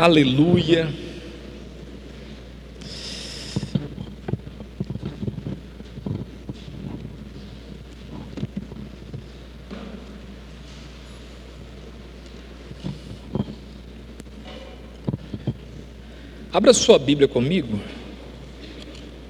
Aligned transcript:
Aleluia. 0.00 0.88
Abra 16.50 16.72
sua 16.72 16.98
Bíblia 16.98 17.28
comigo, 17.28 17.78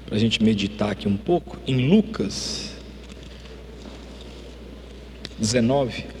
para 0.05 0.15
a 0.15 0.17
gente 0.17 0.41
meditar 0.41 0.91
aqui 0.91 1.05
um 1.05 1.17
pouco, 1.17 1.57
em 1.67 1.89
Lucas 1.89 2.77
19. 5.37 6.20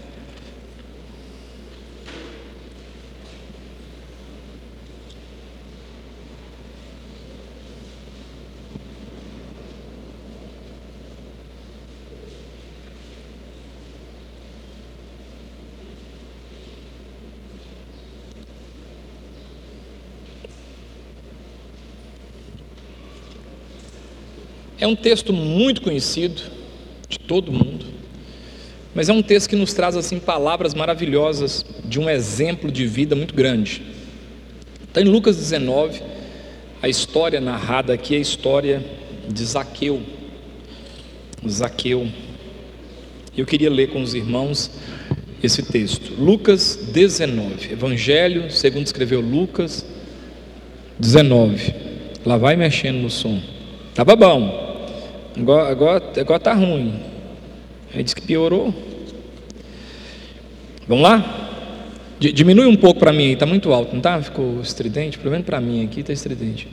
É 24.81 24.87
um 24.87 24.95
texto 24.95 25.31
muito 25.31 25.79
conhecido 25.79 26.41
de 27.07 27.19
todo 27.19 27.51
mundo, 27.51 27.85
mas 28.95 29.09
é 29.09 29.13
um 29.13 29.21
texto 29.21 29.47
que 29.47 29.55
nos 29.55 29.73
traz 29.73 29.95
assim 29.95 30.17
palavras 30.17 30.73
maravilhosas 30.73 31.63
de 31.85 31.99
um 31.99 32.09
exemplo 32.09 32.71
de 32.71 32.87
vida 32.87 33.15
muito 33.15 33.35
grande. 33.35 33.83
Está 34.87 34.99
em 34.99 35.03
Lucas 35.03 35.37
19, 35.37 36.01
a 36.81 36.89
história 36.89 37.39
narrada 37.39 37.93
aqui 37.93 38.15
é 38.15 38.17
a 38.17 38.21
história 38.21 38.83
de 39.29 39.45
Zaqueu. 39.45 40.01
Zaqueu. 41.47 42.07
Eu 43.37 43.45
queria 43.45 43.69
ler 43.69 43.91
com 43.91 44.01
os 44.01 44.15
irmãos 44.15 44.71
esse 45.43 45.61
texto. 45.61 46.11
Lucas 46.19 46.75
19, 46.91 47.73
Evangelho, 47.73 48.49
segundo 48.49 48.87
escreveu 48.87 49.21
Lucas 49.21 49.85
19. 50.97 51.71
Lá 52.25 52.35
vai 52.35 52.55
mexendo 52.55 52.97
no 52.97 53.11
som. 53.11 53.39
Tava 53.93 54.15
bom. 54.15 54.60
Agora, 55.37 55.71
agora, 55.71 56.11
agora 56.19 56.39
tá 56.39 56.53
ruim. 56.53 56.99
Aí 57.93 58.03
diz 58.03 58.13
que 58.13 58.21
piorou. 58.21 58.73
Vamos 60.87 61.03
lá? 61.03 61.49
Diminui 62.19 62.67
um 62.67 62.75
pouco 62.75 62.99
para 62.99 63.11
mim 63.11 63.27
aí, 63.27 63.33
está 63.33 63.45
muito 63.45 63.73
alto, 63.73 63.91
não 63.91 63.97
está? 63.97 64.21
Ficou 64.21 64.61
estridente? 64.61 65.17
Pelo 65.17 65.31
menos 65.31 65.45
para 65.45 65.59
mim 65.59 65.83
aqui 65.83 66.01
está 66.01 66.13
estridente. 66.13 66.67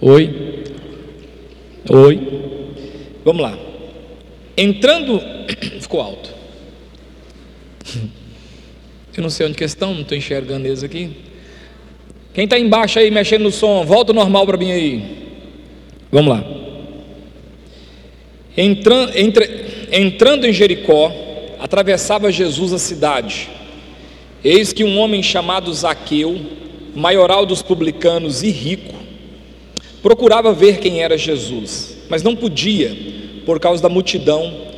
Oi. 0.00 0.64
Oi. 1.88 2.20
Vamos 3.24 3.42
lá. 3.42 3.58
Entrando. 4.56 5.20
Ficou 5.80 6.00
alto. 6.00 6.30
Eu 9.16 9.22
não 9.22 9.30
sei 9.30 9.46
onde 9.46 9.56
questão, 9.56 9.92
não 9.92 10.02
estou 10.02 10.16
enxergando 10.16 10.66
eles 10.66 10.82
aqui. 10.82 11.10
Quem 12.32 12.44
está 12.44 12.58
embaixo 12.58 12.98
aí 12.98 13.10
mexendo 13.10 13.42
no 13.42 13.50
som, 13.50 13.84
volta 13.84 14.12
normal 14.12 14.46
para 14.46 14.56
mim 14.56 14.70
aí. 14.70 15.28
Vamos 16.12 16.30
lá. 16.30 16.59
Entrando, 18.56 19.16
entre, 19.16 19.48
entrando 19.92 20.46
em 20.46 20.52
Jericó, 20.52 21.12
atravessava 21.58 22.32
Jesus 22.32 22.72
a 22.72 22.78
cidade. 22.78 23.48
Eis 24.42 24.72
que 24.72 24.82
um 24.82 24.98
homem 24.98 25.22
chamado 25.22 25.72
Zaqueu, 25.72 26.40
maioral 26.94 27.46
dos 27.46 27.62
publicanos 27.62 28.42
e 28.42 28.50
rico, 28.50 28.94
procurava 30.02 30.52
ver 30.52 30.78
quem 30.78 31.02
era 31.02 31.16
Jesus, 31.16 31.96
mas 32.08 32.22
não 32.22 32.34
podia, 32.34 32.96
por 33.44 33.60
causa 33.60 33.82
da 33.82 33.88
multidão, 33.88 34.68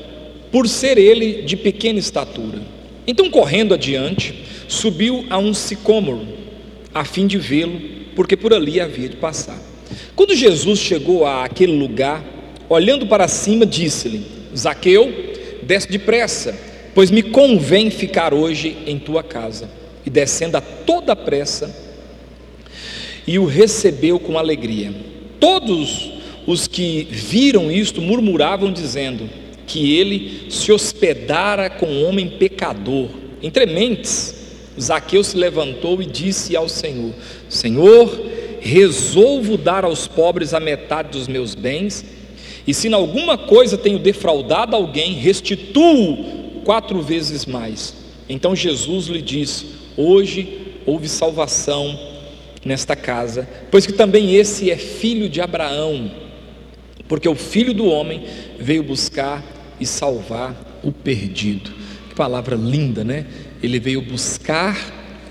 por 0.50 0.68
ser 0.68 0.98
ele 0.98 1.42
de 1.42 1.56
pequena 1.56 1.98
estatura. 1.98 2.60
Então, 3.06 3.30
correndo 3.30 3.74
adiante, 3.74 4.34
subiu 4.68 5.24
a 5.30 5.38
um 5.38 5.54
sicômoro, 5.54 6.26
a 6.92 7.04
fim 7.04 7.26
de 7.26 7.38
vê-lo, 7.38 7.80
porque 8.14 8.36
por 8.36 8.52
ali 8.52 8.80
havia 8.80 9.08
de 9.08 9.16
passar. 9.16 9.58
Quando 10.14 10.34
Jesus 10.34 10.78
chegou 10.78 11.26
àquele 11.26 11.72
lugar, 11.72 12.22
olhando 12.68 13.06
para 13.06 13.28
cima, 13.28 13.66
disse-lhe: 13.66 14.22
Zaqueu, 14.56 15.12
desce 15.62 15.88
depressa, 15.88 16.54
pois 16.94 17.10
me 17.10 17.22
convém 17.22 17.90
ficar 17.90 18.34
hoje 18.34 18.76
em 18.86 18.98
tua 18.98 19.22
casa. 19.22 19.68
E 20.04 20.10
descendo 20.10 20.56
a 20.56 20.60
toda 20.60 21.14
pressa, 21.14 21.74
e 23.26 23.38
o 23.38 23.44
recebeu 23.44 24.18
com 24.18 24.36
alegria. 24.36 24.92
Todos 25.38 26.12
os 26.46 26.66
que 26.66 27.06
viram 27.08 27.70
isto 27.70 28.00
murmuravam, 28.00 28.72
dizendo 28.72 29.28
que 29.66 29.96
ele 29.96 30.50
se 30.50 30.72
hospedara 30.72 31.70
com 31.70 31.86
um 31.86 32.06
homem 32.06 32.28
pecador. 32.28 33.08
Entre 33.42 33.64
mentes, 33.64 34.34
Zaqueu 34.80 35.22
se 35.22 35.36
levantou 35.36 36.02
e 36.02 36.06
disse 36.06 36.56
ao 36.56 36.68
Senhor: 36.68 37.12
Senhor, 37.48 38.26
resolvo 38.60 39.56
dar 39.56 39.84
aos 39.84 40.06
pobres 40.06 40.52
a 40.52 40.60
metade 40.60 41.10
dos 41.10 41.28
meus 41.28 41.54
bens 41.54 42.04
e 42.66 42.72
se 42.72 42.88
em 42.88 42.92
alguma 42.92 43.36
coisa 43.36 43.76
tenho 43.76 43.98
defraudado 43.98 44.76
alguém, 44.76 45.14
restituo 45.14 46.62
quatro 46.64 47.02
vezes 47.02 47.44
mais. 47.46 47.94
Então 48.28 48.54
Jesus 48.54 49.06
lhe 49.06 49.20
disse: 49.20 49.66
Hoje 49.96 50.58
houve 50.86 51.08
salvação 51.08 51.98
nesta 52.64 52.94
casa, 52.94 53.48
pois 53.70 53.86
que 53.86 53.92
também 53.92 54.34
esse 54.34 54.70
é 54.70 54.76
filho 54.76 55.28
de 55.28 55.40
Abraão, 55.40 56.10
porque 57.08 57.28
o 57.28 57.34
filho 57.34 57.74
do 57.74 57.86
homem 57.86 58.24
veio 58.58 58.82
buscar 58.82 59.44
e 59.80 59.86
salvar 59.86 60.80
o 60.82 60.92
perdido. 60.92 61.72
Que 62.08 62.14
palavra 62.14 62.56
linda, 62.56 63.02
né? 63.02 63.26
Ele 63.62 63.80
veio 63.80 64.02
buscar 64.02 64.76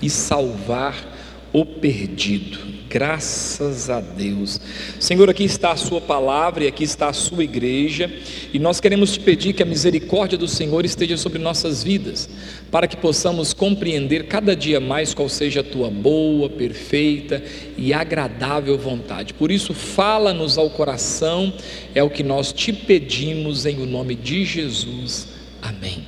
e 0.02 0.10
salvar 0.10 1.48
o 1.52 1.64
perdido. 1.64 2.71
Graças 2.92 3.88
a 3.88 4.02
Deus. 4.02 4.60
Senhor, 5.00 5.30
aqui 5.30 5.44
está 5.44 5.72
a 5.72 5.76
Sua 5.76 5.98
palavra 5.98 6.64
e 6.64 6.66
aqui 6.66 6.84
está 6.84 7.08
a 7.08 7.12
Sua 7.14 7.42
igreja, 7.42 8.12
e 8.52 8.58
nós 8.58 8.80
queremos 8.80 9.14
te 9.14 9.20
pedir 9.20 9.54
que 9.54 9.62
a 9.62 9.66
misericórdia 9.66 10.36
do 10.36 10.46
Senhor 10.46 10.84
esteja 10.84 11.16
sobre 11.16 11.38
nossas 11.38 11.82
vidas, 11.82 12.28
para 12.70 12.86
que 12.86 12.98
possamos 12.98 13.54
compreender 13.54 14.26
cada 14.26 14.54
dia 14.54 14.78
mais 14.78 15.14
qual 15.14 15.26
seja 15.30 15.60
a 15.60 15.64
Tua 15.64 15.88
boa, 15.88 16.50
perfeita 16.50 17.42
e 17.78 17.94
agradável 17.94 18.76
vontade. 18.76 19.32
Por 19.32 19.50
isso, 19.50 19.72
fala-nos 19.72 20.58
ao 20.58 20.68
coração, 20.68 21.50
é 21.94 22.02
o 22.02 22.10
que 22.10 22.22
nós 22.22 22.52
te 22.52 22.74
pedimos 22.74 23.64
em 23.64 23.80
o 23.80 23.86
nome 23.86 24.14
de 24.14 24.44
Jesus. 24.44 25.28
Amém. 25.62 26.06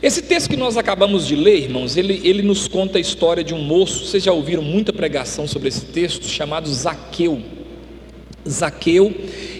Esse 0.00 0.22
texto 0.22 0.48
que 0.48 0.56
nós 0.56 0.76
acabamos 0.76 1.26
de 1.26 1.34
ler, 1.34 1.64
irmãos, 1.64 1.96
ele, 1.96 2.20
ele 2.22 2.40
nos 2.40 2.68
conta 2.68 2.98
a 2.98 3.00
história 3.00 3.42
de 3.42 3.52
um 3.52 3.58
moço, 3.58 4.06
vocês 4.06 4.22
já 4.22 4.32
ouviram 4.32 4.62
muita 4.62 4.92
pregação 4.92 5.48
sobre 5.48 5.66
esse 5.68 5.86
texto, 5.86 6.24
chamado 6.28 6.72
Zaqueu. 6.72 7.42
Zaqueu, 8.48 9.12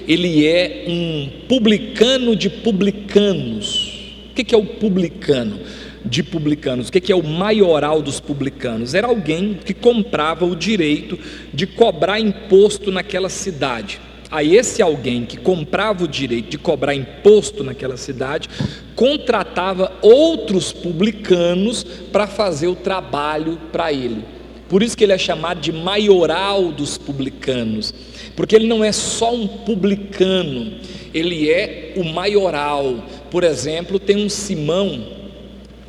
ele 0.06 0.47
é 0.47 0.84
um 0.87 1.28
publicano 1.48 2.37
de 2.37 2.48
publicanos. 2.48 4.12
O 4.31 4.34
que 4.34 4.54
é 4.54 4.59
o 4.59 4.65
publicano 4.65 5.59
de 6.04 6.22
publicanos? 6.22 6.88
O 6.88 6.93
que 6.93 7.10
é 7.10 7.16
o 7.16 7.22
maioral 7.25 8.00
dos 8.00 8.21
publicanos? 8.21 8.94
Era 8.94 9.09
alguém 9.09 9.54
que 9.54 9.75
comprava 9.75 10.44
o 10.44 10.54
direito 10.54 11.19
de 11.53 11.66
cobrar 11.66 12.21
imposto 12.21 12.93
naquela 12.93 13.28
cidade 13.28 14.00
a 14.31 14.44
esse 14.44 14.83
alguém 14.83 15.25
que 15.25 15.37
comprava 15.37 16.05
o 16.05 16.09
direito 16.09 16.50
de 16.50 16.59
cobrar 16.59 16.94
imposto 16.94 17.65
naquela 17.65 17.97
cidade, 17.97 18.49
contratava 18.94 19.93
outros 20.03 20.72
publicanos 20.72 21.84
para 22.12 22.27
fazer 22.27 22.66
o 22.66 22.75
trabalho 22.75 23.59
para 23.72 23.93
ele. 23.93 24.25
Por 24.69 24.83
isso 24.83 24.97
que 24.97 25.04
ele 25.04 25.15
é 25.15 25.19
chamado 25.19 25.60
de 25.60 25.72
maioral 25.72 26.71
dos 26.71 26.98
publicanos, 26.98 27.95
porque 28.36 28.54
ele 28.54 28.66
não 28.66 28.84
é 28.84 28.92
só 28.92 29.34
um 29.34 29.48
publicano, 29.48 30.75
ele 31.15 31.51
é 31.51 31.95
o 31.97 32.04
maioral. 32.04 33.07
Por 33.30 33.45
exemplo, 33.45 33.98
tem 33.98 34.16
um 34.16 34.28
Simão 34.28 35.07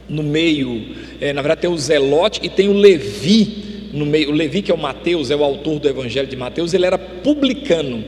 no 0.08 0.24
meio, 0.24 0.96
é, 1.20 1.34
na 1.34 1.42
verdade 1.42 1.62
tem 1.62 1.70
o 1.70 1.78
Zelote 1.78 2.40
e 2.42 2.50
tem 2.50 2.70
o 2.70 2.74
Levi 2.74 3.90
no 3.94 4.06
meio. 4.06 4.30
O 4.30 4.34
Levi, 4.34 4.62
que 4.62 4.72
é 4.72 4.74
o 4.74 4.78
Mateus, 4.78 5.30
é 5.30 5.36
o 5.36 5.44
autor 5.44 5.80
do 5.80 5.90
Evangelho 5.90 6.28
de 6.28 6.38
Mateus, 6.38 6.74
ele 6.74 6.86
era 6.86 6.98
publicano. 6.98 8.04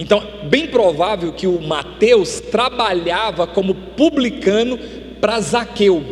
Então, 0.00 0.22
bem 0.44 0.66
provável 0.66 1.30
que 1.30 1.46
o 1.46 1.60
Mateus 1.60 2.40
trabalhava 2.40 3.46
como 3.46 3.74
publicano 3.74 4.78
para 5.20 5.38
Zaqueu. 5.40 6.02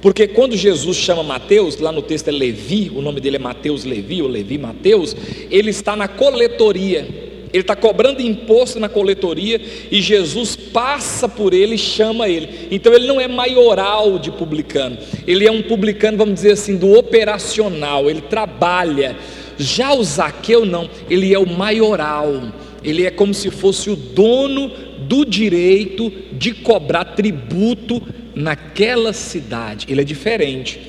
Porque 0.00 0.28
quando 0.28 0.56
Jesus 0.56 0.96
chama 0.96 1.24
Mateus, 1.24 1.80
lá 1.80 1.90
no 1.90 2.02
texto 2.02 2.28
é 2.28 2.30
Levi, 2.30 2.88
o 2.94 3.02
nome 3.02 3.20
dele 3.20 3.34
é 3.34 3.40
Mateus 3.40 3.82
Levi, 3.82 4.22
ou 4.22 4.28
Levi 4.28 4.56
Mateus, 4.58 5.16
ele 5.50 5.70
está 5.70 5.96
na 5.96 6.06
coletoria. 6.06 7.28
Ele 7.52 7.62
está 7.62 7.74
cobrando 7.74 8.22
imposto 8.22 8.78
na 8.78 8.88
coletoria 8.88 9.60
e 9.90 10.00
Jesus 10.00 10.54
passa 10.54 11.28
por 11.28 11.52
ele 11.52 11.74
e 11.74 11.78
chama 11.78 12.28
ele. 12.28 12.68
Então 12.70 12.92
ele 12.92 13.08
não 13.08 13.20
é 13.20 13.26
maioral 13.26 14.20
de 14.20 14.30
publicano, 14.30 14.96
ele 15.26 15.44
é 15.44 15.50
um 15.50 15.62
publicano, 15.62 16.16
vamos 16.16 16.34
dizer 16.34 16.52
assim, 16.52 16.76
do 16.76 16.96
operacional, 16.96 18.08
ele 18.08 18.20
trabalha. 18.20 19.16
Já 19.58 19.92
o 19.92 20.04
Zaqueu 20.04 20.64
não, 20.64 20.88
ele 21.10 21.34
é 21.34 21.38
o 21.40 21.46
maioral, 21.46 22.40
ele 22.82 23.04
é 23.04 23.10
como 23.10 23.34
se 23.34 23.50
fosse 23.50 23.90
o 23.90 23.96
dono 23.96 24.70
do 25.00 25.24
direito 25.24 26.10
de 26.32 26.52
cobrar 26.52 27.04
tributo 27.04 28.02
naquela 28.34 29.12
cidade. 29.12 29.86
Ele 29.88 30.00
é 30.00 30.04
diferente, 30.04 30.80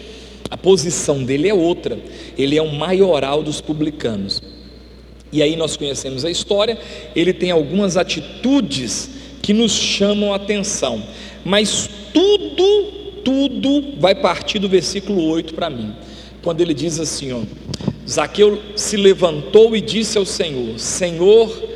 a 0.50 0.58
posição 0.58 1.24
dele 1.24 1.50
é 1.50 1.54
outra, 1.54 1.98
ele 2.38 2.58
é 2.58 2.62
o 2.62 2.74
maioral 2.74 3.44
dos 3.44 3.62
publicanos. 3.62 4.42
E 5.32 5.42
aí 5.42 5.56
nós 5.56 5.78
conhecemos 5.78 6.26
a 6.26 6.30
história, 6.30 6.78
ele 7.16 7.34
tem 7.34 7.52
algumas 7.52 7.96
atitudes 7.96 9.10
que 9.42 9.54
nos 9.54 9.72
chamam 9.72 10.34
a 10.34 10.36
atenção, 10.36 11.04
mas 11.44 11.90
tudo, 12.14 12.92
tudo 13.24 14.00
vai 14.00 14.14
partir 14.14 14.60
do 14.60 14.68
versículo 14.68 15.24
8 15.30 15.54
para 15.54 15.70
mim, 15.70 15.96
quando 16.44 16.62
ele 16.62 16.74
diz 16.74 17.00
assim: 17.00 17.32
ó, 17.32 17.42
Zaqueu 18.08 18.62
se 18.76 18.98
levantou 18.98 19.76
e 19.76 19.82
disse 19.82 20.18
ao 20.18 20.26
Senhor: 20.26 20.78
Senhor, 20.78 21.71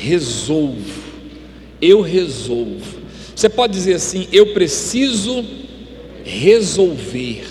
resolvo, 0.00 1.02
eu 1.80 2.00
resolvo. 2.00 3.00
Você 3.36 3.48
pode 3.48 3.74
dizer 3.74 3.94
assim: 3.94 4.26
eu 4.32 4.54
preciso 4.54 5.44
resolver. 6.24 7.44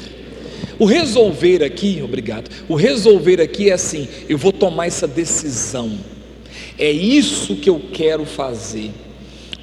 O 0.80 0.86
resolver 0.86 1.64
aqui, 1.64 2.02
obrigado. 2.04 2.50
O 2.68 2.76
resolver 2.76 3.40
aqui 3.40 3.70
é 3.70 3.74
assim: 3.74 4.08
eu 4.28 4.38
vou 4.38 4.52
tomar 4.52 4.88
essa 4.88 5.08
decisão. 5.08 5.92
É 6.78 6.92
isso 6.92 7.56
que 7.58 7.70
eu 7.70 7.82
quero 7.94 8.26
fazer. 8.26 8.92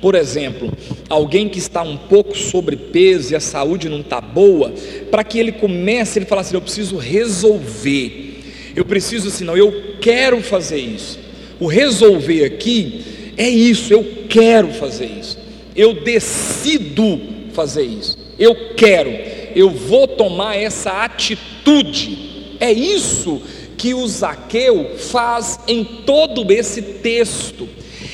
Por 0.00 0.14
exemplo, 0.14 0.72
alguém 1.08 1.48
que 1.48 1.58
está 1.58 1.82
um 1.82 1.96
pouco 1.96 2.36
sobrepeso 2.36 3.32
e 3.32 3.36
a 3.36 3.40
saúde 3.40 3.88
não 3.88 4.00
está 4.00 4.20
boa, 4.20 4.72
para 5.10 5.24
que 5.24 5.38
ele 5.38 5.52
comece, 5.52 6.18
ele 6.18 6.26
fala 6.26 6.42
assim: 6.42 6.54
eu 6.54 6.60
preciso 6.60 6.96
resolver. 6.96 8.34
Eu 8.76 8.84
preciso 8.84 9.28
assim, 9.28 9.44
não, 9.44 9.56
eu 9.56 9.96
quero 10.00 10.40
fazer 10.42 10.76
isso. 10.76 11.25
O 11.58 11.66
resolver 11.66 12.44
aqui 12.44 13.32
é 13.36 13.48
isso, 13.48 13.92
eu 13.92 14.04
quero 14.28 14.72
fazer 14.74 15.06
isso. 15.06 15.38
Eu 15.74 16.02
decido 16.02 17.20
fazer 17.52 17.84
isso. 17.84 18.16
Eu 18.38 18.74
quero 18.74 19.10
eu 19.56 19.70
vou 19.70 20.06
tomar 20.06 20.54
essa 20.54 21.02
atitude. 21.02 22.54
É 22.60 22.70
isso 22.70 23.40
que 23.78 23.94
o 23.94 24.06
Zaqueu 24.06 24.96
faz 24.98 25.58
em 25.66 25.82
todo 25.82 26.52
esse 26.52 26.82
texto. 26.82 27.66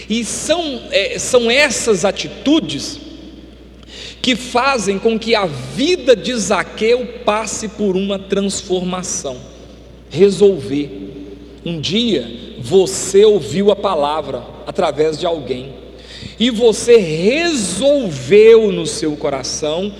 E 0.08 0.24
são, 0.24 0.82
é, 0.92 1.18
são 1.18 1.50
essas 1.50 2.04
atitudes 2.04 3.00
que 4.22 4.36
fazem 4.36 5.00
com 5.00 5.18
que 5.18 5.34
a 5.34 5.46
vida 5.46 6.14
de 6.14 6.32
Zaqueu 6.32 7.04
passe 7.24 7.66
por 7.66 7.96
uma 7.96 8.20
transformação. 8.20 9.36
Resolver. 10.08 11.10
Um 11.66 11.80
dia 11.80 12.30
você 12.62 13.24
ouviu 13.24 13.72
a 13.72 13.76
palavra 13.76 14.44
através 14.64 15.18
de 15.18 15.26
alguém 15.26 15.74
e 16.38 16.48
você 16.48 16.96
resolveu 16.96 18.70
no 18.70 18.86
seu 18.86 19.16
coração 19.16 19.92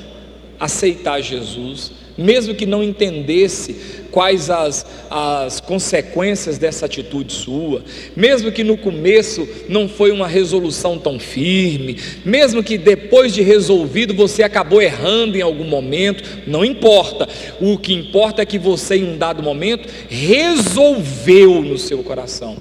aceitar 0.61 1.20
Jesus, 1.20 1.91
mesmo 2.17 2.55
que 2.55 2.67
não 2.67 2.82
entendesse 2.82 4.03
quais 4.11 4.50
as, 4.50 4.85
as 5.11 5.61
consequências 5.61 6.59
dessa 6.59 6.87
atitude 6.87 7.32
sua, 7.32 7.82
mesmo 8.14 8.53
que 8.53 8.62
no 8.62 8.76
começo 8.76 9.49
não 9.69 9.88
foi 9.88 10.12
uma 10.12 10.29
resolução 10.29 10.99
tão 10.99 11.19
firme, 11.19 11.99
mesmo 12.25 12.62
que 12.62 12.76
depois 12.76 13.32
de 13.32 13.43
resolvido 13.43 14.14
você 14.14 14.43
acabou 14.43 14.82
errando 14.82 15.37
em 15.37 15.41
algum 15.41 15.64
momento, 15.64 16.23
não 16.47 16.64
importa, 16.64 17.29
o 17.61 17.79
que 17.79 17.94
importa 17.94 18.43
é 18.43 18.47
que 18.47 18.58
você, 18.58 18.97
em 18.97 19.15
um 19.15 19.19
dado 19.19 19.43
momento, 19.43 19.88
resolveu 20.08 21.62
no 21.62 21.79
seu 21.79 22.03
coração, 22.03 22.56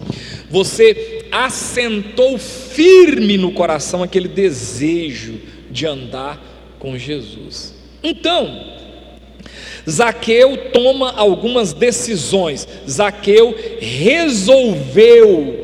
você 0.50 1.25
assentou 1.31 2.38
firme 2.38 3.38
no 3.38 3.51
coração 3.51 4.04
aquele 4.04 4.27
desejo 4.27 5.39
de 5.69 5.86
andar 5.86 6.75
com 6.77 6.97
Jesus. 6.97 7.74
Então, 8.04 8.81
Zaqueu 9.89 10.72
toma 10.72 11.12
algumas 11.12 11.74
decisões. 11.74 12.68
Zaqueu 12.88 13.56
resolveu 13.80 15.62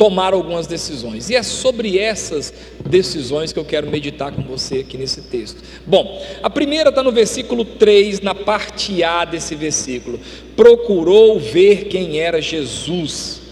tomar 0.00 0.32
algumas 0.32 0.66
decisões. 0.66 1.28
E 1.28 1.36
é 1.36 1.42
sobre 1.42 1.98
essas 1.98 2.54
decisões 2.88 3.52
que 3.52 3.58
eu 3.58 3.64
quero 3.66 3.90
meditar 3.90 4.32
com 4.32 4.40
você 4.40 4.78
aqui 4.78 4.96
nesse 4.96 5.20
texto. 5.20 5.62
Bom, 5.86 6.24
a 6.42 6.48
primeira 6.48 6.88
está 6.88 7.02
no 7.02 7.12
versículo 7.12 7.66
3, 7.66 8.22
na 8.22 8.34
parte 8.34 9.04
A 9.04 9.26
desse 9.26 9.54
versículo. 9.54 10.18
Procurou 10.56 11.38
ver 11.38 11.84
quem 11.84 12.18
era 12.18 12.40
Jesus. 12.40 13.42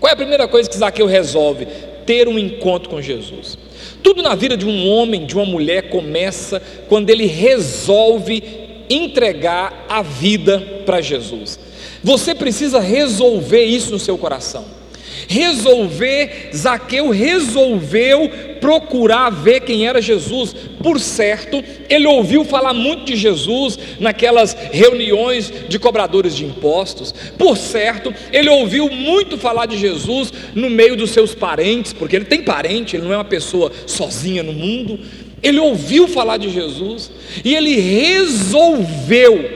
Qual 0.00 0.08
é 0.08 0.14
a 0.14 0.16
primeira 0.16 0.48
coisa 0.48 0.70
que 0.70 0.78
Zaqueu 0.78 1.04
resolve? 1.04 1.66
Ter 2.06 2.26
um 2.28 2.38
encontro 2.38 2.88
com 2.88 3.02
Jesus. 3.02 3.58
Tudo 4.02 4.22
na 4.22 4.34
vida 4.34 4.56
de 4.56 4.64
um 4.64 4.88
homem, 4.88 5.26
de 5.26 5.34
uma 5.34 5.44
mulher, 5.44 5.90
começa 5.90 6.62
quando 6.88 7.10
ele 7.10 7.26
resolve 7.26 8.42
entregar 8.90 9.86
a 9.88 10.02
vida 10.02 10.82
para 10.84 11.00
Jesus. 11.00 11.58
Você 12.02 12.34
precisa 12.34 12.80
resolver 12.80 13.64
isso 13.64 13.92
no 13.92 13.98
seu 13.98 14.18
coração. 14.18 14.80
Resolver, 15.28 16.50
Zaqueu 16.54 17.10
resolveu 17.10 18.28
procurar 18.60 19.30
ver 19.30 19.60
quem 19.60 19.86
era 19.86 20.00
Jesus. 20.00 20.54
Por 20.82 20.98
certo, 20.98 21.62
ele 21.88 22.06
ouviu 22.06 22.44
falar 22.44 22.74
muito 22.74 23.04
de 23.04 23.16
Jesus 23.16 23.78
naquelas 23.98 24.54
reuniões 24.54 25.52
de 25.68 25.78
cobradores 25.78 26.34
de 26.34 26.44
impostos. 26.44 27.12
Por 27.38 27.56
certo, 27.56 28.12
ele 28.32 28.48
ouviu 28.48 28.90
muito 28.90 29.38
falar 29.38 29.66
de 29.66 29.78
Jesus 29.78 30.32
no 30.54 30.68
meio 30.68 30.96
dos 30.96 31.10
seus 31.10 31.34
parentes, 31.34 31.92
porque 31.92 32.16
ele 32.16 32.24
tem 32.24 32.42
parente, 32.42 32.96
ele 32.96 33.04
não 33.04 33.12
é 33.12 33.16
uma 33.16 33.24
pessoa 33.24 33.72
sozinha 33.86 34.42
no 34.42 34.52
mundo. 34.52 34.98
Ele 35.42 35.58
ouviu 35.58 36.06
falar 36.06 36.36
de 36.36 36.50
Jesus 36.50 37.10
e 37.44 37.54
ele 37.54 37.76
resolveu 37.76 39.50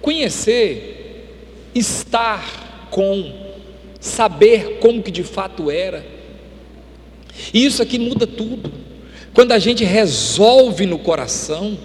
conhecer, 0.00 1.28
estar 1.74 2.88
com, 2.90 3.32
saber 4.00 4.78
como 4.80 5.02
que 5.02 5.10
de 5.10 5.22
fato 5.22 5.70
era. 5.70 6.04
E 7.54 7.64
isso 7.64 7.82
aqui 7.82 7.98
muda 7.98 8.26
tudo. 8.26 8.70
Quando 9.32 9.52
a 9.52 9.58
gente 9.58 9.82
resolve 9.84 10.84
no 10.84 10.98
coração, 10.98 11.78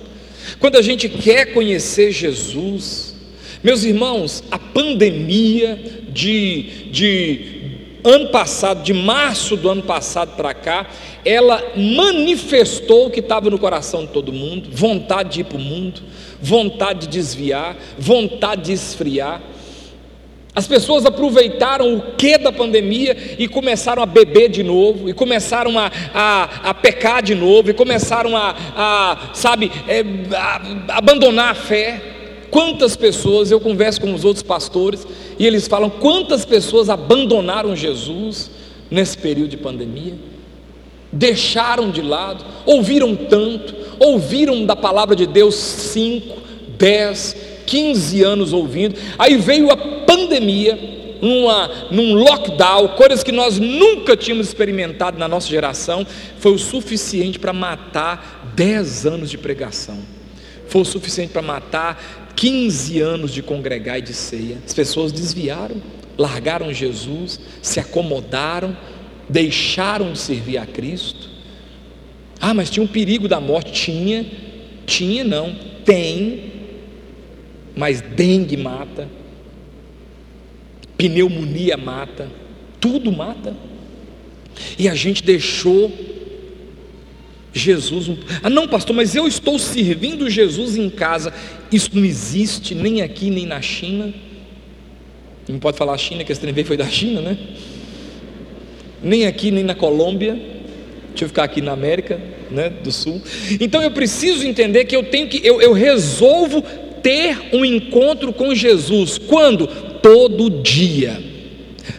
quando 0.59 0.77
a 0.77 0.81
gente 0.81 1.07
quer 1.07 1.53
conhecer 1.53 2.11
Jesus, 2.11 3.15
meus 3.63 3.83
irmãos, 3.83 4.43
a 4.51 4.59
pandemia 4.59 5.79
de, 6.09 6.89
de 6.91 7.56
ano 8.09 8.29
passado, 8.29 8.83
de 8.83 8.93
março 8.93 9.55
do 9.57 9.69
ano 9.69 9.83
passado 9.83 10.35
para 10.35 10.53
cá, 10.53 10.87
ela 11.25 11.61
manifestou 11.75 13.07
o 13.07 13.09
que 13.09 13.19
estava 13.19 13.49
no 13.49 13.59
coração 13.59 14.05
de 14.05 14.11
todo 14.11 14.31
mundo: 14.31 14.69
vontade 14.71 15.29
de 15.29 15.41
ir 15.41 15.43
para 15.43 15.57
o 15.57 15.61
mundo, 15.61 16.01
vontade 16.41 17.01
de 17.01 17.07
desviar, 17.07 17.75
vontade 17.97 18.63
de 18.63 18.73
esfriar. 18.73 19.41
As 20.55 20.65
pessoas 20.65 21.05
aproveitaram 21.05 21.95
o 21.95 22.15
que 22.15 22.35
da 22.35 22.51
pandemia 22.51 23.35
e 23.37 23.47
começaram 23.47 24.01
a 24.01 24.07
beber 24.07 24.49
de 24.49 24.63
novo, 24.63 25.07
e 25.07 25.13
começaram 25.13 25.77
a, 25.77 25.91
a, 26.11 26.69
a 26.69 26.73
pecar 26.73 27.21
de 27.21 27.35
novo, 27.35 27.69
e 27.69 27.73
começaram 27.75 28.35
a, 28.35 28.55
a 28.75 29.29
sabe, 29.33 29.71
é, 29.87 30.03
a, 30.35 30.97
abandonar 30.97 31.51
a 31.51 31.53
fé. 31.53 32.16
Quantas 32.49 32.95
pessoas, 32.95 33.51
eu 33.51 33.59
converso 33.59 34.01
com 34.01 34.13
os 34.13 34.23
outros 34.23 34.43
pastores, 34.43 35.05
e 35.37 35.45
eles 35.45 35.67
falam: 35.67 35.89
quantas 35.89 36.45
pessoas 36.45 36.89
abandonaram 36.89 37.75
Jesus 37.75 38.49
nesse 38.89 39.17
período 39.17 39.49
de 39.49 39.57
pandemia? 39.57 40.15
Deixaram 41.11 41.89
de 41.89 42.01
lado, 42.01 42.43
ouviram 42.65 43.15
tanto, 43.15 43.75
ouviram 43.99 44.65
da 44.65 44.75
palavra 44.75 45.15
de 45.15 45.25
Deus 45.25 45.55
cinco, 45.55 46.37
dez, 46.77 47.35
15 47.65 48.23
anos 48.23 48.53
ouvindo, 48.53 48.95
aí 49.19 49.37
veio 49.37 49.69
a 49.71 49.77
pandemia, 49.77 50.95
numa, 51.21 51.69
num 51.91 52.13
lockdown, 52.13 52.89
coisas 52.89 53.23
que 53.23 53.31
nós 53.31 53.59
nunca 53.59 54.15
tínhamos 54.15 54.47
experimentado 54.47 55.17
na 55.17 55.27
nossa 55.27 55.47
geração, 55.47 56.05
foi 56.39 56.53
o 56.53 56.59
suficiente 56.59 57.39
para 57.39 57.51
matar 57.51 58.51
10 58.55 59.05
anos 59.05 59.29
de 59.29 59.37
pregação, 59.37 59.99
foi 60.67 60.81
o 60.81 60.85
suficiente 60.85 61.31
para 61.31 61.41
matar 61.41 62.26
15 62.37 63.01
anos 63.01 63.33
de 63.33 63.41
congregar 63.41 63.97
e 63.97 64.01
de 64.03 64.13
ceia. 64.13 64.59
As 64.63 64.73
pessoas 64.73 65.11
desviaram, 65.11 65.81
largaram 66.15 66.71
Jesus, 66.71 67.39
se 67.63 67.79
acomodaram, 67.79 68.77
deixaram 69.27 70.13
de 70.13 70.19
servir 70.19 70.59
a 70.59 70.65
Cristo. 70.65 71.29
Ah, 72.39 72.53
mas 72.53 72.69
tinha 72.69 72.83
um 72.83 72.87
perigo 72.87 73.27
da 73.27 73.41
morte? 73.41 73.71
Tinha, 73.71 74.23
tinha 74.85 75.23
não, 75.23 75.55
tem, 75.83 76.51
mas 77.75 78.01
dengue 78.01 78.55
mata, 78.55 79.09
pneumonia 80.95 81.75
mata, 81.75 82.29
tudo 82.79 83.11
mata. 83.11 83.55
E 84.77 84.87
a 84.87 84.93
gente 84.93 85.23
deixou 85.23 85.91
Jesus. 87.51 88.11
Ah, 88.43 88.49
não, 88.49 88.67
pastor, 88.67 88.95
mas 88.95 89.15
eu 89.15 89.27
estou 89.27 89.57
servindo 89.57 90.29
Jesus 90.29 90.77
em 90.77 90.89
casa. 90.89 91.33
Isso 91.71 91.91
não 91.93 92.05
existe 92.05 92.73
nem 92.73 93.01
aqui 93.01 93.29
nem 93.29 93.45
na 93.45 93.61
China. 93.61 94.13
Não 95.47 95.59
pode 95.59 95.77
falar 95.77 95.97
China, 95.97 96.23
que 96.23 96.31
esse 96.31 96.41
trem 96.41 96.63
foi 96.63 96.77
da 96.77 96.87
China, 96.87 97.21
né? 97.21 97.37
Nem 99.01 99.25
aqui 99.25 99.51
nem 99.51 99.63
na 99.63 99.75
Colômbia. 99.75 100.33
Deixa 101.09 101.25
eu 101.25 101.29
ficar 101.29 101.43
aqui 101.45 101.61
na 101.61 101.71
América 101.71 102.19
né, 102.51 102.69
do 102.69 102.91
Sul. 102.91 103.21
Então 103.59 103.81
eu 103.81 103.91
preciso 103.91 104.45
entender 104.45 104.85
que 104.85 104.95
eu 104.95 105.03
tenho 105.03 105.27
que, 105.27 105.45
eu, 105.45 105.61
eu 105.61 105.73
resolvo 105.73 106.61
ter 107.01 107.37
um 107.53 107.63
encontro 107.63 108.33
com 108.33 108.53
Jesus. 108.53 109.17
Quando? 109.17 109.67
Todo 110.01 110.49
dia. 110.61 111.21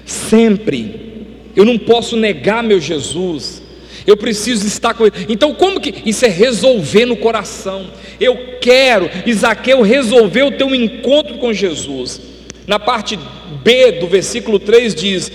Sempre. 0.05 1.09
Eu 1.57 1.65
não 1.65 1.79
posso 1.79 2.17
negar 2.17 2.63
meu 2.63 2.81
Jesus. 2.81 3.63
Eu 4.09 4.17
preciso 4.17 4.67
estar 4.67 4.95
com 4.95 5.05
ele. 5.05 5.27
Então, 5.29 5.53
como 5.53 5.79
que 5.79 5.95
isso 6.09 6.25
é 6.25 6.29
resolver 6.29 7.05
no 7.05 7.15
coração? 7.15 7.91
Eu 8.19 8.57
quero, 8.59 9.11
Isaqueu, 9.27 9.83
resolver 9.83 10.45
o 10.45 10.53
teu 10.53 10.75
encontro 10.75 11.37
com 11.37 11.53
Jesus. 11.53 12.19
Na 12.67 12.79
parte 12.79 13.19
B 13.63 13.93
do 13.93 14.07
versículo 14.07 14.59
3 14.59 14.95
diz: 14.95 15.31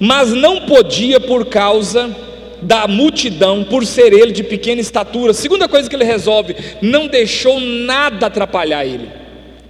Mas 0.00 0.32
não 0.32 0.62
podia 0.62 1.20
por 1.20 1.44
causa 1.44 2.16
da 2.62 2.88
multidão, 2.88 3.62
por 3.62 3.84
ser 3.84 4.14
ele 4.14 4.32
de 4.32 4.42
pequena 4.42 4.80
estatura. 4.80 5.34
Segunda 5.34 5.68
coisa 5.68 5.90
que 5.90 5.94
ele 5.94 6.02
resolve, 6.02 6.56
não 6.80 7.08
deixou 7.08 7.60
nada 7.60 8.24
atrapalhar 8.24 8.86
ele. 8.86 9.06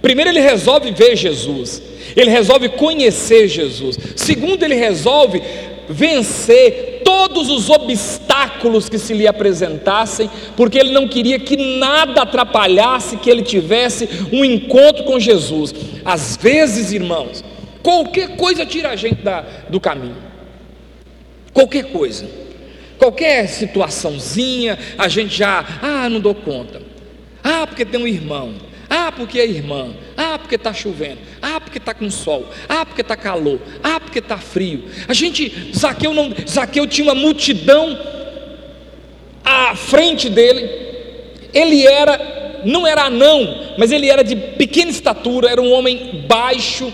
Primeiro, 0.01 0.29
ele 0.29 0.39
resolve 0.39 0.91
ver 0.91 1.17
Jesus, 1.17 1.81
ele 2.15 2.29
resolve 2.29 2.69
conhecer 2.69 3.49
Jesus. 3.49 3.99
Segundo, 4.15 4.63
ele 4.63 4.75
resolve 4.75 5.41
vencer 5.89 7.01
todos 7.03 7.49
os 7.49 7.69
obstáculos 7.69 8.89
que 8.89 8.97
se 8.97 9.13
lhe 9.13 9.27
apresentassem, 9.27 10.29
porque 10.55 10.77
ele 10.77 10.91
não 10.91 11.07
queria 11.07 11.39
que 11.39 11.57
nada 11.57 12.21
atrapalhasse 12.21 13.17
que 13.17 13.29
ele 13.29 13.41
tivesse 13.41 14.07
um 14.31 14.43
encontro 14.43 15.03
com 15.03 15.19
Jesus. 15.19 15.73
Às 16.03 16.37
vezes, 16.37 16.91
irmãos, 16.91 17.43
qualquer 17.81 18.35
coisa 18.35 18.65
tira 18.65 18.89
a 18.89 18.95
gente 18.95 19.21
da, 19.21 19.41
do 19.69 19.79
caminho, 19.79 20.17
qualquer 21.53 21.85
coisa, 21.85 22.27
qualquer 22.97 23.47
situaçãozinha, 23.47 24.77
a 24.97 25.07
gente 25.07 25.35
já, 25.35 25.65
ah, 25.81 26.09
não 26.09 26.19
dou 26.19 26.35
conta, 26.35 26.81
ah, 27.43 27.67
porque 27.67 27.85
tem 27.85 28.01
um 28.01 28.07
irmão, 28.07 28.53
ah, 28.95 29.11
porque 29.11 29.39
é 29.39 29.45
irmã. 29.47 29.91
Ah, 30.15 30.37
porque 30.37 30.53
está 30.53 30.71
chovendo. 30.71 31.17
Ah, 31.41 31.59
porque 31.59 31.79
está 31.79 31.95
com 31.95 32.11
sol. 32.11 32.47
Ah, 32.69 32.85
porque 32.85 33.01
está 33.01 33.17
calor. 33.17 33.59
Ah, 33.83 33.99
porque 33.99 34.19
está 34.19 34.37
frio. 34.37 34.83
A 35.07 35.13
gente, 35.15 35.71
Zaqueu 35.75 36.13
não, 36.13 36.31
Zaqueu 36.47 36.85
tinha 36.85 37.07
uma 37.07 37.15
multidão 37.15 37.97
à 39.43 39.75
frente 39.75 40.29
dele. 40.29 40.69
Ele 41.51 41.87
era, 41.87 42.61
não 42.65 42.85
era 42.85 43.05
anão, 43.05 43.73
mas 43.79 43.91
ele 43.91 44.11
era 44.11 44.23
de 44.23 44.35
pequena 44.35 44.91
estatura, 44.91 45.49
era 45.49 45.59
um 45.59 45.71
homem 45.71 46.23
baixo. 46.27 46.93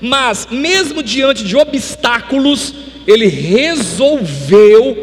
Mas 0.00 0.48
mesmo 0.50 1.00
diante 1.00 1.44
de 1.44 1.54
obstáculos, 1.56 2.74
ele 3.06 3.28
resolveu 3.28 4.96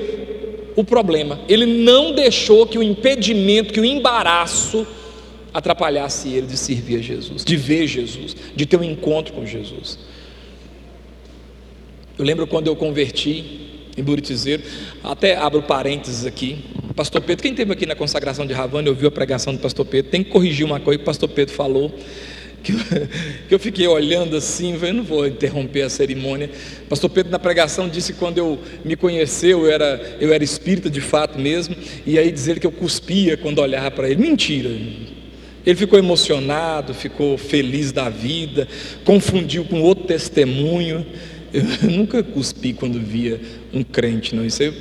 o 0.75 0.83
problema. 0.83 1.39
Ele 1.47 1.65
não 1.65 2.11
deixou 2.11 2.67
que 2.67 2.77
o 2.77 2.83
impedimento, 2.83 3.71
que 3.71 3.79
o 3.79 3.85
embaraço 3.85 4.85
atrapalhasse 5.57 6.29
ele 6.29 6.45
de 6.45 6.55
servir 6.55 6.99
a 6.99 7.01
Jesus, 7.01 7.43
de 7.43 7.57
ver 7.57 7.87
Jesus, 7.87 8.35
de 8.55 8.65
ter 8.67 8.77
um 8.77 8.83
encontro 8.83 9.33
com 9.33 9.43
Jesus. 9.43 9.97
Eu 12.15 12.23
lembro 12.23 12.45
quando 12.45 12.67
eu 12.67 12.75
converti 12.75 13.87
em 13.97 14.03
Buritizeiro, 14.03 14.61
até 15.03 15.35
abro 15.35 15.63
parênteses 15.63 16.27
aqui. 16.27 16.59
Pastor 16.95 17.21
Pedro, 17.21 17.41
quem 17.41 17.55
teve 17.55 17.73
aqui 17.73 17.87
na 17.87 17.95
consagração 17.95 18.45
de 18.45 18.53
Ravana, 18.53 18.89
ouviu 18.89 19.07
a 19.07 19.11
pregação 19.11 19.51
do 19.51 19.59
Pastor 19.59 19.83
Pedro, 19.87 20.11
tem 20.11 20.23
que 20.23 20.29
corrigir 20.29 20.63
uma 20.63 20.79
coisa 20.79 20.99
que 20.99 21.03
o 21.03 21.05
Pastor 21.05 21.29
Pedro 21.29 21.55
falou. 21.55 21.91
Que 22.63 22.73
eu, 22.73 22.77
que 23.47 23.55
eu 23.55 23.59
fiquei 23.59 23.87
olhando 23.87 24.35
assim, 24.35 24.77
eu 24.79 24.93
não 24.93 25.03
vou 25.03 25.25
interromper 25.25 25.83
a 25.83 25.89
cerimônia. 25.89 26.51
Pastor 26.87 27.09
Pedro, 27.09 27.31
na 27.31 27.39
pregação, 27.39 27.89
disse 27.89 28.13
que 28.13 28.19
quando 28.19 28.37
eu 28.37 28.59
me 28.85 28.95
conheceu, 28.95 29.65
eu 29.65 29.71
era, 29.71 30.17
eu 30.19 30.31
era 30.31 30.43
espírita 30.43 30.89
de 30.89 31.01
fato 31.01 31.39
mesmo, 31.39 31.75
e 32.05 32.19
aí 32.19 32.31
dizer 32.31 32.59
que 32.59 32.67
eu 32.67 32.71
cuspia 32.71 33.37
quando 33.37 33.59
olhava 33.59 33.89
para 33.89 34.09
ele. 34.09 34.21
Mentira, 34.21 34.69
ele 35.67 35.75
ficou 35.75 35.99
emocionado, 35.99 36.93
ficou 36.93 37.37
feliz 37.37 37.91
da 37.91 38.07
vida, 38.07 38.69
confundiu 39.03 39.65
com 39.65 39.81
outro 39.81 40.05
testemunho. 40.05 41.05
Eu 41.53 41.63
nunca 41.91 42.23
cuspi 42.23 42.71
quando 42.71 42.97
via 42.97 43.37
um 43.73 43.83
crente, 43.83 44.33
não. 44.33 44.45
Isso 44.45 44.63
eu 44.63 44.73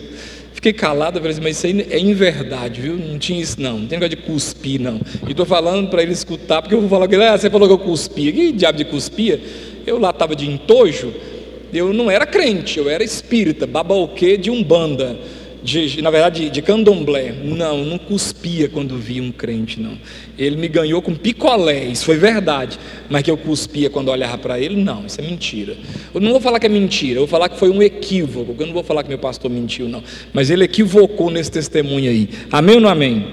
fiquei 0.55 0.73
calado, 0.73 1.19
falei 1.19 1.33
assim, 1.33 1.41
mas 1.43 1.57
isso 1.57 1.67
aí 1.67 1.87
é 1.91 1.99
inverdade, 1.99 2.81
viu? 2.81 2.97
Não 2.97 3.19
tinha 3.19 3.43
isso, 3.43 3.61
não. 3.61 3.81
Não 3.81 3.89
tem 3.89 3.99
negócio 3.99 4.11
de 4.11 4.23
cuspir, 4.23 4.81
não. 4.81 5.01
E 5.27 5.33
estou 5.33 5.45
falando 5.45 5.91
para 5.91 6.05
ele 6.05 6.13
escutar, 6.13 6.63
porque 6.63 6.77
eu 6.77 6.81
vou 6.81 6.89
falar 6.89 7.09
com 7.09 7.15
ele, 7.15 7.25
ah, 7.25 7.37
você 7.37 7.51
falou 7.51 7.67
que 7.67 7.75
eu 7.75 7.79
cuspia. 7.79 8.31
Que 8.31 8.53
diabo 8.53 8.79
de 8.79 8.85
cuspia? 8.85 9.41
Eu 9.85 9.99
lá 9.99 10.11
estava 10.11 10.37
de 10.37 10.49
entojo, 10.49 11.13
eu 11.73 11.93
não 11.93 12.09
era 12.09 12.25
crente, 12.25 12.79
eu 12.79 12.89
era 12.89 13.03
espírita, 13.03 13.67
babalquê 13.67 14.37
de 14.37 14.53
umbanda 14.53 15.19
de, 15.67 16.01
na 16.01 16.11
verdade, 16.11 16.49
de 16.49 16.63
candomblé. 16.63 17.33
Não, 17.33 17.85
não 17.85 17.99
cuspia 17.99 18.69
quando 18.69 18.97
via 18.97 19.21
um 19.21 19.33
crente, 19.33 19.81
não. 19.81 19.99
Ele 20.39 20.57
me 20.57 20.69
ganhou 20.69 21.03
com 21.03 21.15
picolé, 21.15 21.85
isso 21.85 22.05
foi 22.05 22.17
verdade. 22.17 22.79
Mas 23.11 23.23
que 23.23 23.31
eu 23.31 23.37
cuspia 23.37 23.91
quando 23.91 24.09
olhava 24.09 24.39
para 24.39 24.61
ele, 24.61 24.77
não, 24.77 25.05
isso 25.05 25.21
é 25.21 25.25
mentira. 25.25 25.77
Eu 26.15 26.21
não 26.21 26.31
vou 26.31 26.41
falar 26.41 26.61
que 26.61 26.67
é 26.67 26.69
mentira, 26.69 27.15
eu 27.15 27.23
vou 27.23 27.27
falar 27.27 27.49
que 27.49 27.59
foi 27.59 27.69
um 27.69 27.83
equívoco. 27.83 28.55
Eu 28.57 28.67
não 28.67 28.73
vou 28.73 28.85
falar 28.85 29.03
que 29.03 29.09
meu 29.09 29.19
pastor 29.19 29.51
mentiu, 29.51 29.89
não. 29.89 30.03
Mas 30.33 30.51
ele 30.51 30.65
equivocou 30.65 31.31
nesse 31.31 31.51
testemunho 31.51 32.09
aí. 32.09 32.31
Amém 32.51 32.77
ou 32.77 32.81
não 32.81 32.89
amém? 32.89 33.27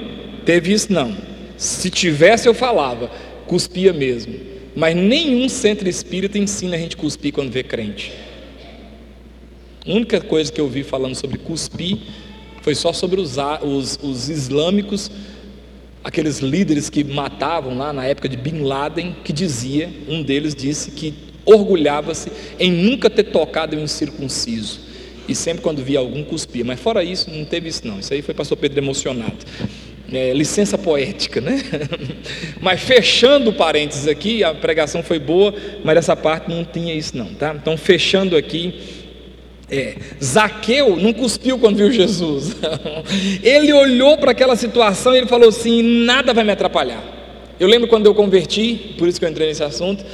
Teve 0.43 0.73
isso, 0.73 0.91
não. 0.91 1.15
Se 1.55 1.91
tivesse, 1.91 2.47
eu 2.47 2.53
falava. 2.55 3.11
Cuspia 3.45 3.93
mesmo. 3.93 4.33
Mas 4.75 4.95
nenhum 4.95 5.47
centro 5.47 5.87
espírita 5.87 6.39
ensina 6.39 6.75
a 6.75 6.79
gente 6.79 6.97
cuspir 6.97 7.31
quando 7.31 7.51
vê 7.51 7.61
crente. 7.61 8.11
A 9.85 9.91
única 9.91 10.19
coisa 10.19 10.51
que 10.51 10.59
eu 10.59 10.67
vi 10.67 10.81
falando 10.81 11.13
sobre 11.13 11.37
cuspir 11.37 11.99
foi 12.63 12.74
só 12.74 12.93
sobre 12.93 13.20
os, 13.20 13.36
os, 13.62 14.00
os 14.01 14.29
islâmicos, 14.29 15.12
aqueles 16.01 16.39
líderes 16.39 16.89
que 16.89 17.03
matavam 17.03 17.77
lá 17.77 17.91
na 17.91 18.05
época 18.05 18.29
de 18.29 18.38
Bin 18.38 18.62
Laden, 18.62 19.17
que 19.22 19.34
dizia, 19.34 19.91
um 20.08 20.24
deles 20.24 20.55
disse 20.55 20.91
que 20.91 21.13
orgulhava-se 21.46 22.32
em 22.58 22.72
nunca 22.72 23.10
ter 23.10 23.25
tocado 23.25 23.75
em 23.75 23.79
um 23.79 23.88
circunciso. 23.88 24.79
E 25.27 25.36
sempre 25.36 25.62
quando 25.62 25.84
via 25.84 26.00
algum 26.00 26.24
cuspia. 26.24 26.63
Mas 26.63 26.79
fora 26.79 27.03
isso, 27.03 27.29
não 27.29 27.43
teve 27.43 27.67
isso 27.67 27.86
não. 27.86 28.00
Isso 28.00 28.13
aí 28.13 28.22
foi 28.22 28.34
pastor 28.34 28.58
Pedro 28.58 28.79
emocionado. 28.79 29.38
É, 30.12 30.34
licença 30.34 30.77
poética, 30.77 31.41
né? 31.41 31.62
mas 32.62 32.82
fechando 32.82 33.51
parênteses 33.51 34.08
aqui, 34.08 34.41
a 34.43 34.53
pregação 34.53 35.03
foi 35.03 35.20
boa, 35.20 35.53
mas 35.84 35.98
essa 35.98 36.15
parte 36.15 36.50
não 36.50 36.63
tinha 36.63 36.93
isso 36.93 37.17
não, 37.17 37.34
tá? 37.34 37.55
Então 37.60 37.75
fechando 37.75 38.38
aqui, 38.38 39.02
é, 39.74 39.96
Zaqueu 40.24 40.96
não 40.98 41.12
cuspiu 41.12 41.58
quando 41.58 41.77
viu 41.77 41.92
Jesus. 41.92 42.56
ele 43.42 43.74
olhou 43.74 44.18
para 44.20 44.32
aquela 44.32 44.56
situação 44.56 45.15
e 45.15 45.18
ele 45.18 45.27
falou 45.27 45.50
assim: 45.50 45.82
nada 45.82 46.32
vai 46.32 46.44
me 46.44 46.51
atrapalhar. 46.51 47.03
Eu 47.60 47.68
lembro 47.68 47.88
quando 47.88 48.06
eu 48.06 48.13
converti, 48.13 48.94
por 49.00 49.08
isso 49.08 49.20
que 49.20 49.25
eu 49.25 49.30
entrei 49.30 49.48
nesse 49.48 49.63
assunto. 49.63 50.06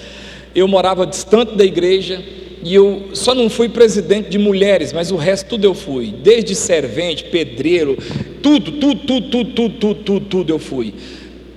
Eu 0.55 0.67
morava 0.67 1.05
distante 1.05 1.55
da 1.55 1.65
igreja 1.65 2.23
e 2.63 2.73
eu 2.73 3.09
só 3.13 3.35
não 3.35 3.49
fui 3.49 3.67
presidente 3.67 4.29
de 4.29 4.37
mulheres, 4.37 4.93
mas 4.93 5.11
o 5.11 5.17
resto 5.17 5.49
tudo 5.49 5.65
eu 5.65 5.73
fui, 5.73 6.13
desde 6.23 6.55
servente, 6.55 7.25
pedreiro, 7.25 7.97
tudo, 8.41 8.71
tudo, 8.73 9.01
tudo, 9.01 9.29
tudo, 9.29 9.51
tudo, 9.53 9.73
tudo, 9.73 9.95
tudo, 10.03 10.25
tudo 10.25 10.53
eu 10.53 10.59
fui. 10.59 10.93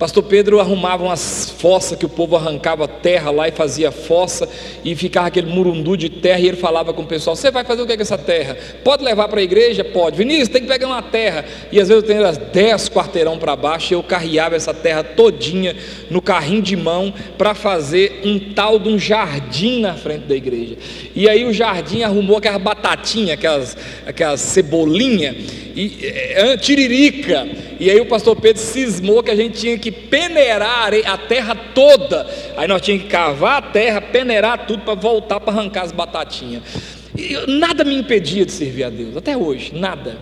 Pastor 0.03 0.23
Pedro 0.23 0.59
arrumava 0.59 1.01
umas 1.01 1.49
fossas 1.49 1.97
que 1.97 2.05
o 2.05 2.09
povo 2.09 2.35
arrancava 2.35 2.89
terra 2.89 3.31
lá 3.31 3.47
e 3.47 3.53
fazia 3.53 3.89
fossa 3.89 4.49
e 4.83 4.93
ficava 4.97 5.27
aquele 5.27 5.47
murundu 5.47 5.95
de 5.95 6.09
terra 6.09 6.41
e 6.41 6.47
ele 6.49 6.57
falava 6.57 6.91
com 6.91 7.03
o 7.03 7.05
pessoal: 7.05 7.37
Você 7.37 7.49
vai 7.49 7.63
fazer 7.63 7.83
o 7.83 7.87
que 7.87 7.95
com 7.95 8.01
essa 8.01 8.17
terra? 8.17 8.57
Pode 8.83 9.01
levar 9.01 9.29
para 9.29 9.39
a 9.39 9.43
igreja? 9.43 9.81
Pode. 9.81 10.17
Vinícius, 10.17 10.49
tem 10.49 10.63
que 10.63 10.67
pegar 10.67 10.87
uma 10.87 11.01
terra. 11.01 11.45
E 11.71 11.79
às 11.79 11.87
vezes 11.87 12.03
eu 12.03 12.05
tenho 12.05 12.27
as 12.27 12.37
dez 12.37 12.89
quarteirão 12.89 13.37
para 13.37 13.55
baixo 13.55 13.93
e 13.93 13.95
eu 13.95 14.03
carreava 14.03 14.57
essa 14.57 14.73
terra 14.73 15.05
todinha 15.05 15.73
no 16.09 16.21
carrinho 16.21 16.61
de 16.61 16.75
mão 16.75 17.13
para 17.37 17.53
fazer 17.53 18.23
um 18.25 18.37
tal 18.53 18.77
de 18.77 18.89
um 18.89 18.99
jardim 18.99 19.79
na 19.79 19.93
frente 19.93 20.25
da 20.25 20.35
igreja. 20.35 20.75
E 21.15 21.29
aí 21.29 21.45
o 21.45 21.53
jardim 21.53 22.03
arrumou 22.03 22.39
aquelas 22.39 22.61
batatinhas, 22.61 23.37
aquelas, 23.37 23.77
aquelas 24.05 24.41
cebolinha 24.41 25.33
e 25.75 25.97
é, 26.03 26.57
tiririca. 26.57 27.47
E 27.79 27.89
aí 27.89 27.99
o 27.99 28.05
pastor 28.05 28.35
Pedro 28.35 28.61
cismou 28.61 29.23
que 29.23 29.31
a 29.31 29.35
gente 29.35 29.59
tinha 29.59 29.77
que 29.77 29.92
peneirar 29.93 30.91
a 31.05 31.17
terra 31.17 31.55
toda. 31.55 32.27
Aí 32.57 32.67
nós 32.67 32.81
tínhamos 32.81 33.05
que 33.05 33.11
cavar 33.11 33.57
a 33.57 33.61
terra, 33.61 34.01
peneirar 34.01 34.65
tudo 34.65 34.83
para 34.83 34.95
voltar 34.95 35.39
para 35.39 35.53
arrancar 35.53 35.83
as 35.83 35.91
batatinhas. 35.91 36.63
E 37.15 37.37
nada 37.47 37.83
me 37.83 37.95
impedia 37.95 38.45
de 38.45 38.51
servir 38.51 38.83
a 38.83 38.89
Deus, 38.89 39.15
até 39.15 39.37
hoje, 39.37 39.73
nada. 39.75 40.17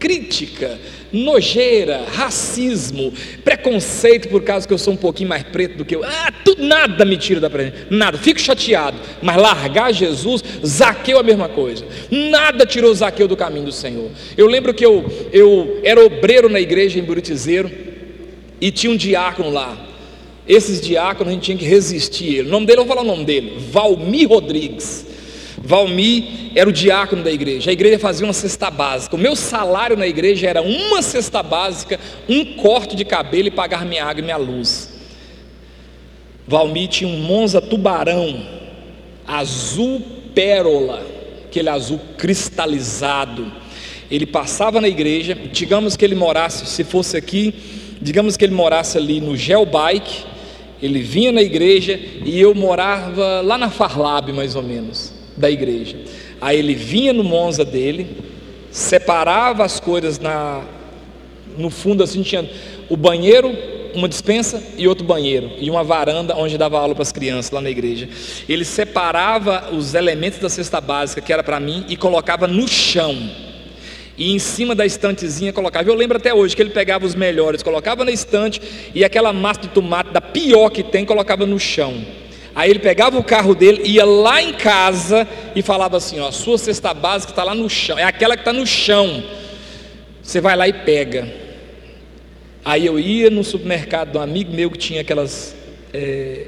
crítica, 0.00 0.78
nojeira, 1.12 2.06
racismo, 2.10 3.12
preconceito 3.44 4.28
por 4.28 4.42
causa 4.42 4.66
que 4.66 4.72
eu 4.72 4.78
sou 4.78 4.94
um 4.94 4.96
pouquinho 4.96 5.28
mais 5.28 5.42
preto 5.42 5.76
do 5.76 5.84
que 5.84 5.94
eu. 5.94 6.02
Ah, 6.02 6.32
tudo, 6.42 6.64
nada 6.64 7.04
me 7.04 7.18
tira 7.18 7.38
da 7.38 7.50
presença, 7.50 7.86
nada. 7.90 8.16
Fico 8.16 8.40
chateado, 8.40 8.96
mas 9.20 9.36
largar 9.36 9.92
Jesus, 9.92 10.42
Zaqueu 10.66 11.18
a 11.18 11.22
mesma 11.22 11.50
coisa. 11.50 11.84
Nada 12.10 12.64
tirou 12.64 12.94
Zaqueu 12.94 13.28
do 13.28 13.36
caminho 13.36 13.66
do 13.66 13.72
Senhor. 13.72 14.10
Eu 14.38 14.46
lembro 14.46 14.72
que 14.72 14.84
eu, 14.84 15.04
eu 15.34 15.80
era 15.84 16.02
obreiro 16.02 16.48
na 16.48 16.58
igreja 16.58 16.98
em 16.98 17.02
Buritizeiro 17.02 17.89
e 18.60 18.70
tinha 18.70 18.92
um 18.92 18.96
diácono 18.96 19.50
lá. 19.50 19.76
Esses 20.46 20.80
diáconos 20.80 21.30
a 21.30 21.34
gente 21.34 21.44
tinha 21.44 21.56
que 21.56 21.64
resistir. 21.64 22.44
O 22.44 22.48
nome 22.48 22.66
dele, 22.66 22.80
eu 22.80 22.84
vou 22.84 22.94
falar 22.94 23.06
o 23.06 23.10
nome 23.10 23.24
dele: 23.24 23.58
Valmir 23.70 24.28
Rodrigues. 24.28 25.06
Valmi 25.62 26.50
era 26.54 26.68
o 26.68 26.72
diácono 26.72 27.22
da 27.22 27.30
igreja. 27.30 27.70
A 27.70 27.72
igreja 27.72 27.98
fazia 27.98 28.26
uma 28.26 28.32
cesta 28.32 28.70
básica. 28.70 29.14
O 29.14 29.18
meu 29.18 29.36
salário 29.36 29.96
na 29.96 30.06
igreja 30.06 30.48
era 30.48 30.62
uma 30.62 31.02
cesta 31.02 31.42
básica, 31.42 32.00
um 32.28 32.56
corte 32.56 32.96
de 32.96 33.04
cabelo 33.04 33.48
e 33.48 33.50
pagar 33.50 33.84
minha 33.84 34.04
água 34.04 34.20
e 34.20 34.24
minha 34.24 34.38
luz. 34.38 34.90
Valmi 36.48 36.88
tinha 36.88 37.08
um 37.08 37.20
Monza 37.20 37.60
tubarão, 37.60 38.44
azul 39.26 40.02
pérola, 40.34 41.06
aquele 41.44 41.68
azul 41.68 42.00
cristalizado. 42.16 43.52
Ele 44.10 44.26
passava 44.26 44.80
na 44.80 44.88
igreja, 44.88 45.38
digamos 45.52 45.94
que 45.94 46.04
ele 46.04 46.16
morasse, 46.16 46.66
se 46.66 46.82
fosse 46.82 47.16
aqui, 47.16 47.54
digamos 48.00 48.36
que 48.36 48.44
ele 48.44 48.54
morasse 48.54 48.96
ali 48.96 49.20
no 49.20 49.36
Geobike, 49.36 50.24
ele 50.82 51.00
vinha 51.00 51.30
na 51.30 51.42
igreja 51.42 52.00
e 52.24 52.40
eu 52.40 52.54
morava 52.54 53.40
lá 53.42 53.58
na 53.58 53.68
Farlab, 53.68 54.32
mais 54.32 54.56
ou 54.56 54.62
menos 54.62 55.12
da 55.36 55.50
igreja. 55.50 55.96
Aí 56.40 56.58
ele 56.58 56.74
vinha 56.74 57.12
no 57.12 57.22
Monza 57.22 57.64
dele, 57.64 58.06
separava 58.70 59.64
as 59.64 59.78
coisas 59.78 60.18
na, 60.18 60.62
no 61.58 61.70
fundo 61.70 62.02
assim 62.02 62.22
tinha 62.22 62.48
o 62.88 62.96
banheiro, 62.96 63.54
uma 63.94 64.08
dispensa 64.08 64.62
e 64.78 64.86
outro 64.86 65.04
banheiro 65.04 65.50
e 65.58 65.68
uma 65.68 65.82
varanda 65.82 66.36
onde 66.36 66.56
dava 66.56 66.78
aula 66.78 66.94
para 66.94 67.02
as 67.02 67.12
crianças 67.12 67.50
lá 67.50 67.60
na 67.60 67.70
igreja. 67.70 68.08
Ele 68.48 68.64
separava 68.64 69.70
os 69.72 69.94
elementos 69.94 70.38
da 70.38 70.48
cesta 70.48 70.80
básica 70.80 71.20
que 71.20 71.32
era 71.32 71.42
para 71.42 71.60
mim 71.60 71.84
e 71.88 71.96
colocava 71.96 72.46
no 72.46 72.66
chão. 72.66 73.16
E 74.20 74.34
em 74.34 74.38
cima 74.38 74.74
da 74.74 74.84
estantezinha 74.84 75.50
colocava. 75.50 75.88
Eu 75.88 75.94
lembro 75.94 76.18
até 76.18 76.34
hoje 76.34 76.54
que 76.54 76.60
ele 76.60 76.68
pegava 76.68 77.06
os 77.06 77.14
melhores, 77.14 77.62
colocava 77.62 78.04
na 78.04 78.10
estante 78.10 78.60
e 78.94 79.02
aquela 79.02 79.32
massa 79.32 79.62
de 79.62 79.68
tomate 79.68 80.10
da 80.10 80.20
pior 80.20 80.68
que 80.68 80.82
tem 80.82 81.06
colocava 81.06 81.46
no 81.46 81.58
chão. 81.58 82.04
Aí 82.54 82.68
ele 82.68 82.80
pegava 82.80 83.18
o 83.18 83.24
carro 83.24 83.54
dele, 83.54 83.80
ia 83.86 84.04
lá 84.04 84.42
em 84.42 84.52
casa 84.52 85.26
e 85.56 85.62
falava 85.62 85.96
assim: 85.96 86.20
ó, 86.20 86.30
sua 86.30 86.58
cesta 86.58 86.92
básica 86.92 87.32
está 87.32 87.42
lá 87.42 87.54
no 87.54 87.70
chão, 87.70 87.98
é 87.98 88.04
aquela 88.04 88.36
que 88.36 88.42
está 88.42 88.52
no 88.52 88.66
chão. 88.66 89.24
Você 90.22 90.38
vai 90.38 90.54
lá 90.54 90.68
e 90.68 90.74
pega. 90.74 91.26
Aí 92.62 92.84
eu 92.84 93.00
ia 93.00 93.30
no 93.30 93.42
supermercado 93.42 94.12
de 94.12 94.18
um 94.18 94.20
amigo 94.20 94.52
meu 94.52 94.70
que 94.70 94.76
tinha 94.76 95.00
aquelas 95.00 95.56
é, 95.94 96.46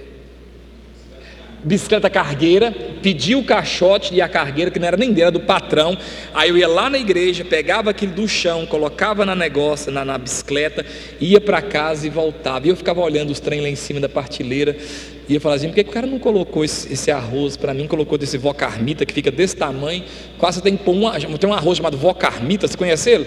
bicicleta 1.64 2.10
cargueira, 2.10 2.72
pedia 3.02 3.38
o 3.38 3.44
caixote 3.44 4.14
e 4.14 4.20
a 4.20 4.28
cargueira, 4.28 4.70
que 4.70 4.78
não 4.78 4.88
era 4.88 4.96
nem 4.96 5.10
dele, 5.10 5.22
era 5.22 5.30
do 5.30 5.40
patrão. 5.40 5.96
Aí 6.34 6.50
eu 6.50 6.56
ia 6.56 6.68
lá 6.68 6.90
na 6.90 6.98
igreja, 6.98 7.44
pegava 7.44 7.90
aquilo 7.90 8.12
do 8.12 8.28
chão, 8.28 8.66
colocava 8.66 9.24
na 9.24 9.34
negócio, 9.34 9.92
na, 9.92 10.04
na 10.04 10.18
bicicleta, 10.18 10.84
ia 11.20 11.40
para 11.40 11.62
casa 11.62 12.06
e 12.06 12.10
voltava. 12.10 12.66
E 12.66 12.70
eu 12.70 12.76
ficava 12.76 13.00
olhando 13.00 13.30
os 13.30 13.40
trem 13.40 13.60
lá 13.60 13.68
em 13.68 13.76
cima 13.76 14.00
da 14.00 14.08
partilheira. 14.08 14.76
E 15.28 15.34
eu 15.34 15.40
falava 15.40 15.56
assim, 15.56 15.68
por 15.68 15.74
que 15.74 15.82
o 15.82 15.84
cara 15.92 16.06
não 16.06 16.18
colocou 16.18 16.64
esse, 16.64 16.92
esse 16.92 17.10
arroz 17.10 17.56
para 17.56 17.72
mim, 17.72 17.86
colocou 17.86 18.18
desse 18.18 18.36
vó 18.36 18.52
carmita 18.52 19.06
que 19.06 19.14
fica 19.14 19.30
desse 19.30 19.56
tamanho, 19.56 20.02
quase 20.36 20.60
tem 20.60 20.76
que 20.76 20.82
pôr 20.82 20.92
uma, 20.92 21.18
tem 21.18 21.48
um 21.48 21.54
arroz 21.54 21.78
chamado 21.78 21.96
vó 21.96 22.12
carmita, 22.12 22.66
você 22.66 22.76
conhece 22.76 23.10
ele? 23.10 23.26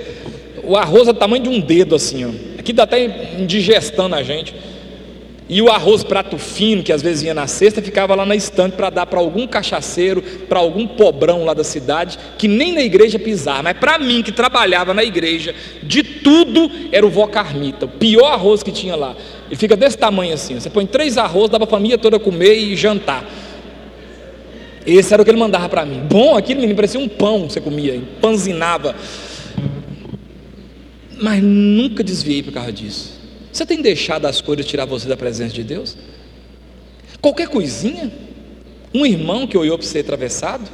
O 0.63 0.75
arroz 0.75 1.07
é 1.07 1.13
do 1.13 1.19
tamanho 1.19 1.43
de 1.43 1.49
um 1.49 1.59
dedo 1.59 1.95
assim, 1.95 2.25
ó. 2.25 2.31
Aqui 2.59 2.73
dá 2.73 2.83
até 2.83 3.39
indigestão 3.39 4.09
na 4.09 4.23
gente. 4.23 4.53
E 5.47 5.61
o 5.61 5.69
arroz 5.69 6.03
prato 6.03 6.39
fino, 6.39 6.81
que 6.81 6.91
às 6.91 7.03
vezes 7.03 7.21
vinha 7.21 7.33
na 7.33 7.45
cesta, 7.45 7.79
ficava 7.79 8.15
lá 8.15 8.25
na 8.25 8.35
estante 8.35 8.73
para 8.73 8.89
dar 8.89 9.05
para 9.05 9.19
algum 9.19 9.45
cachaceiro, 9.45 10.21
para 10.49 10.57
algum 10.57 10.87
pobrão 10.87 11.45
lá 11.45 11.53
da 11.53 11.63
cidade, 11.63 12.17
que 12.37 12.47
nem 12.47 12.73
na 12.73 12.81
igreja 12.81 13.19
pisava. 13.19 13.61
Mas 13.61 13.77
para 13.77 13.99
mim, 13.99 14.23
que 14.23 14.31
trabalhava 14.31 14.91
na 14.91 15.03
igreja, 15.03 15.53
de 15.83 16.01
tudo 16.01 16.71
era 16.91 17.05
o 17.05 17.11
vó 17.11 17.27
carmita, 17.27 17.85
o 17.85 17.89
pior 17.89 18.31
arroz 18.31 18.63
que 18.63 18.71
tinha 18.71 18.95
lá. 18.95 19.15
Ele 19.47 19.55
fica 19.55 19.75
desse 19.75 19.97
tamanho 19.97 20.33
assim. 20.33 20.59
Você 20.59 20.69
põe 20.69 20.87
três 20.87 21.15
arroz, 21.15 21.51
dá 21.51 21.59
para 21.59 21.67
a 21.67 21.69
família 21.69 21.99
toda 21.99 22.17
comer 22.17 22.55
e 22.55 22.75
jantar. 22.75 23.23
Esse 24.83 25.13
era 25.13 25.21
o 25.21 25.25
que 25.25 25.29
ele 25.29 25.39
mandava 25.39 25.69
para 25.69 25.85
mim. 25.85 26.01
Bom, 26.09 26.35
aquilo 26.35 26.61
me 26.61 26.73
parecia 26.73 26.99
um 26.99 27.07
pão 27.07 27.45
que 27.45 27.53
você 27.53 27.61
comia, 27.61 28.01
panzinava. 28.19 28.95
Mas 31.21 31.41
nunca 31.41 32.03
desviei 32.03 32.41
por 32.41 32.51
causa 32.51 32.71
disso. 32.71 33.14
Você 33.55 33.65
tem 33.65 33.81
deixado 33.81 34.25
as 34.25 34.41
coisas 34.41 34.65
tirar 34.65 34.83
você 34.83 35.07
da 35.07 35.15
presença 35.15 35.53
de 35.53 35.63
Deus? 35.63 35.95
Qualquer 37.21 37.47
coisinha? 37.47 38.11
Um 38.93 39.05
irmão 39.05 39.47
que 39.47 39.57
olhou 39.57 39.77
para 39.77 39.87
você 39.87 39.99
atravessado? 39.99 40.69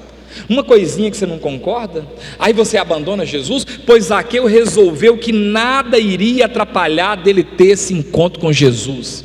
Uma 0.50 0.64
coisinha 0.64 1.12
que 1.12 1.16
você 1.16 1.28
não 1.28 1.38
concorda? 1.38 2.04
Aí 2.40 2.54
você 2.54 2.78
abandona 2.78 3.24
Jesus? 3.24 3.64
Pois 3.86 4.06
Zaqueu 4.06 4.48
resolveu 4.48 5.16
que 5.16 5.32
nada 5.32 6.00
iria 6.00 6.48
atrapalhar 6.48 7.18
dele 7.18 7.44
ter 7.44 7.68
esse 7.68 7.94
encontro 7.94 8.40
com 8.40 8.52
Jesus. 8.52 9.24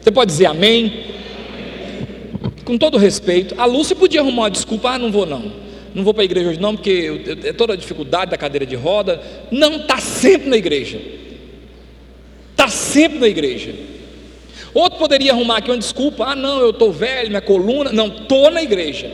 Você 0.00 0.10
pode 0.10 0.32
dizer 0.32 0.46
amém? 0.46 1.04
Com 2.64 2.76
todo 2.76 2.98
respeito, 2.98 3.54
a 3.58 3.64
Lúcia 3.64 3.94
podia 3.94 4.22
arrumar 4.22 4.42
uma 4.42 4.50
desculpa, 4.50 4.90
ah, 4.90 4.98
não 4.98 5.12
vou 5.12 5.24
não. 5.24 5.52
Não 5.94 6.02
vou 6.02 6.12
para 6.12 6.24
a 6.24 6.24
igreja 6.24 6.50
hoje 6.50 6.60
não, 6.60 6.74
porque 6.74 7.38
é 7.44 7.52
toda 7.52 7.74
a 7.74 7.76
dificuldade 7.76 8.32
da 8.32 8.36
cadeira 8.36 8.66
de 8.66 8.74
roda. 8.74 9.22
Não, 9.52 9.76
está 9.76 9.98
sempre 9.98 10.48
na 10.50 10.56
igreja. 10.56 11.27
Está 12.58 12.66
sempre 12.66 13.20
na 13.20 13.28
igreja. 13.28 13.72
Outro 14.74 14.98
poderia 14.98 15.30
arrumar 15.30 15.58
aqui 15.58 15.70
uma 15.70 15.78
desculpa: 15.78 16.24
ah, 16.24 16.34
não, 16.34 16.58
eu 16.58 16.70
estou 16.70 16.92
velho, 16.92 17.28
minha 17.28 17.40
coluna. 17.40 17.92
Não, 17.92 18.08
estou 18.08 18.50
na 18.50 18.60
igreja. 18.60 19.08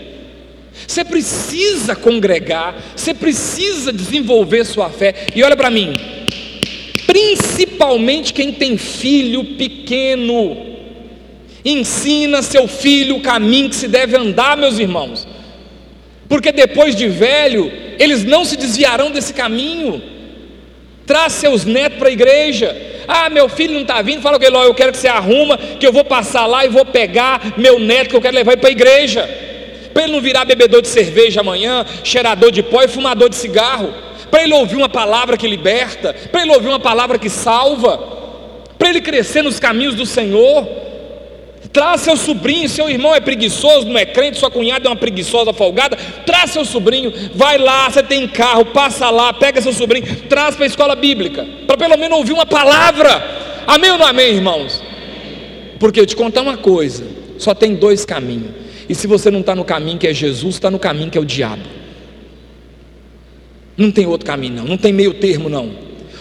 Você 0.87 1.05
precisa 1.05 1.95
congregar, 1.95 2.75
você 2.97 3.13
precisa 3.13 3.93
desenvolver 3.93 4.65
sua 4.65 4.89
fé. 4.89 5.27
E 5.37 5.43
olha 5.43 5.55
para 5.55 5.71
mim, 5.71 5.93
principalmente 7.07 8.33
quem 8.33 8.51
tem 8.51 8.79
filho 8.79 9.45
pequeno, 9.57 10.57
ensina 11.63 12.41
seu 12.41 12.67
filho 12.67 13.17
o 13.17 13.23
caminho 13.23 13.69
que 13.69 13.77
se 13.77 13.89
deve 13.89 14.17
andar, 14.17 14.57
meus 14.57 14.79
irmãos, 14.79 15.29
porque 16.31 16.51
depois 16.51 16.97
de 16.97 17.09
velho, 17.09 17.71
eles 17.99 18.25
não 18.25 18.43
se 18.43 18.57
desviarão 18.57 19.11
desse 19.11 19.35
caminho. 19.35 20.03
Traz 21.07 21.35
seus 21.35 21.67
netos 21.67 21.99
para 21.99 22.09
a 22.09 22.13
igreja, 22.13 22.75
ah, 23.07 23.31
meu 23.31 23.49
filho 23.49 23.75
não 23.75 23.83
está 23.83 24.01
vindo, 24.03 24.23
fala 24.23 24.39
com 24.39 24.45
ele, 24.45 24.57
eu 24.57 24.75
quero 24.75 24.93
que 24.93 24.99
você 24.99 25.09
arruma, 25.09 25.57
que 25.57 25.87
eu 25.87 25.93
vou 25.93 26.05
passar 26.05 26.47
lá 26.47 26.65
e 26.65 26.69
vou 26.69 26.85
pegar 26.85 27.55
meu 27.57 27.79
neto 27.79 28.11
que 28.11 28.17
eu 28.17 28.21
quero 28.21 28.35
levar 28.35 28.57
para 28.57 28.69
a 28.69 28.73
igreja. 28.73 29.29
Para 29.93 30.05
ele 30.05 30.13
não 30.13 30.21
virar 30.21 30.45
bebedor 30.45 30.83
de 30.83 30.89
cerveja 30.89 31.41
amanhã, 31.41 31.87
cheirador 32.03 32.51
de 32.51 32.63
pó 32.63 32.83
e 32.83 32.89
fumador 32.89 33.29
de 33.29 33.37
cigarro. 33.37 33.95
Para 34.31 34.43
ele 34.43 34.55
ouvir 34.55 34.77
uma 34.77 34.89
palavra 34.89 35.37
que 35.37 35.47
liberta, 35.47 36.15
para 36.33 36.43
ele 36.43 36.53
ouvir 36.53 36.69
uma 36.69 36.81
palavra 36.81 37.19
que 37.19 37.31
salva, 37.31 37.97
para 38.77 38.89
ele 38.89 39.01
crescer 39.01 39.43
nos 39.43 39.61
caminhos 39.61 39.95
do 39.95 40.05
Senhor. 40.05 40.67
Traz 41.75 42.03
seu 42.03 42.17
sobrinho, 42.17 42.69
seu 42.69 42.89
irmão 42.89 43.13
é 43.13 43.19
preguiçoso, 43.19 43.89
não 43.89 43.99
é 43.99 44.07
crente, 44.07 44.39
sua 44.39 44.49
cunhada 44.49 44.87
é 44.87 44.89
uma 44.89 44.95
preguiçosa 44.95 45.53
folgada. 45.53 45.97
Traz 46.25 46.53
seu 46.53 46.65
sobrinho, 46.65 47.13
vai 47.35 47.59
lá, 47.59 47.91
você 47.91 48.01
tem 48.01 48.29
carro, 48.29 48.67
passa 48.67 49.11
lá, 49.11 49.33
pega 49.33 49.61
seu 49.61 49.73
sobrinho, 49.73 50.07
traz 50.29 50.55
para 50.55 50.67
a 50.67 50.69
escola 50.69 50.95
bíblica, 50.95 51.45
para 51.67 51.77
pelo 51.77 51.99
menos 51.99 52.17
ouvir 52.17 52.33
uma 52.33 52.47
palavra. 52.47 53.65
Amém 53.67 53.91
ou 53.91 53.99
não 53.99 54.07
amém, 54.07 54.37
irmãos? 54.37 54.81
Porque 55.81 55.99
eu 55.99 56.07
te 56.07 56.15
contar 56.15 56.43
uma 56.43 56.57
coisa: 56.57 57.05
só 57.39 57.53
tem 57.53 57.75
dois 57.75 58.05
caminhos. 58.05 58.53
E 58.89 58.95
se 58.95 59.09
você 59.09 59.29
não 59.29 59.41
está 59.41 59.57
no 59.57 59.65
caminho 59.65 59.99
que 59.99 60.07
é 60.07 60.15
Jesus, 60.15 60.55
está 60.55 60.71
no 60.71 60.79
caminho 60.79 61.11
que 61.11 61.19
é 61.19 61.21
o 61.21 61.25
diabo. 61.25 61.65
Não 63.77 63.91
tem 63.91 64.07
outro 64.07 64.25
caminho, 64.25 64.59
não, 64.59 64.65
não 64.65 64.77
tem 64.77 64.93
meio 64.93 65.15
termo, 65.15 65.49
não. 65.49 65.73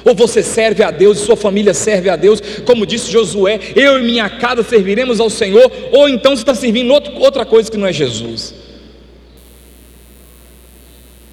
Ou 0.05 0.13
você 0.13 0.43
serve 0.43 0.83
a 0.83 0.91
Deus 0.91 1.19
e 1.19 1.25
sua 1.25 1.35
família 1.35 1.73
serve 1.73 2.09
a 2.09 2.15
Deus, 2.15 2.41
como 2.65 2.85
disse 2.85 3.11
Josué: 3.11 3.59
eu 3.75 3.99
e 3.99 4.03
minha 4.03 4.29
casa 4.29 4.63
serviremos 4.63 5.19
ao 5.19 5.29
Senhor, 5.29 5.71
ou 5.91 6.09
então 6.09 6.35
você 6.35 6.41
está 6.41 6.53
servindo 6.53 6.91
outra 6.91 7.45
coisa 7.45 7.71
que 7.71 7.77
não 7.77 7.87
é 7.87 7.93
Jesus. 7.93 8.53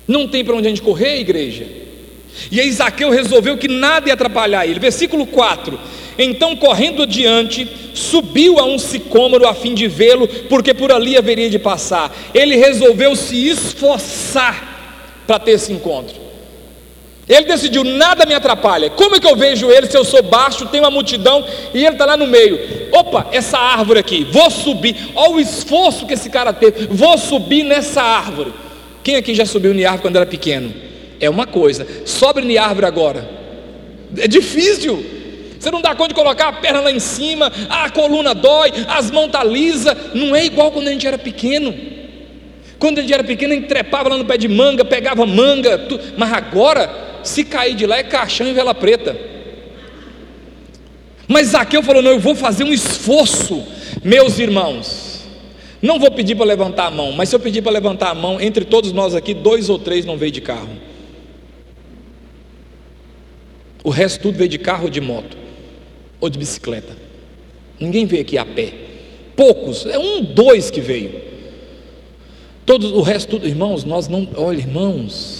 Não 0.06 0.26
tem 0.26 0.44
para 0.44 0.56
onde 0.56 0.66
a 0.66 0.70
gente 0.70 0.82
correr, 0.82 1.20
igreja. 1.20 1.66
E 2.50 2.60
aí 2.60 2.70
Zaqueu 2.70 3.10
resolveu 3.10 3.56
que 3.56 3.68
nada 3.68 4.08
ia 4.08 4.14
atrapalhar 4.14 4.66
ele. 4.66 4.78
Versículo 4.78 5.26
4: 5.26 5.78
Então, 6.18 6.56
correndo 6.56 7.02
adiante, 7.02 7.68
subiu 7.94 8.58
a 8.58 8.64
um 8.64 8.78
sicômoro 8.78 9.46
a 9.46 9.54
fim 9.54 9.74
de 9.74 9.88
vê-lo, 9.88 10.28
porque 10.48 10.72
por 10.72 10.92
ali 10.92 11.16
haveria 11.16 11.50
de 11.50 11.58
passar. 11.58 12.14
Ele 12.32 12.56
resolveu 12.56 13.16
se 13.16 13.48
esforçar 13.48 15.22
para 15.26 15.38
ter 15.38 15.52
esse 15.52 15.72
encontro. 15.72 16.29
Ele 17.30 17.46
decidiu, 17.46 17.84
nada 17.84 18.26
me 18.26 18.34
atrapalha. 18.34 18.90
Como 18.90 19.16
é 19.16 19.20
que 19.20 19.26
eu 19.26 19.36
vejo 19.36 19.70
ele 19.70 19.86
se 19.86 19.96
eu 19.96 20.04
sou 20.04 20.22
baixo, 20.22 20.66
tem 20.66 20.80
uma 20.80 20.90
multidão 20.90 21.42
e 21.72 21.78
ele 21.78 21.94
está 21.94 22.04
lá 22.04 22.16
no 22.16 22.26
meio? 22.26 22.58
Opa, 22.92 23.28
essa 23.32 23.56
árvore 23.56 24.00
aqui, 24.00 24.24
vou 24.24 24.50
subir. 24.50 24.96
Olha 25.14 25.34
o 25.34 25.40
esforço 25.40 26.06
que 26.06 26.14
esse 26.14 26.28
cara 26.28 26.52
teve, 26.52 26.88
vou 26.90 27.16
subir 27.16 27.62
nessa 27.62 28.02
árvore. 28.02 28.52
Quem 29.02 29.16
aqui 29.16 29.34
já 29.34 29.46
subiu 29.46 29.72
em 29.72 29.84
árvore 29.84 30.02
quando 30.02 30.16
era 30.16 30.26
pequeno? 30.26 30.90
é 31.20 31.28
uma 31.28 31.46
coisa, 31.46 31.86
sobe 32.06 32.40
em 32.40 32.56
árvore 32.56 32.86
agora, 32.86 33.28
é 34.16 34.26
difícil. 34.26 35.18
Você 35.58 35.70
não 35.70 35.82
dá 35.82 35.94
conta 35.94 36.08
de 36.08 36.14
colocar 36.14 36.48
a 36.48 36.52
perna 36.54 36.80
lá 36.80 36.90
em 36.90 36.98
cima, 36.98 37.52
a 37.68 37.90
coluna 37.90 38.34
dói, 38.34 38.72
as 38.88 39.10
mãos 39.10 39.30
tá 39.30 39.44
lisas. 39.44 39.94
Não 40.14 40.34
é 40.34 40.42
igual 40.46 40.72
quando 40.72 40.88
a 40.88 40.90
gente 40.90 41.06
era 41.06 41.18
pequeno. 41.18 41.74
Quando 42.78 42.96
a 42.96 43.02
gente 43.02 43.12
era 43.12 43.22
pequeno, 43.22 43.52
a 43.52 43.56
gente 43.56 43.68
trepava 43.68 44.08
lá 44.08 44.16
no 44.16 44.24
pé 44.24 44.38
de 44.38 44.48
manga, 44.48 44.86
pegava 44.86 45.26
manga, 45.26 45.86
mas 46.16 46.32
agora, 46.32 46.90
se 47.22 47.44
cair 47.44 47.74
de 47.74 47.86
lá, 47.86 47.98
é 47.98 48.02
caixão 48.02 48.46
e 48.46 48.52
vela 48.52 48.74
preta. 48.74 49.16
Mas 51.28 51.48
Zaqueu 51.48 51.82
falou: 51.82 52.02
Não, 52.02 52.10
eu 52.10 52.20
vou 52.20 52.34
fazer 52.34 52.64
um 52.64 52.72
esforço, 52.72 53.62
meus 54.02 54.38
irmãos. 54.38 55.10
Não 55.82 55.98
vou 55.98 56.10
pedir 56.10 56.34
para 56.34 56.44
levantar 56.44 56.86
a 56.86 56.90
mão, 56.90 57.12
mas 57.12 57.28
se 57.28 57.34
eu 57.34 57.40
pedir 57.40 57.62
para 57.62 57.72
levantar 57.72 58.10
a 58.10 58.14
mão, 58.14 58.40
entre 58.40 58.64
todos 58.64 58.92
nós 58.92 59.14
aqui, 59.14 59.32
dois 59.32 59.70
ou 59.70 59.78
três 59.78 60.04
não 60.04 60.16
veio 60.16 60.32
de 60.32 60.40
carro. 60.40 60.68
O 63.82 63.88
resto 63.88 64.20
tudo 64.20 64.36
veio 64.36 64.50
de 64.50 64.58
carro 64.58 64.84
ou 64.84 64.90
de 64.90 65.00
moto, 65.00 65.38
ou 66.20 66.28
de 66.28 66.38
bicicleta. 66.38 66.94
Ninguém 67.78 68.04
veio 68.04 68.22
aqui 68.22 68.36
a 68.36 68.44
pé. 68.44 68.74
Poucos, 69.34 69.86
é 69.86 69.98
um, 69.98 70.22
dois 70.22 70.70
que 70.70 70.82
veio. 70.82 71.22
Todos, 72.66 72.92
o 72.92 73.00
resto 73.00 73.30
tudo, 73.30 73.48
irmãos, 73.48 73.84
nós 73.84 74.06
não, 74.06 74.28
olha, 74.36 74.58
irmãos, 74.58 75.39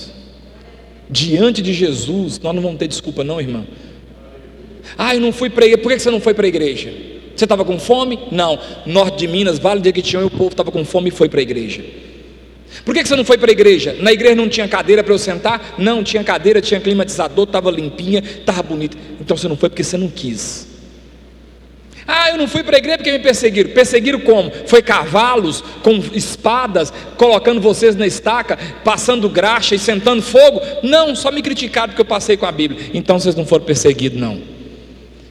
diante 1.10 1.60
de 1.60 1.72
Jesus, 1.72 2.38
nós 2.38 2.54
não 2.54 2.62
vamos 2.62 2.78
ter 2.78 2.88
desculpa, 2.88 3.24
não, 3.24 3.40
irmão. 3.40 3.66
Ah, 4.96 5.14
eu 5.14 5.20
não 5.20 5.32
fui 5.32 5.50
para 5.50 5.64
a 5.64 5.66
igreja, 5.66 5.82
por 5.82 5.92
que 5.92 5.98
você 5.98 6.10
não 6.10 6.20
foi 6.20 6.34
para 6.34 6.46
a 6.46 6.48
igreja? 6.48 6.92
Você 7.34 7.44
estava 7.44 7.64
com 7.64 7.78
fome? 7.78 8.18
Não. 8.30 8.58
Norte 8.86 9.18
de 9.18 9.28
Minas, 9.28 9.58
Vale 9.58 9.80
de 9.80 9.88
Equitinhão, 9.88 10.26
o 10.26 10.30
povo 10.30 10.50
estava 10.50 10.70
com 10.70 10.84
fome 10.84 11.08
e 11.08 11.10
foi 11.10 11.28
para 11.28 11.40
a 11.40 11.42
igreja. 11.42 11.82
Por 12.84 12.94
que 12.94 13.04
você 13.04 13.16
não 13.16 13.24
foi 13.24 13.36
para 13.36 13.50
a 13.50 13.52
igreja? 13.52 13.96
Na 14.00 14.12
igreja 14.12 14.34
não 14.34 14.48
tinha 14.48 14.68
cadeira 14.68 15.02
para 15.02 15.12
eu 15.12 15.18
sentar? 15.18 15.74
Não, 15.76 16.04
tinha 16.04 16.22
cadeira, 16.22 16.60
tinha 16.60 16.80
climatizador, 16.80 17.44
estava 17.44 17.70
limpinha, 17.70 18.20
estava 18.20 18.62
bonita. 18.62 18.96
Então 19.20 19.36
você 19.36 19.48
não 19.48 19.56
foi 19.56 19.68
porque 19.68 19.82
você 19.82 19.96
não 19.96 20.08
quis. 20.08 20.69
Ah, 22.12 22.30
eu 22.30 22.36
não 22.36 22.48
fui 22.48 22.64
para 22.64 22.76
a 22.76 22.78
igreja 22.78 22.98
porque 22.98 23.12
me 23.12 23.20
perseguiram. 23.20 23.70
Perseguiram 23.70 24.18
como? 24.18 24.50
Foi 24.66 24.82
cavalos 24.82 25.62
com 25.80 25.96
espadas, 26.12 26.92
colocando 27.16 27.60
vocês 27.60 27.94
na 27.94 28.04
estaca, 28.04 28.58
passando 28.82 29.28
graxa 29.28 29.76
e 29.76 29.78
sentando 29.78 30.20
fogo? 30.20 30.60
Não, 30.82 31.14
só 31.14 31.30
me 31.30 31.40
criticaram 31.40 31.90
porque 31.90 32.00
eu 32.00 32.06
passei 32.06 32.36
com 32.36 32.46
a 32.46 32.50
Bíblia. 32.50 32.90
Então 32.92 33.20
vocês 33.20 33.36
não 33.36 33.46
foram 33.46 33.64
perseguidos, 33.64 34.20
não. 34.20 34.40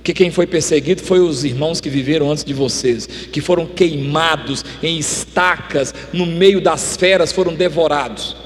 Que 0.01 0.13
quem 0.13 0.31
foi 0.31 0.47
perseguido 0.47 1.03
foi 1.03 1.19
os 1.19 1.43
irmãos 1.43 1.81
que 1.81 1.89
viveram 1.89 2.31
antes 2.31 2.45
de 2.45 2.53
vocês, 2.53 3.05
que 3.05 3.41
foram 3.41 3.65
queimados 3.65 4.63
em 4.81 4.97
estacas, 4.97 5.93
no 6.13 6.25
meio 6.25 6.61
das 6.61 6.95
feras, 6.95 7.33
foram 7.33 7.53
devorados. 7.53 8.37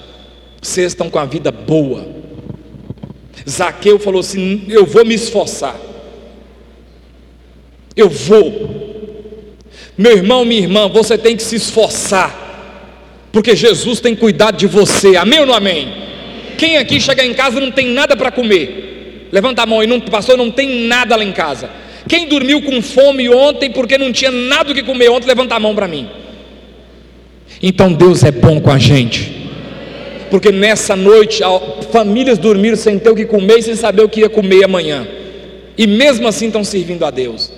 Vocês 0.59 0.87
estão 0.87 1.07
com 1.07 1.19
a 1.19 1.25
vida 1.25 1.51
boa. 1.51 2.07
Zaqueu 3.47 3.99
falou 3.99 4.21
assim: 4.21 4.65
Eu 4.67 4.87
vou 4.87 5.05
me 5.05 5.13
esforçar. 5.13 5.92
Eu 7.95 8.09
vou. 8.09 9.53
Meu 9.97 10.17
irmão, 10.17 10.43
minha 10.43 10.61
irmã, 10.61 10.87
você 10.87 11.17
tem 11.17 11.35
que 11.35 11.43
se 11.43 11.55
esforçar, 11.55 13.29
porque 13.31 13.55
Jesus 13.55 13.99
tem 13.99 14.15
cuidado 14.15 14.57
de 14.57 14.65
você. 14.65 15.15
Amém 15.15 15.39
ou 15.39 15.45
não 15.45 15.53
amém? 15.53 15.87
Quem 16.57 16.77
aqui 16.77 16.99
chega 16.99 17.23
em 17.23 17.33
casa 17.33 17.59
não 17.59 17.71
tem 17.71 17.87
nada 17.87 18.15
para 18.15 18.31
comer? 18.31 19.29
Levanta 19.31 19.63
a 19.63 19.65
mão 19.65 19.83
e 19.83 19.87
não, 19.87 19.99
pastor, 19.99 20.37
não 20.37 20.49
tem 20.49 20.87
nada 20.87 21.15
lá 21.15 21.23
em 21.23 21.31
casa. 21.31 21.69
Quem 22.07 22.27
dormiu 22.27 22.61
com 22.61 22.81
fome 22.81 23.29
ontem 23.29 23.69
porque 23.69 23.97
não 23.97 24.11
tinha 24.11 24.31
nada 24.31 24.71
o 24.71 24.75
que 24.75 24.83
comer 24.83 25.09
ontem, 25.09 25.27
levanta 25.27 25.55
a 25.55 25.59
mão 25.59 25.75
para 25.75 25.87
mim. 25.87 26.09
Então 27.61 27.93
Deus 27.93 28.23
é 28.23 28.31
bom 28.31 28.59
com 28.59 28.71
a 28.71 28.79
gente. 28.79 29.31
Porque 30.29 30.51
nessa 30.51 30.95
noite 30.95 31.43
famílias 31.91 32.39
dormiram 32.39 32.75
sem 32.75 32.97
ter 32.97 33.11
o 33.11 33.15
que 33.15 33.25
comer 33.25 33.59
e 33.59 33.61
sem 33.61 33.75
saber 33.75 34.01
o 34.01 34.09
que 34.09 34.21
ia 34.21 34.29
comer 34.29 34.63
amanhã. 34.63 35.07
E 35.77 35.85
mesmo 35.85 36.27
assim 36.27 36.47
estão 36.47 36.63
servindo 36.63 37.05
a 37.05 37.11
Deus. 37.11 37.51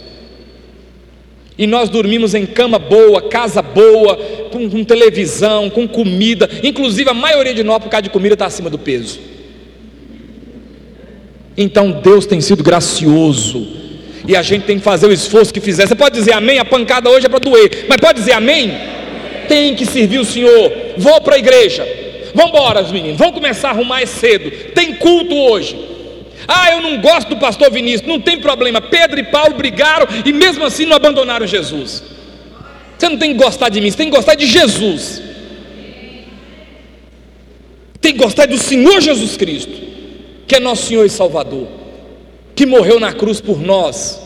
E 1.58 1.66
nós 1.66 1.90
dormimos 1.90 2.34
em 2.34 2.46
cama 2.46 2.78
boa, 2.78 3.22
casa 3.22 3.62
boa, 3.62 4.18
com, 4.52 4.70
com, 4.70 4.84
televisão, 4.84 5.70
com 5.70 5.88
comida. 5.88 6.50
Inclusive 6.64 7.10
a 7.10 7.14
maioria 7.14 7.54
de 7.54 7.64
nós, 7.64 7.82
por 7.82 7.90
causa 7.90 8.04
de 8.04 8.10
comida, 8.10 8.34
está 8.34 8.46
acima 8.46 8.70
do 8.70 8.78
peso. 8.78 9.20
Então 11.58 11.92
Deus 11.92 12.26
tem 12.26 12.42
sido 12.42 12.62
gracioso. 12.64 13.68
E 14.28 14.36
a 14.36 14.42
gente 14.42 14.64
tem 14.64 14.78
que 14.78 14.84
fazer 14.84 15.08
o 15.08 15.14
esforço 15.14 15.54
que 15.54 15.62
fizer. 15.62 15.88
Você 15.88 15.96
pode 15.96 16.16
dizer 16.16 16.34
amém? 16.34 16.60
A 16.60 16.66
pancada 16.66 17.10
hoje 17.10 17.28
é 17.28 17.30
para 17.30 17.40
doer. 17.40 17.86
Mas 17.88 17.98
pode 17.98 18.20
dizer 18.20 18.34
amém? 18.34 18.74
Tem 19.48 19.76
que 19.76 19.86
servir 19.86 20.20
o 20.20 20.26
Senhor. 20.26 20.72
Vou 20.98 21.22
para 21.22 21.36
a 21.36 21.40
igreja. 21.40 21.88
Vamos 22.34 22.52
embora, 22.52 22.84
meninos. 22.84 23.18
Vamos 23.18 23.36
começar 23.36 23.70
a 23.70 23.72
arrumar 23.72 24.06
cedo. 24.06 24.52
Tem 24.74 24.94
culto 24.96 25.34
hoje. 25.34 25.95
Ah, 26.48 26.72
eu 26.72 26.82
não 26.82 27.02
gosto 27.02 27.30
do 27.30 27.38
pastor 27.38 27.72
Vinícius, 27.72 28.08
não 28.08 28.20
tem 28.20 28.40
problema. 28.40 28.82
Pedro 28.82 29.20
e 29.20 29.24
Paulo 29.24 29.56
brigaram 29.56 30.08
e 30.24 30.32
mesmo 30.32 30.64
assim 30.64 30.86
não 30.86 30.96
abandonaram 30.96 31.48
Jesus. 31.48 32.04
Você 32.98 33.10
não 33.10 33.18
tem 33.18 33.34
que 33.36 33.44
gostar 33.44 33.70
de 33.70 33.82
mim, 33.82 33.92
você 33.92 33.98
tem 33.98 34.10
que 34.10 34.16
gostar 34.16 34.36
de 34.36 34.46
Jesus. 34.46 35.22
Tem 38.00 38.14
que 38.14 38.20
gostar 38.20 38.46
do 38.46 38.58
Senhor 38.58 39.02
Jesus 39.02 39.36
Cristo, 39.36 39.74
que 40.48 40.56
é 40.56 40.60
nosso 40.60 40.88
Senhor 40.88 41.06
e 41.06 41.10
Salvador, 41.10 41.68
que 42.56 42.66
morreu 42.66 43.00
na 43.00 43.12
cruz 43.12 43.42
por 43.42 43.60
nós. 43.60 44.22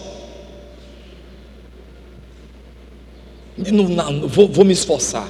Não, 3.58 3.88
não, 3.90 4.28
vou, 4.28 4.48
vou 4.48 4.66
me 4.66 4.74
esforçar. 4.74 5.28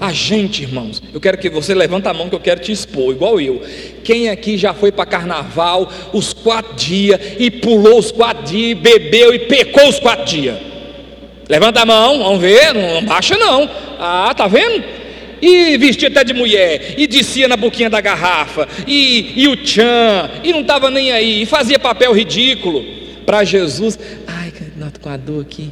A 0.00 0.12
gente, 0.12 0.62
irmãos, 0.62 1.02
eu 1.12 1.20
quero 1.20 1.38
que 1.38 1.50
você 1.50 1.74
levanta 1.74 2.10
a 2.10 2.14
mão 2.14 2.28
que 2.28 2.34
eu 2.34 2.40
quero 2.40 2.60
te 2.60 2.72
expor, 2.72 3.12
igual 3.12 3.40
eu. 3.40 3.62
Quem 4.04 4.28
aqui 4.28 4.56
já 4.56 4.72
foi 4.72 4.90
para 4.90 5.06
carnaval 5.06 5.90
os 6.12 6.32
quatro 6.32 6.74
dias 6.74 7.20
e 7.38 7.50
pulou 7.50 7.98
os 7.98 8.10
quatro 8.10 8.44
dias, 8.44 8.78
bebeu 8.78 9.34
e 9.34 9.40
pecou 9.40 9.88
os 9.88 9.98
quatro 9.98 10.24
dias? 10.24 10.58
Levanta 11.48 11.82
a 11.82 11.86
mão, 11.86 12.18
vamos 12.18 12.40
ver, 12.40 12.72
não 12.74 13.04
baixa 13.04 13.36
não. 13.36 13.68
Ah, 13.98 14.32
tá 14.36 14.46
vendo? 14.46 14.84
E 15.40 15.76
vestia 15.76 16.08
até 16.08 16.22
de 16.22 16.32
mulher, 16.32 16.94
e 16.96 17.06
descia 17.06 17.48
na 17.48 17.56
boquinha 17.56 17.90
da 17.90 18.00
garrafa, 18.00 18.68
e, 18.86 19.32
e 19.42 19.48
o 19.48 19.56
tchan, 19.56 20.30
e 20.44 20.52
não 20.52 20.60
estava 20.60 20.88
nem 20.88 21.10
aí, 21.10 21.42
e 21.42 21.46
fazia 21.46 21.80
papel 21.80 22.12
ridículo 22.12 22.84
para 23.26 23.42
Jesus. 23.42 23.98
Ai, 24.26 24.52
noto 24.76 25.00
com 25.00 25.08
a 25.08 25.16
dor 25.16 25.42
aqui. 25.42 25.70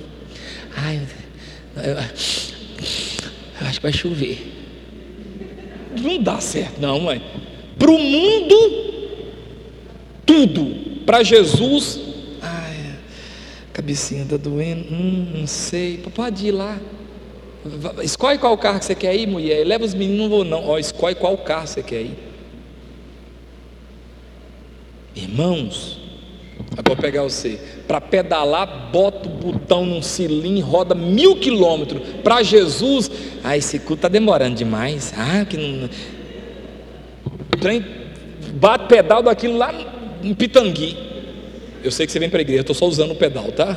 Ai, 0.77 1.01
eu, 1.77 1.92
eu 1.92 1.96
acho 3.66 3.81
que 3.81 3.83
vai 3.83 3.92
chover. 3.92 4.38
Não 6.01 6.23
dá 6.23 6.40
certo, 6.40 6.81
não, 6.81 7.01
mãe. 7.01 7.23
Para 7.79 7.90
o 7.90 7.99
mundo, 7.99 8.55
tudo. 10.25 11.05
Para 11.05 11.23
Jesus, 11.23 12.01
ai, 12.40 12.94
cabecinha 13.73 14.23
está 14.23 14.37
doendo, 14.37 14.92
hum, 14.92 15.33
não 15.38 15.46
sei. 15.46 15.99
Pode 16.14 16.46
ir 16.46 16.53
lá. 16.53 16.79
Escolhe 18.03 18.38
qual 18.38 18.57
carro 18.57 18.79
que 18.79 18.85
você 18.85 18.94
quer 18.94 19.14
ir, 19.14 19.27
mulher. 19.27 19.66
Leva 19.66 19.85
os 19.85 19.94
meninos, 19.94 20.20
não 20.20 20.29
vou 20.29 20.44
não. 20.44 20.68
Ó, 20.68 20.79
escolhe 20.79 21.14
qual 21.14 21.37
carro 21.38 21.66
você 21.66 21.83
quer 21.83 22.03
ir. 22.03 22.18
Irmãos, 25.14 26.01
Agora 26.73 26.94
vou 26.94 26.96
pegar 26.96 27.23
você. 27.23 27.59
Para 27.90 28.00
pedalar, 28.00 28.88
bota 28.92 29.29
o 29.29 29.33
botão 29.33 29.85
num 29.85 30.00
cilindro, 30.00 30.64
roda 30.64 30.94
mil 30.94 31.35
quilômetros. 31.35 32.00
Para 32.22 32.40
Jesus, 32.40 33.11
ah, 33.42 33.57
esse 33.57 33.81
culto 33.81 33.94
está 33.94 34.09
demorando 34.09 34.55
demais. 34.55 35.12
Ah, 35.16 35.44
que 35.44 35.57
não. 35.57 35.90
Trem 37.61 37.85
bate 38.55 38.87
pedal 38.87 39.24
daquilo 39.24 39.59
lá 39.59 39.74
em 40.22 40.33
Pitangui. 40.33 40.96
Eu 41.83 41.90
sei 41.90 42.07
que 42.07 42.12
você 42.12 42.20
vem 42.20 42.31
para 42.31 42.38
a 42.38 42.42
igreja, 42.42 42.61
estou 42.61 42.76
só 42.76 42.87
usando 42.87 43.11
o 43.11 43.16
pedal, 43.16 43.50
tá? 43.50 43.76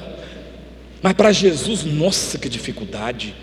Mas 1.02 1.14
para 1.14 1.32
Jesus, 1.32 1.84
nossa, 1.84 2.38
que 2.38 2.48
dificuldade. 2.48 3.34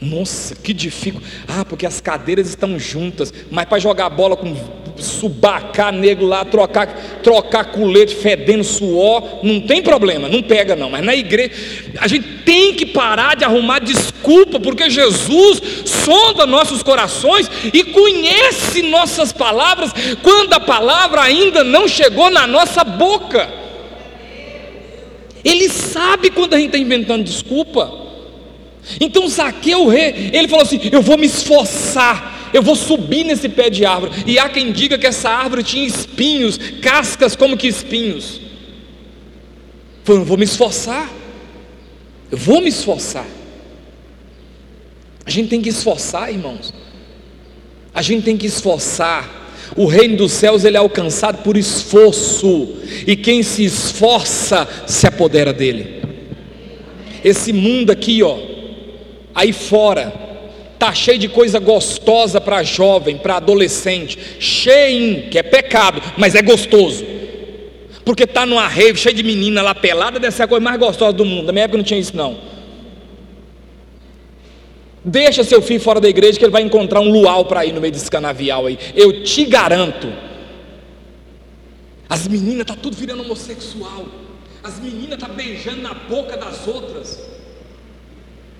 Nossa, 0.00 0.54
que 0.54 0.72
difícil. 0.72 1.20
Ah, 1.46 1.66
porque 1.66 1.84
as 1.84 2.00
cadeiras 2.00 2.48
estão 2.48 2.78
juntas. 2.78 3.30
Mas 3.50 3.66
para 3.66 3.78
jogar 3.78 4.08
bola 4.08 4.38
com 4.38 4.56
subacar 5.02 5.92
nego 5.92 6.24
lá, 6.26 6.44
trocar, 6.44 6.86
trocar 7.22 7.66
colete 7.66 8.14
fedendo 8.14 8.64
suor, 8.64 9.40
não 9.42 9.60
tem 9.60 9.82
problema, 9.82 10.28
não 10.28 10.42
pega 10.42 10.74
não. 10.74 10.90
Mas 10.90 11.04
na 11.04 11.14
igreja, 11.14 11.52
a 11.98 12.08
gente 12.08 12.26
tem 12.44 12.74
que 12.74 12.86
parar 12.86 13.36
de 13.36 13.44
arrumar 13.44 13.78
desculpa, 13.78 14.60
porque 14.60 14.88
Jesus 14.90 15.60
sonda 15.84 16.46
nossos 16.46 16.82
corações 16.82 17.50
e 17.72 17.84
conhece 17.84 18.82
nossas 18.82 19.32
palavras 19.32 19.92
quando 20.22 20.52
a 20.54 20.60
palavra 20.60 21.22
ainda 21.22 21.62
não 21.62 21.86
chegou 21.86 22.30
na 22.30 22.46
nossa 22.46 22.84
boca. 22.84 23.48
Ele 25.44 25.68
sabe 25.68 26.30
quando 26.30 26.54
a 26.54 26.56
gente 26.56 26.66
está 26.66 26.78
inventando 26.78 27.24
desculpa. 27.24 28.08
Então 29.00 29.28
Zaqueu, 29.28 29.92
ele 29.92 30.48
falou 30.48 30.64
assim: 30.64 30.80
Eu 30.90 31.02
vou 31.02 31.18
me 31.18 31.26
esforçar, 31.26 32.37
eu 32.52 32.62
vou 32.62 32.74
subir 32.74 33.24
nesse 33.24 33.48
pé 33.48 33.70
de 33.70 33.84
árvore. 33.84 34.24
E 34.26 34.38
há 34.38 34.48
quem 34.48 34.72
diga 34.72 34.98
que 34.98 35.06
essa 35.06 35.30
árvore 35.30 35.62
tinha 35.62 35.86
espinhos, 35.86 36.58
cascas 36.80 37.36
como 37.36 37.56
que 37.56 37.66
espinhos. 37.66 38.40
Eu 40.06 40.24
vou 40.24 40.38
me 40.38 40.44
esforçar, 40.44 41.10
eu 42.30 42.38
vou 42.38 42.60
me 42.60 42.68
esforçar. 42.68 43.26
A 45.24 45.30
gente 45.30 45.48
tem 45.48 45.60
que 45.60 45.68
esforçar, 45.68 46.32
irmãos. 46.32 46.72
A 47.94 48.00
gente 48.00 48.24
tem 48.24 48.36
que 48.36 48.46
esforçar 48.46 49.38
O 49.76 49.86
reino 49.86 50.16
dos 50.16 50.32
céus 50.32 50.64
ele 50.64 50.76
é 50.76 50.80
alcançado 50.80 51.42
por 51.42 51.56
esforço, 51.56 52.76
e 53.06 53.16
quem 53.16 53.42
se 53.42 53.64
esforça 53.64 54.66
se 54.86 55.06
apodera 55.06 55.52
dele. 55.52 56.02
Esse 57.22 57.52
mundo 57.52 57.90
aqui, 57.90 58.22
ó, 58.22 58.38
aí 59.34 59.52
fora, 59.52 60.12
tá 60.78 60.94
cheio 60.94 61.18
de 61.18 61.28
coisa 61.28 61.58
gostosa 61.58 62.40
para 62.40 62.62
jovem, 62.62 63.18
para 63.18 63.36
adolescente, 63.36 64.18
cheio, 64.38 65.28
que 65.28 65.38
é 65.38 65.42
pecado, 65.42 66.00
mas 66.16 66.34
é 66.34 66.42
gostoso. 66.42 67.04
Porque 68.04 68.26
tá 68.26 68.46
numa 68.46 68.66
rave 68.66 68.98
cheio 68.98 69.14
de 69.14 69.22
menina 69.22 69.60
lá 69.60 69.74
pelada, 69.74 70.18
deve 70.18 70.34
ser 70.34 70.44
a 70.44 70.48
coisa 70.48 70.64
mais 70.64 70.78
gostosa 70.78 71.12
do 71.12 71.24
mundo. 71.24 71.46
Na 71.46 71.52
minha 71.52 71.64
época 71.64 71.78
não 71.78 71.84
tinha 71.84 72.00
isso 72.00 72.16
não. 72.16 72.38
Deixa 75.04 75.44
seu 75.44 75.60
filho 75.62 75.80
fora 75.80 76.00
da 76.00 76.08
igreja 76.08 76.38
que 76.38 76.44
ele 76.44 76.52
vai 76.52 76.62
encontrar 76.62 77.00
um 77.00 77.10
luau 77.10 77.44
para 77.44 77.64
ir 77.64 77.72
no 77.72 77.80
meio 77.80 77.92
desse 77.92 78.10
canavial 78.10 78.66
aí. 78.66 78.78
Eu 78.94 79.22
te 79.24 79.44
garanto. 79.44 80.12
As 82.08 82.26
meninas 82.26 82.66
tá 82.66 82.74
tudo 82.74 82.96
virando 82.96 83.22
homossexual. 83.22 84.06
As 84.62 84.78
meninas 84.80 85.18
tá 85.18 85.28
beijando 85.28 85.82
na 85.82 85.94
boca 85.94 86.36
das 86.36 86.66
outras. 86.66 87.37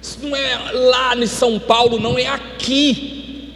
Isso 0.00 0.20
não 0.20 0.36
é 0.36 0.72
lá 0.72 1.16
em 1.16 1.26
São 1.26 1.58
Paulo, 1.58 1.98
não 1.98 2.18
é 2.18 2.26
aqui. 2.26 3.52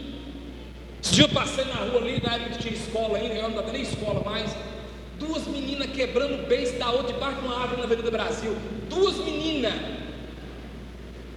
Esse 1.01 1.15
dia 1.15 1.25
eu 1.25 1.29
passei 1.29 1.65
na 1.65 1.75
rua 1.75 2.01
ali, 2.01 2.21
na 2.21 2.35
época 2.35 2.51
que 2.51 2.59
tinha 2.59 2.73
escola 2.73 3.17
ainda, 3.17 3.41
não 3.41 3.51
dava 3.51 3.71
nem 3.71 3.81
escola 3.81 4.21
mais. 4.23 4.55
Duas 5.19 5.47
meninas 5.47 5.89
quebrando 5.91 6.43
o 6.43 6.47
beijo 6.47 6.77
da 6.77 6.89
outra 6.91 7.13
debaixo 7.13 7.39
de 7.39 7.45
uma 7.45 7.61
árvore 7.61 7.77
na 7.77 7.83
Avenida 7.85 8.11
Brasil. 8.11 8.55
Duas 8.89 9.17
meninas 9.17 9.73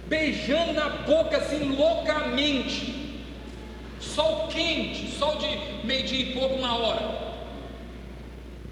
beijando 0.07 0.73
na 0.73 0.89
boca 0.89 1.37
assim 1.37 1.75
loucamente. 1.75 2.95
Sol 3.99 4.47
quente, 4.47 5.11
sol 5.17 5.37
de 5.37 5.85
meio-dia 5.85 6.19
e 6.19 6.33
pouco, 6.33 6.55
uma 6.55 6.77
hora. 6.77 7.26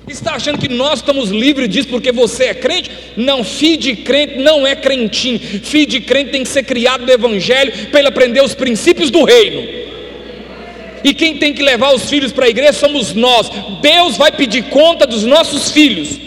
Está 0.07 0.35
achando 0.35 0.59
que 0.59 0.69
nós 0.69 0.99
estamos 0.99 1.29
livres 1.29 1.67
disso 1.67 1.87
porque 1.87 2.11
você 2.11 2.45
é 2.45 2.53
crente? 2.53 2.91
Não, 3.17 3.43
filho 3.43 3.77
de 3.77 3.95
crente 3.95 4.37
não 4.37 4.65
é 4.65 4.75
crentinho. 4.75 5.39
Filho 5.39 5.87
de 5.87 5.99
crente 5.99 6.31
tem 6.31 6.43
que 6.43 6.49
ser 6.49 6.63
criado 6.63 7.05
no 7.05 7.11
Evangelho 7.11 7.89
para 7.89 7.99
ele 7.99 8.09
aprender 8.09 8.43
os 8.43 8.53
princípios 8.53 9.09
do 9.09 9.23
reino. 9.23 9.85
E 11.03 11.13
quem 11.13 11.37
tem 11.37 11.53
que 11.53 11.63
levar 11.63 11.93
os 11.93 12.09
filhos 12.09 12.31
para 12.31 12.45
a 12.45 12.49
igreja 12.49 12.73
somos 12.73 13.13
nós. 13.13 13.49
Deus 13.81 14.15
vai 14.15 14.31
pedir 14.31 14.65
conta 14.65 15.07
dos 15.07 15.23
nossos 15.23 15.71
filhos. 15.71 16.25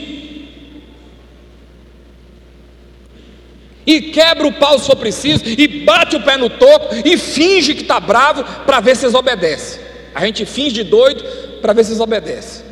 e 3.88 4.02
quebra 4.02 4.46
o 4.46 4.52
pau 4.52 4.78
se 4.78 4.84
for 4.84 4.96
preciso, 4.96 5.42
e 5.46 5.66
bate 5.66 6.14
o 6.14 6.20
pé 6.20 6.36
no 6.36 6.50
toco, 6.50 6.94
e 7.06 7.16
finge 7.16 7.74
que 7.74 7.80
está 7.80 7.98
bravo 7.98 8.44
para 8.66 8.80
ver 8.80 8.94
se 8.94 9.06
eles 9.06 9.14
obedecem. 9.14 9.80
A 10.14 10.26
gente 10.26 10.44
finge 10.44 10.72
de 10.72 10.84
doido 10.84 11.24
para 11.62 11.72
ver 11.72 11.84
se 11.84 11.92
eles 11.92 12.00
obedecem. 12.00 12.67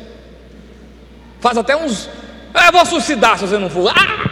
Faz 1.39 1.57
até 1.57 1.75
uns. 1.75 2.09
Ah, 2.53 2.67
eu 2.67 2.71
vou 2.71 2.85
suicidar 2.85 3.37
se 3.37 3.47
você 3.47 3.57
não 3.57 3.69
for. 3.69 3.91
Ah! 3.95 4.27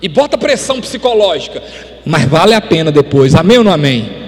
E 0.00 0.08
bota 0.08 0.36
pressão 0.36 0.80
psicológica. 0.80 1.62
Mas 2.04 2.24
vale 2.26 2.54
a 2.54 2.60
pena 2.60 2.92
depois. 2.92 3.34
Amém 3.34 3.58
ou 3.58 3.64
não 3.64 3.72
amém? 3.72 4.24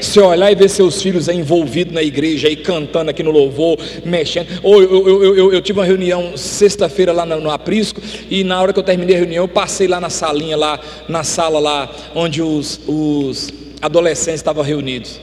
Você 0.00 0.20
olhar 0.20 0.50
e 0.50 0.54
ver 0.54 0.68
seus 0.68 1.00
filhos 1.00 1.28
envolvidos 1.28 1.94
na 1.94 2.02
igreja, 2.02 2.48
aí 2.48 2.56
cantando 2.56 3.10
aqui 3.10 3.22
no 3.22 3.30
louvor, 3.30 3.78
mexendo. 4.04 4.48
Ou 4.62 4.82
eu, 4.82 5.08
eu, 5.08 5.36
eu, 5.36 5.52
eu 5.52 5.62
tive 5.62 5.78
uma 5.78 5.84
reunião 5.84 6.36
sexta-feira 6.36 7.12
lá 7.12 7.24
no, 7.24 7.40
no, 7.40 7.50
Aprisco, 7.50 8.00
e 8.28 8.42
na 8.42 8.60
hora 8.60 8.72
que 8.72 8.78
eu 8.80 8.82
terminei 8.82 9.14
a 9.14 9.18
reunião, 9.20 9.44
eu 9.44 9.48
passei 9.48 9.86
lá 9.86 10.00
na 10.00 10.10
salinha, 10.10 10.56
lá, 10.56 10.80
na 11.08 11.22
sala 11.22 11.60
lá, 11.60 11.88
onde 12.16 12.42
os, 12.42 12.80
os 12.88 13.52
adolescentes 13.80 14.40
estavam 14.40 14.64
reunidos. 14.64 15.20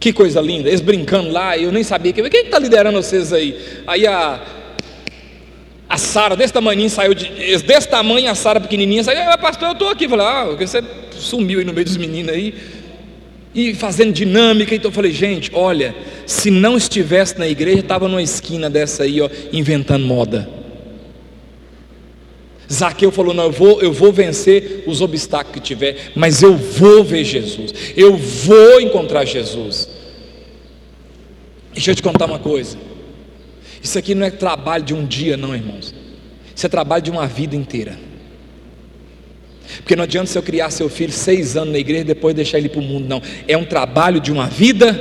Que 0.00 0.12
coisa 0.12 0.40
linda, 0.40 0.68
eles 0.68 0.80
brincando 0.80 1.30
lá, 1.30 1.58
eu 1.58 1.72
nem 1.72 1.82
sabia. 1.82 2.12
Quem 2.12 2.44
está 2.44 2.58
liderando 2.58 3.02
vocês 3.02 3.32
aí? 3.32 3.58
Aí 3.86 4.06
a, 4.06 4.40
a 5.88 5.98
Sara, 5.98 6.36
desse 6.36 6.52
tamanho, 6.52 6.88
saiu 6.88 7.14
de. 7.14 7.28
Desse 7.62 7.88
tamanho, 7.88 8.30
a 8.30 8.34
Sara 8.34 8.60
pequenininha 8.60 9.02
saiu. 9.02 9.20
Ah, 9.22 9.36
pastor, 9.36 9.68
eu 9.68 9.72
estou 9.72 9.88
aqui. 9.88 10.08
Falei, 10.08 10.26
ah, 10.26 10.44
você 10.44 10.82
sumiu 11.12 11.58
aí 11.58 11.64
no 11.64 11.72
meio 11.72 11.84
dos 11.84 11.96
meninos 11.96 12.32
aí 12.32 12.54
e 13.54 13.74
fazendo 13.74 14.12
dinâmica. 14.12 14.74
Então 14.74 14.90
eu 14.90 14.94
falei, 14.94 15.12
gente, 15.12 15.50
olha, 15.52 15.94
se 16.26 16.50
não 16.50 16.76
estivesse 16.76 17.38
na 17.38 17.48
igreja, 17.48 17.80
estava 17.80 18.06
numa 18.08 18.22
esquina 18.22 18.70
dessa 18.70 19.02
aí, 19.02 19.20
ó, 19.20 19.28
inventando 19.52 20.06
moda. 20.06 20.57
Zaqueu 22.70 23.10
falou: 23.10 23.32
Não, 23.32 23.44
eu 23.44 23.52
vou, 23.52 23.80
eu 23.80 23.92
vou 23.92 24.12
vencer 24.12 24.84
os 24.86 25.00
obstáculos 25.00 25.54
que 25.54 25.60
tiver, 25.60 26.12
mas 26.14 26.42
eu 26.42 26.56
vou 26.56 27.02
ver 27.02 27.24
Jesus, 27.24 27.72
eu 27.96 28.16
vou 28.16 28.80
encontrar 28.80 29.24
Jesus. 29.24 29.88
Deixa 31.72 31.92
eu 31.92 31.94
te 31.94 32.02
contar 32.02 32.26
uma 32.26 32.38
coisa: 32.38 32.76
isso 33.82 33.98
aqui 33.98 34.14
não 34.14 34.26
é 34.26 34.30
trabalho 34.30 34.84
de 34.84 34.94
um 34.94 35.06
dia, 35.06 35.36
não, 35.36 35.54
irmãos, 35.54 35.94
isso 36.54 36.66
é 36.66 36.68
trabalho 36.68 37.02
de 37.02 37.10
uma 37.10 37.26
vida 37.26 37.56
inteira. 37.56 37.98
Porque 39.78 39.94
não 39.94 40.04
adianta 40.04 40.26
se 40.26 40.38
eu 40.38 40.42
criar 40.42 40.70
seu 40.70 40.88
filho 40.88 41.12
seis 41.12 41.56
anos 41.56 41.72
na 41.72 41.78
igreja 41.78 42.00
e 42.00 42.04
depois 42.04 42.34
deixar 42.34 42.58
ele 42.58 42.68
para 42.68 42.80
o 42.80 42.82
mundo, 42.82 43.06
não. 43.06 43.22
É 43.46 43.56
um 43.56 43.64
trabalho 43.64 44.20
de 44.20 44.32
uma 44.32 44.46
vida 44.46 44.98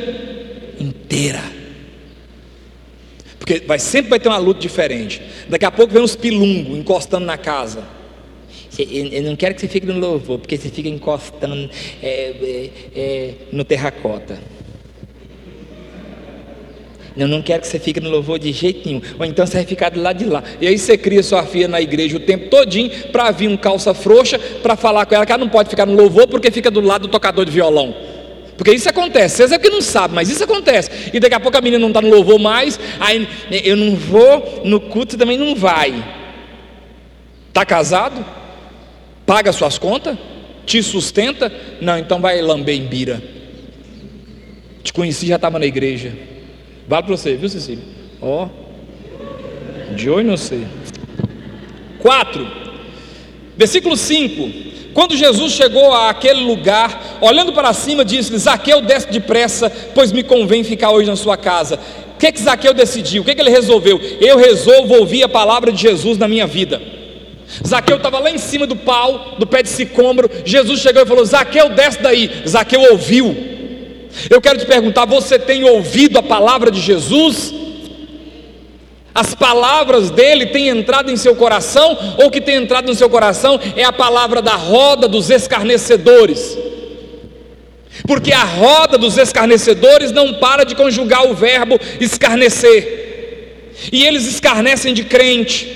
inteira. 0.80 1.57
Porque 3.48 3.66
vai, 3.66 3.80
sempre 3.80 4.10
vai 4.10 4.20
ter 4.20 4.28
uma 4.28 4.38
luta 4.38 4.60
diferente. 4.60 5.22
Daqui 5.48 5.64
a 5.64 5.72
pouco 5.72 5.94
vem 5.94 6.04
uns 6.04 6.18
pilungos 6.18 6.78
encostando 6.78 7.26
na 7.26 7.38
casa. 7.38 7.82
Eu 8.78 9.24
não 9.24 9.38
quero 9.38 9.56
que 9.56 9.62
você 9.62 9.70
fique 9.70 9.88
no 9.88 9.98
louvor, 9.98 10.38
porque 10.38 10.58
você 10.58 10.68
fica 10.68 10.90
encostando 10.90 11.70
é, 12.04 12.36
é, 12.42 12.70
é, 12.94 13.34
no 13.54 13.64
terracota. 13.64 14.38
Eu 17.16 17.30
não 17.30 17.42
quero 17.42 17.62
que 17.62 17.68
você 17.68 17.80
fique 17.80 18.02
no 18.02 18.10
louvor 18.10 18.38
de 18.38 18.52
jeito 18.52 18.86
nenhum. 18.86 19.02
Ou 19.18 19.26
então 19.26 19.48
você 19.48 19.56
vai 19.56 19.66
ficar 19.66 19.92
do 19.92 20.02
lado 20.02 20.18
de 20.18 20.26
lá. 20.26 20.44
E 20.60 20.68
aí 20.68 20.78
você 20.78 20.98
cria 20.98 21.24
sua 21.24 21.44
filha 21.46 21.70
na 21.70 21.80
igreja 21.80 22.18
o 22.18 22.20
tempo 22.20 22.50
todinho 22.50 22.92
para 23.14 23.32
vir 23.32 23.48
um 23.48 23.56
calça 23.56 23.94
frouxa 23.94 24.38
para 24.62 24.76
falar 24.76 25.06
com 25.06 25.16
ela 25.16 25.26
que 25.26 25.32
ela 25.32 25.40
não 25.40 25.50
pode 25.50 25.70
ficar 25.70 25.86
no 25.86 25.96
louvor 25.96 26.28
porque 26.28 26.52
fica 26.52 26.70
do 26.70 26.82
lado 26.82 27.04
do 27.04 27.08
tocador 27.08 27.46
de 27.46 27.52
violão. 27.52 27.96
Porque 28.58 28.72
isso 28.72 28.90
acontece, 28.90 29.38
vocês 29.38 29.52
é 29.52 29.60
que 29.60 29.70
não 29.70 29.82
sabem, 29.82 30.16
mas 30.16 30.30
isso 30.30 30.44
acontece. 30.44 30.90
E 31.14 31.20
daqui 31.20 31.36
a 31.36 31.40
pouco 31.40 31.58
a 31.58 31.62
menina 31.62 31.80
não 31.80 31.90
está 31.90 32.02
no 32.02 32.10
louvor 32.10 32.40
mais, 32.40 32.80
aí 33.00 33.28
eu 33.64 33.78
não 33.78 33.96
vou 33.96 34.64
no 34.66 34.80
culto, 34.80 35.16
também 35.16 35.38
não 35.38 35.56
vai. 35.56 36.04
Está 37.50 37.64
casado? 37.64 38.26
Paga 39.28 39.52
suas 39.52 39.78
contas? 39.78 40.18
Te 40.66 40.82
sustenta? 40.82 41.52
Não, 41.80 41.98
então 41.98 42.20
vai 42.20 42.42
lamber 42.42 42.76
em 42.76 42.88
bira. 42.88 43.22
Te 44.84 44.92
conheci, 44.92 45.28
já 45.28 45.36
estava 45.36 45.60
na 45.60 45.66
igreja. 45.66 46.14
Vale 46.88 47.04
para 47.04 47.16
você, 47.16 47.36
viu, 47.36 47.50
Cecília? 47.50 47.84
Ó, 48.22 48.48
oh, 48.48 49.94
de 49.94 50.10
olho 50.10 50.28
não 50.28 50.38
sei. 50.38 50.66
4, 52.00 52.48
versículo 53.56 53.96
5. 53.96 54.68
Quando 54.94 55.16
Jesus 55.16 55.54
chegou 55.54 55.94
àquele 55.94 56.42
lugar, 56.42 57.07
olhando 57.22 57.54
para 57.54 57.74
cima, 57.74 58.04
disse-lhe: 58.04 58.38
Zaqueu, 58.38 58.82
desce 58.82 59.08
depressa, 59.10 59.72
pois 59.94 60.12
me 60.12 60.24
convém 60.24 60.64
ficar 60.64 60.92
hoje 60.92 61.10
na 61.10 61.16
sua 61.16 61.38
casa. 61.38 61.80
O 62.16 62.20
que, 62.20 62.32
que 62.32 62.42
Zaqueu 62.42 62.74
decidiu? 62.74 63.22
O 63.22 63.26
que, 63.26 63.36
que 63.36 63.42
ele 63.42 63.50
resolveu? 63.50 64.00
Eu 64.20 64.38
resolvo 64.38 64.96
ouvir 64.96 65.24
a 65.24 65.30
palavra 65.30 65.72
de 65.72 65.82
Jesus 65.82 66.18
na 66.18 66.28
minha 66.28 66.48
vida. 66.48 66.82
Zaqueu 67.66 67.98
estava 67.98 68.20
lá 68.20 68.30
em 68.30 68.38
cima 68.38 68.68
do 68.68 68.76
pau, 68.76 69.36
do 69.38 69.48
pé 69.48 69.64
de 69.64 69.70
sicômoro. 69.70 70.30
Jesus 70.46 70.80
chegou 70.80 71.04
e 71.04 71.06
falou: 71.06 71.26
Zaqueu, 71.26 71.70
desce 71.70 72.02
daí. 72.02 72.30
Zaqueu 72.48 72.82
ouviu. 72.92 73.36
Eu 74.30 74.42
quero 74.42 74.60
te 74.60 74.66
perguntar: 74.66 75.06
você 75.06 75.38
tem 75.38 75.64
ouvido 75.64 76.18
a 76.18 76.24
palavra 76.24 76.72
de 76.72 76.82
Jesus? 76.82 77.54
As 79.14 79.34
palavras 79.34 80.12
dele 80.12 80.46
têm 80.46 80.68
entrado 80.68 81.12
em 81.12 81.18
seu 81.18 81.36
coração, 81.36 81.98
ou 82.20 82.28
o 82.28 82.32
que 82.32 82.40
tem 82.40 82.56
entrado 82.56 82.86
no 82.86 82.94
seu 82.94 83.10
coração 83.10 83.60
é 83.76 83.84
a 83.84 83.92
palavra 83.92 84.44
da 84.44 84.56
roda 84.56 85.08
dos 85.08 85.32
escarnecedores. 85.32 86.56
Porque 88.08 88.32
a 88.32 88.44
roda 88.44 88.98
dos 88.98 89.18
escarnecedores 89.18 90.14
não 90.14 90.36
para 90.36 90.64
de 90.64 90.74
conjugar 90.76 91.30
o 91.30 91.36
verbo 91.36 91.78
escarnecer. 92.00 93.06
E 93.92 94.06
eles 94.06 94.26
escarnecem 94.26 94.94
de 94.94 95.04
crente, 95.04 95.68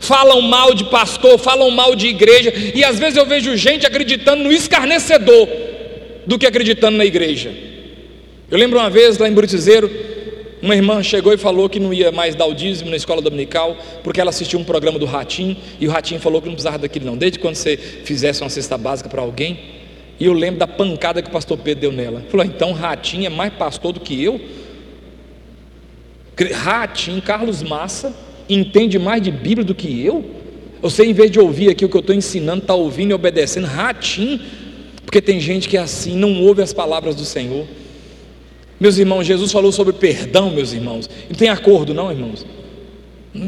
falam 0.00 0.42
mal 0.42 0.74
de 0.74 0.84
pastor, 0.84 1.38
falam 1.38 1.70
mal 1.70 1.94
de 1.94 2.08
igreja, 2.08 2.52
e 2.74 2.84
às 2.84 2.98
vezes 2.98 3.16
eu 3.16 3.24
vejo 3.24 3.56
gente 3.56 3.86
acreditando 3.86 4.42
no 4.42 4.52
escarnecedor 4.52 5.48
do 6.26 6.38
que 6.38 6.46
acreditando 6.46 6.98
na 6.98 7.04
igreja. 7.04 7.54
Eu 8.50 8.58
lembro 8.58 8.78
uma 8.78 8.90
vez 8.90 9.16
lá 9.16 9.28
em 9.28 9.32
Brutizeiro, 9.32 9.90
uma 10.60 10.76
irmã 10.76 11.02
chegou 11.02 11.32
e 11.32 11.38
falou 11.38 11.68
que 11.68 11.80
não 11.80 11.92
ia 11.92 12.12
mais 12.12 12.34
dar 12.34 12.46
o 12.46 12.54
dízimo 12.54 12.90
na 12.90 12.96
escola 12.96 13.22
dominical, 13.22 13.76
porque 14.04 14.20
ela 14.20 14.30
assistiu 14.30 14.58
um 14.58 14.64
programa 14.64 14.98
do 14.98 15.06
Ratinho, 15.06 15.56
e 15.80 15.88
o 15.88 15.90
Ratinho 15.90 16.20
falou 16.20 16.42
que 16.42 16.48
não 16.48 16.54
precisava 16.54 16.78
daquilo 16.78 17.06
não, 17.06 17.16
desde 17.16 17.38
quando 17.38 17.54
você 17.54 17.76
fizesse 17.76 18.42
uma 18.42 18.50
cesta 18.50 18.76
básica 18.76 19.08
para 19.08 19.22
alguém, 19.22 19.81
e 20.22 20.26
eu 20.26 20.32
lembro 20.32 20.60
da 20.60 20.68
pancada 20.68 21.20
que 21.20 21.28
o 21.28 21.32
pastor 21.32 21.58
Pedro 21.58 21.80
deu 21.80 21.90
nela. 21.90 22.22
Falou, 22.30 22.46
então 22.46 22.70
Ratinho 22.70 23.26
é 23.26 23.28
mais 23.28 23.52
pastor 23.54 23.92
do 23.92 23.98
que 23.98 24.22
eu? 24.22 24.40
Ratinho, 26.54 27.20
Carlos 27.20 27.60
Massa, 27.60 28.14
entende 28.48 29.00
mais 29.00 29.20
de 29.20 29.32
Bíblia 29.32 29.64
do 29.64 29.74
que 29.74 30.06
eu? 30.06 30.24
Você, 30.80 31.04
em 31.04 31.12
vez 31.12 31.28
de 31.28 31.40
ouvir 31.40 31.70
aqui 31.70 31.84
o 31.84 31.88
que 31.88 31.96
eu 31.96 32.00
estou 32.00 32.14
ensinando, 32.14 32.62
está 32.62 32.72
ouvindo 32.72 33.10
e 33.10 33.14
obedecendo, 33.14 33.66
Ratinho 33.66 34.38
Porque 35.04 35.20
tem 35.20 35.40
gente 35.40 35.68
que 35.68 35.76
é 35.76 35.80
assim, 35.80 36.16
não 36.16 36.40
ouve 36.44 36.62
as 36.62 36.72
palavras 36.72 37.16
do 37.16 37.24
Senhor. 37.24 37.66
Meus 38.78 38.98
irmãos, 38.98 39.24
Jesus 39.26 39.50
falou 39.50 39.72
sobre 39.72 39.92
perdão, 39.92 40.50
meus 40.50 40.72
irmãos. 40.72 41.10
Não 41.28 41.34
tem 41.34 41.48
acordo, 41.48 41.92
não, 41.92 42.12
irmãos. 42.12 42.46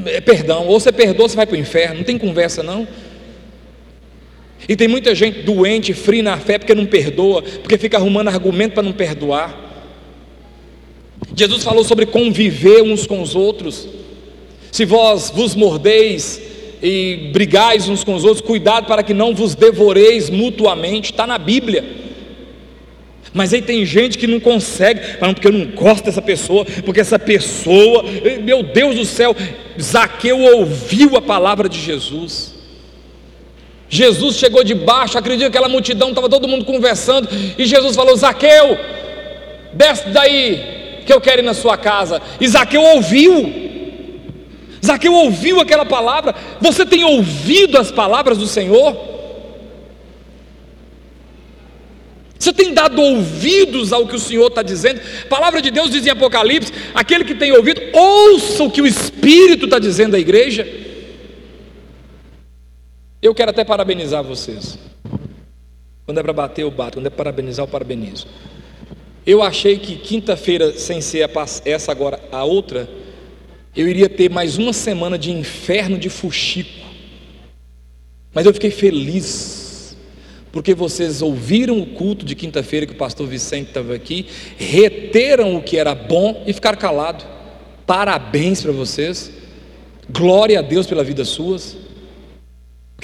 É 0.06 0.20
perdão. 0.20 0.66
Ou 0.66 0.80
você 0.80 0.90
perdoa, 0.90 1.28
você 1.28 1.36
vai 1.36 1.46
para 1.46 1.54
o 1.54 1.60
inferno. 1.60 1.98
Não 1.98 2.04
tem 2.04 2.18
conversa, 2.18 2.64
não. 2.64 2.84
E 4.68 4.76
tem 4.76 4.88
muita 4.88 5.14
gente 5.14 5.40
doente, 5.42 5.92
fria 5.92 6.22
na 6.22 6.38
fé, 6.38 6.58
porque 6.58 6.74
não 6.74 6.86
perdoa, 6.86 7.42
porque 7.42 7.76
fica 7.76 7.98
arrumando 7.98 8.28
argumento 8.28 8.72
para 8.72 8.82
não 8.82 8.92
perdoar. 8.92 9.62
Jesus 11.36 11.62
falou 11.62 11.84
sobre 11.84 12.06
conviver 12.06 12.82
uns 12.82 13.06
com 13.06 13.20
os 13.20 13.34
outros. 13.34 13.88
Se 14.70 14.84
vós 14.84 15.30
vos 15.30 15.54
mordeis 15.54 16.40
e 16.82 17.30
brigais 17.32 17.88
uns 17.88 18.04
com 18.04 18.14
os 18.14 18.24
outros, 18.24 18.40
cuidado 18.40 18.86
para 18.86 19.02
que 19.02 19.14
não 19.14 19.34
vos 19.34 19.54
devoreis 19.54 20.30
mutuamente, 20.30 21.12
está 21.12 21.26
na 21.26 21.38
Bíblia. 21.38 21.84
Mas 23.32 23.52
aí 23.52 23.60
tem 23.60 23.84
gente 23.84 24.16
que 24.16 24.28
não 24.28 24.38
consegue, 24.38 25.00
porque 25.18 25.48
eu 25.48 25.52
não 25.52 25.66
gosto 25.66 26.04
dessa 26.04 26.22
pessoa, 26.22 26.64
porque 26.84 27.00
essa 27.00 27.18
pessoa, 27.18 28.04
meu 28.42 28.62
Deus 28.62 28.94
do 28.94 29.04
céu, 29.04 29.34
Zaqueu 29.80 30.38
ouviu 30.38 31.16
a 31.16 31.22
palavra 31.22 31.68
de 31.68 31.80
Jesus. 31.80 32.53
Jesus 33.94 34.34
chegou 34.36 34.64
de 34.64 34.74
baixo, 34.74 35.16
acredito 35.16 35.42
que 35.42 35.56
aquela 35.56 35.68
multidão, 35.68 36.08
estava 36.08 36.28
todo 36.28 36.48
mundo 36.48 36.64
conversando, 36.64 37.28
e 37.56 37.64
Jesus 37.64 37.94
falou: 37.94 38.16
Zaqueu, 38.16 38.76
desce 39.72 40.08
daí, 40.08 41.02
que 41.06 41.12
eu 41.12 41.20
quero 41.20 41.42
ir 41.42 41.44
na 41.44 41.54
sua 41.54 41.76
casa. 41.76 42.20
E 42.40 42.48
Zaqueu 42.48 42.82
ouviu. 42.82 43.52
Zaqueu 44.84 45.12
ouviu 45.14 45.60
aquela 45.60 45.84
palavra. 45.84 46.34
Você 46.60 46.84
tem 46.84 47.04
ouvido 47.04 47.78
as 47.78 47.92
palavras 47.92 48.36
do 48.36 48.48
Senhor? 48.48 48.96
Você 52.36 52.52
tem 52.52 52.74
dado 52.74 53.00
ouvidos 53.00 53.92
ao 53.92 54.08
que 54.08 54.16
o 54.16 54.18
Senhor 54.18 54.48
está 54.48 54.62
dizendo? 54.62 55.00
A 55.24 55.28
palavra 55.28 55.62
de 55.62 55.70
Deus 55.70 55.88
diz 55.88 56.04
em 56.04 56.10
Apocalipse: 56.10 56.72
aquele 56.92 57.24
que 57.24 57.36
tem 57.36 57.52
ouvido, 57.52 57.80
ouça 57.92 58.64
o 58.64 58.70
que 58.72 58.82
o 58.82 58.86
Espírito 58.88 59.66
está 59.66 59.78
dizendo 59.78 60.16
à 60.16 60.18
igreja. 60.18 60.66
Eu 63.24 63.34
quero 63.34 63.52
até 63.52 63.64
parabenizar 63.64 64.22
vocês. 64.22 64.78
Quando 66.04 66.20
é 66.20 66.22
para 66.22 66.34
bater, 66.34 66.60
eu 66.60 66.70
bato. 66.70 66.98
Quando 66.98 67.06
é 67.06 67.08
para 67.08 67.24
parabenizar, 67.24 67.64
eu 67.64 67.68
parabenizo. 67.70 68.26
Eu 69.26 69.42
achei 69.42 69.78
que 69.78 69.96
quinta-feira, 69.96 70.76
sem 70.76 71.00
ser 71.00 71.30
essa 71.64 71.90
agora, 71.90 72.20
a 72.30 72.44
outra, 72.44 72.86
eu 73.74 73.88
iria 73.88 74.10
ter 74.10 74.28
mais 74.28 74.58
uma 74.58 74.74
semana 74.74 75.16
de 75.16 75.30
inferno 75.30 75.96
de 75.96 76.10
fuxico. 76.10 76.84
Mas 78.34 78.44
eu 78.44 78.52
fiquei 78.52 78.70
feliz 78.70 79.96
porque 80.52 80.74
vocês 80.74 81.22
ouviram 81.22 81.80
o 81.80 81.86
culto 81.86 82.26
de 82.26 82.34
quinta-feira 82.34 82.84
que 82.84 82.92
o 82.92 82.96
pastor 82.96 83.26
Vicente 83.26 83.68
estava 83.68 83.94
aqui, 83.94 84.26
reteram 84.58 85.56
o 85.56 85.62
que 85.62 85.78
era 85.78 85.94
bom 85.94 86.44
e 86.46 86.52
ficaram 86.52 86.76
calados. 86.76 87.24
Parabéns 87.86 88.60
para 88.60 88.72
vocês. 88.72 89.32
Glória 90.10 90.58
a 90.58 90.62
Deus 90.62 90.86
pela 90.86 91.02
vida 91.02 91.24
suas. 91.24 91.84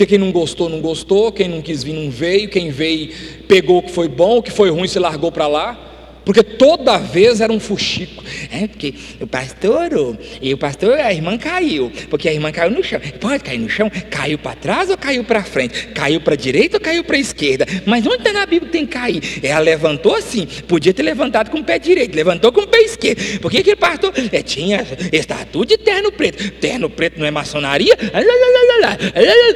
Porque 0.00 0.16
quem 0.16 0.18
não 0.18 0.32
gostou, 0.32 0.70
não 0.70 0.80
gostou, 0.80 1.30
quem 1.30 1.46
não 1.46 1.60
quis 1.60 1.82
vir, 1.82 1.92
não 1.92 2.10
veio, 2.10 2.48
quem 2.48 2.70
veio, 2.70 3.12
pegou 3.46 3.76
o 3.76 3.82
que 3.82 3.90
foi 3.90 4.08
bom, 4.08 4.38
o 4.38 4.42
que 4.42 4.50
foi 4.50 4.70
ruim, 4.70 4.88
se 4.88 4.98
largou 4.98 5.30
para 5.30 5.46
lá. 5.46 5.89
Porque 6.24 6.42
toda 6.42 6.98
vez 6.98 7.40
era 7.40 7.52
um 7.52 7.60
fuxico. 7.60 8.22
É, 8.50 8.66
porque 8.66 8.94
o 9.20 9.26
pastor, 9.26 10.18
e 10.40 10.52
o 10.52 10.58
pastor, 10.58 10.98
a 10.98 11.12
irmã 11.12 11.36
caiu. 11.38 11.90
Porque 12.08 12.28
a 12.28 12.32
irmã 12.32 12.52
caiu 12.52 12.70
no 12.70 12.82
chão. 12.84 13.00
Pode 13.20 13.42
cair 13.42 13.58
no 13.58 13.68
chão? 13.68 13.90
Caiu 14.10 14.38
para 14.38 14.54
trás 14.54 14.90
ou 14.90 14.96
caiu 14.96 15.24
para 15.24 15.42
frente? 15.42 15.88
Caiu 15.88 16.20
para 16.20 16.34
a 16.34 16.36
direita 16.36 16.76
ou 16.76 16.80
caiu 16.80 17.02
para 17.04 17.16
a 17.16 17.20
esquerda? 17.20 17.66
Mas 17.86 18.06
onde 18.06 18.18
está 18.18 18.32
na 18.32 18.46
Bíblia 18.46 18.70
que 18.70 18.78
tem 18.78 18.86
que 18.86 18.92
cair? 18.92 19.22
Ela 19.42 19.60
levantou 19.60 20.14
assim. 20.14 20.46
Podia 20.68 20.92
ter 20.92 21.02
levantado 21.02 21.50
com 21.50 21.58
o 21.58 21.64
pé 21.64 21.78
direito. 21.78 22.14
Levantou 22.14 22.52
com 22.52 22.60
o 22.60 22.66
pé 22.66 22.80
esquerdo. 22.82 23.40
Porque 23.40 23.58
aquele 23.58 23.76
pastor 23.76 24.12
é, 24.32 24.42
tinha 24.42 24.86
estatua 25.12 25.64
de 25.64 25.78
terno 25.78 26.12
preto. 26.12 26.50
Terno 26.52 26.90
preto 26.90 27.18
não 27.18 27.26
é 27.26 27.30
maçonaria? 27.30 27.96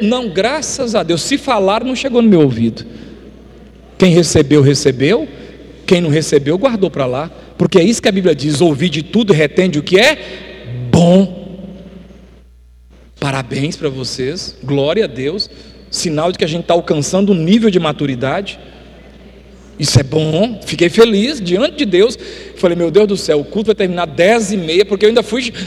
Não, 0.00 0.28
graças 0.28 0.94
a 0.94 1.02
Deus. 1.02 1.22
Se 1.22 1.36
falar, 1.36 1.84
não 1.84 1.94
chegou 1.94 2.22
no 2.22 2.28
meu 2.28 2.40
ouvido. 2.40 2.84
Quem 3.98 4.12
recebeu, 4.12 4.60
recebeu. 4.60 5.28
Quem 5.86 6.00
não 6.00 6.10
recebeu, 6.10 6.56
guardou 6.58 6.90
para 6.90 7.06
lá. 7.06 7.30
Porque 7.58 7.78
é 7.78 7.82
isso 7.82 8.02
que 8.02 8.08
a 8.08 8.12
Bíblia 8.12 8.34
diz: 8.34 8.60
ouvir 8.60 8.88
de 8.88 9.02
tudo 9.02 9.32
retende 9.32 9.78
o 9.78 9.82
que 9.82 9.98
é 9.98 10.18
bom. 10.90 11.44
Parabéns 13.20 13.76
para 13.76 13.88
vocês, 13.88 14.56
glória 14.62 15.04
a 15.04 15.08
Deus. 15.08 15.48
Sinal 15.90 16.32
de 16.32 16.38
que 16.38 16.44
a 16.44 16.48
gente 16.48 16.62
está 16.62 16.74
alcançando 16.74 17.32
um 17.32 17.34
nível 17.34 17.70
de 17.70 17.78
maturidade. 17.78 18.58
Isso 19.78 19.98
é 19.98 20.02
bom, 20.02 20.60
fiquei 20.64 20.88
feliz 20.88 21.40
diante 21.40 21.76
de 21.76 21.84
Deus. 21.84 22.18
Falei, 22.56 22.76
meu 22.76 22.90
Deus 22.90 23.08
do 23.08 23.16
céu, 23.16 23.40
o 23.40 23.44
culto 23.44 23.66
vai 23.66 23.74
terminar 23.74 24.06
dez 24.06 24.52
e 24.52 24.56
meia, 24.56 24.84
porque 24.84 25.04
eu 25.04 25.08
ainda 25.08 25.22
fui. 25.22 25.52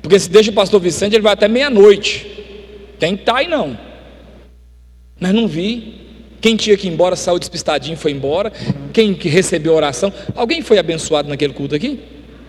Porque 0.00 0.18
se 0.18 0.30
deixa 0.30 0.50
o 0.50 0.54
pastor 0.54 0.80
Vicente, 0.80 1.14
ele 1.14 1.22
vai 1.22 1.34
até 1.34 1.46
meia-noite. 1.48 2.26
Tem 2.98 3.14
que 3.14 3.22
estar 3.22 3.34
tá 3.34 3.38
aí 3.40 3.48
não. 3.48 3.78
Mas 5.20 5.34
não 5.34 5.46
vi. 5.46 6.07
Quem 6.40 6.56
tinha 6.56 6.76
que 6.76 6.86
ir 6.86 6.90
embora 6.90 7.16
saiu 7.16 7.38
despistadinho 7.38 7.96
foi 7.96 8.12
embora. 8.12 8.52
Quem 8.92 9.14
que 9.14 9.28
recebeu 9.28 9.74
oração. 9.74 10.12
Alguém 10.34 10.62
foi 10.62 10.78
abençoado 10.78 11.28
naquele 11.28 11.52
culto 11.52 11.74
aqui? 11.74 11.98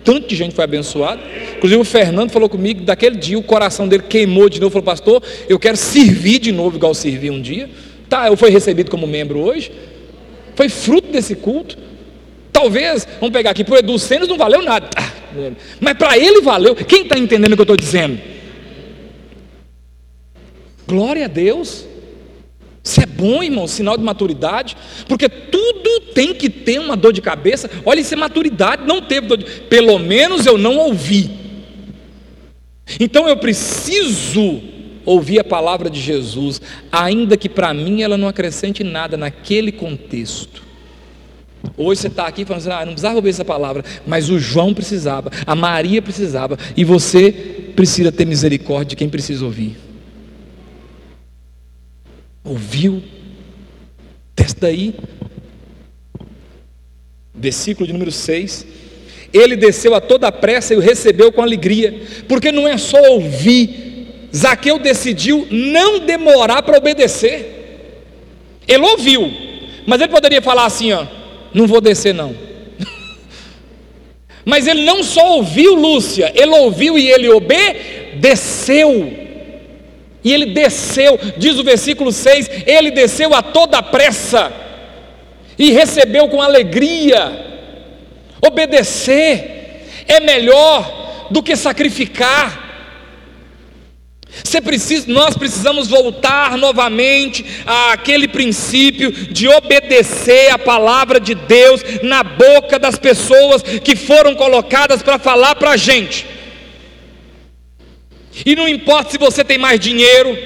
Tanto 0.04 0.28
de 0.28 0.36
gente 0.36 0.56
foi 0.56 0.64
abençoado. 0.64 1.22
Inclusive 1.58 1.82
o 1.82 1.86
Fernando 1.86 2.32
falou 2.32 2.48
comigo, 2.48 2.82
daquele 2.82 3.18
dia 3.18 3.38
o 3.38 3.44
coração 3.44 3.88
dele 3.88 4.04
queimou 4.08 4.50
de 4.50 4.60
novo. 4.60 4.72
Falou, 4.72 4.86
pastor, 4.86 5.24
eu 5.48 5.60
quero 5.60 5.78
servir 5.78 6.40
de 6.40 6.52
novo, 6.52 6.78
igual 6.78 6.94
servi 6.94 7.30
um 7.30 7.42
dia. 7.42 7.70
Tá, 8.08 8.28
eu 8.28 8.38
fui 8.38 8.50
recebido 8.50 8.90
como 8.90 9.06
membro 9.06 9.40
hoje. 9.40 9.72
Foi 10.56 10.70
fruto 10.70 11.12
desse 11.12 11.36
culto. 11.36 11.78
Talvez, 12.52 13.08
vamos 13.20 13.34
pegar 13.34 13.52
aqui, 13.52 13.64
para 13.64 13.76
o 13.76 13.78
Edu 13.78 13.96
não 14.28 14.38
valeu 14.38 14.62
nada. 14.62 14.90
Ah, 14.96 15.12
mas 15.80 15.98
para 15.98 16.18
ele 16.18 16.42
valeu. 16.42 16.76
Quem 16.76 17.04
está 17.04 17.18
entendendo 17.18 17.54
o 17.54 17.56
que 17.56 17.62
eu 17.62 17.64
estou 17.64 17.78
dizendo? 17.78 18.20
Glória 20.88 21.26
a 21.26 21.28
Deus. 21.28 21.86
Isso 22.90 23.02
é 23.02 23.06
bom, 23.06 23.44
irmão, 23.44 23.68
sinal 23.68 23.96
de 23.96 24.04
maturidade, 24.04 24.76
porque 25.08 25.30
tudo 25.30 26.00
tem 26.16 26.34
que 26.34 26.50
ter 26.50 26.80
uma 26.80 26.98
dor 26.98 27.14
de 27.14 27.22
cabeça. 27.22 27.70
Olha, 27.86 28.00
isso 28.00 28.16
é 28.16 28.18
maturidade, 28.18 28.88
não 28.88 29.00
teve 29.00 29.28
dor 29.28 29.38
de 29.38 29.46
pelo 29.46 30.00
menos 30.00 30.48
eu 30.48 30.58
não 30.58 30.76
ouvi. 30.78 31.30
Então 33.00 33.30
eu 33.30 33.38
preciso 33.38 34.60
ouvir 35.06 35.40
a 35.40 35.44
palavra 35.44 35.88
de 35.88 36.02
Jesus, 36.02 36.60
ainda 36.92 37.38
que 37.38 37.48
para 37.48 37.72
mim 37.76 38.02
ela 38.02 38.18
não 38.18 38.28
acrescente 38.28 38.84
nada 38.84 39.16
naquele 39.16 39.72
contexto. 39.72 40.64
Hoje 41.78 42.02
você 42.02 42.08
está 42.08 42.26
aqui 42.26 42.44
falando 42.44 42.62
assim, 42.62 42.72
ah, 42.72 42.86
não 42.86 42.94
precisava 42.94 43.18
ouvir 43.18 43.30
essa 43.30 43.46
palavra, 43.46 43.86
mas 44.08 44.32
o 44.32 44.40
João 44.40 44.74
precisava, 44.74 45.30
a 45.46 45.54
Maria 45.54 46.02
precisava, 46.02 46.58
e 46.76 46.84
você 46.84 47.32
precisa 47.76 48.12
ter 48.12 48.26
misericórdia 48.26 48.90
de 48.90 48.96
quem 48.96 49.10
precisa 49.10 49.46
ouvir 49.46 49.89
ouviu. 52.44 53.02
Testa 54.36 54.62
daí. 54.62 54.96
Versículo 57.34 57.88
de 57.88 57.94
número 57.94 58.12
6. 58.12 58.66
Ele 59.34 59.56
desceu 59.56 59.94
a 59.94 60.02
toda 60.02 60.32
pressa 60.32 60.74
e 60.74 60.78
o 60.78 60.82
recebeu 60.82 61.32
com 61.32 61.42
alegria, 61.42 62.02
porque 62.28 62.52
não 62.52 62.68
é 62.68 62.78
só 62.78 63.00
ouvir, 63.12 64.28
Zaqueu 64.36 64.80
decidiu 64.80 65.48
não 65.52 66.00
demorar 66.00 66.64
para 66.64 66.78
obedecer. 66.78 67.58
Ele 68.68 68.84
ouviu, 68.84 69.32
mas 69.86 70.02
ele 70.02 70.12
poderia 70.12 70.42
falar 70.42 70.66
assim: 70.66 70.92
ó, 70.94 71.06
não 71.54 71.68
vou 71.68 71.80
descer 71.80 72.14
não. 72.14 72.36
mas 74.46 74.68
ele 74.68 74.84
não 74.84 75.04
só 75.04 75.36
ouviu, 75.36 75.76
Lúcia, 75.76 76.32
ele 76.36 76.52
ouviu 76.52 76.98
e 76.98 77.10
ele 77.10 77.30
obedeceu. 77.30 79.29
E 80.24 80.34
ele 80.34 80.48
desceu, 80.48 81.18
diz 81.38 81.58
o 81.58 81.64
versículo 81.64 82.12
6, 82.12 82.50
ele 82.66 82.92
desceu 82.92 83.34
a 83.34 83.42
toda 83.42 83.82
pressa 83.82 84.52
e 85.58 85.72
recebeu 85.72 86.28
com 86.28 86.42
alegria. 86.42 87.48
Obedecer 88.46 89.86
é 90.08 90.20
melhor 90.20 91.28
do 91.30 91.44
que 91.44 91.56
sacrificar. 91.56 92.68
Você 94.44 94.62
precisa, 94.62 95.06
nós 95.08 95.36
precisamos 95.36 95.88
voltar 95.88 96.58
novamente 96.58 97.46
àquele 97.66 98.28
princípio 98.28 99.12
de 99.12 99.48
obedecer 99.48 100.52
a 100.52 100.58
palavra 100.58 101.20
de 101.20 101.34
Deus 101.34 101.82
na 102.04 102.24
boca 102.24 102.78
das 102.78 102.98
pessoas 102.98 103.62
que 103.62 103.96
foram 103.96 104.36
colocadas 104.36 105.02
para 105.02 105.18
falar 105.18 105.56
para 105.56 105.72
a 105.72 105.78
gente. 105.78 106.39
E 108.46 108.56
não 108.56 108.68
importa 108.68 109.12
se 109.12 109.18
você 109.18 109.44
tem 109.44 109.58
mais 109.58 109.80
dinheiro, 109.80 110.38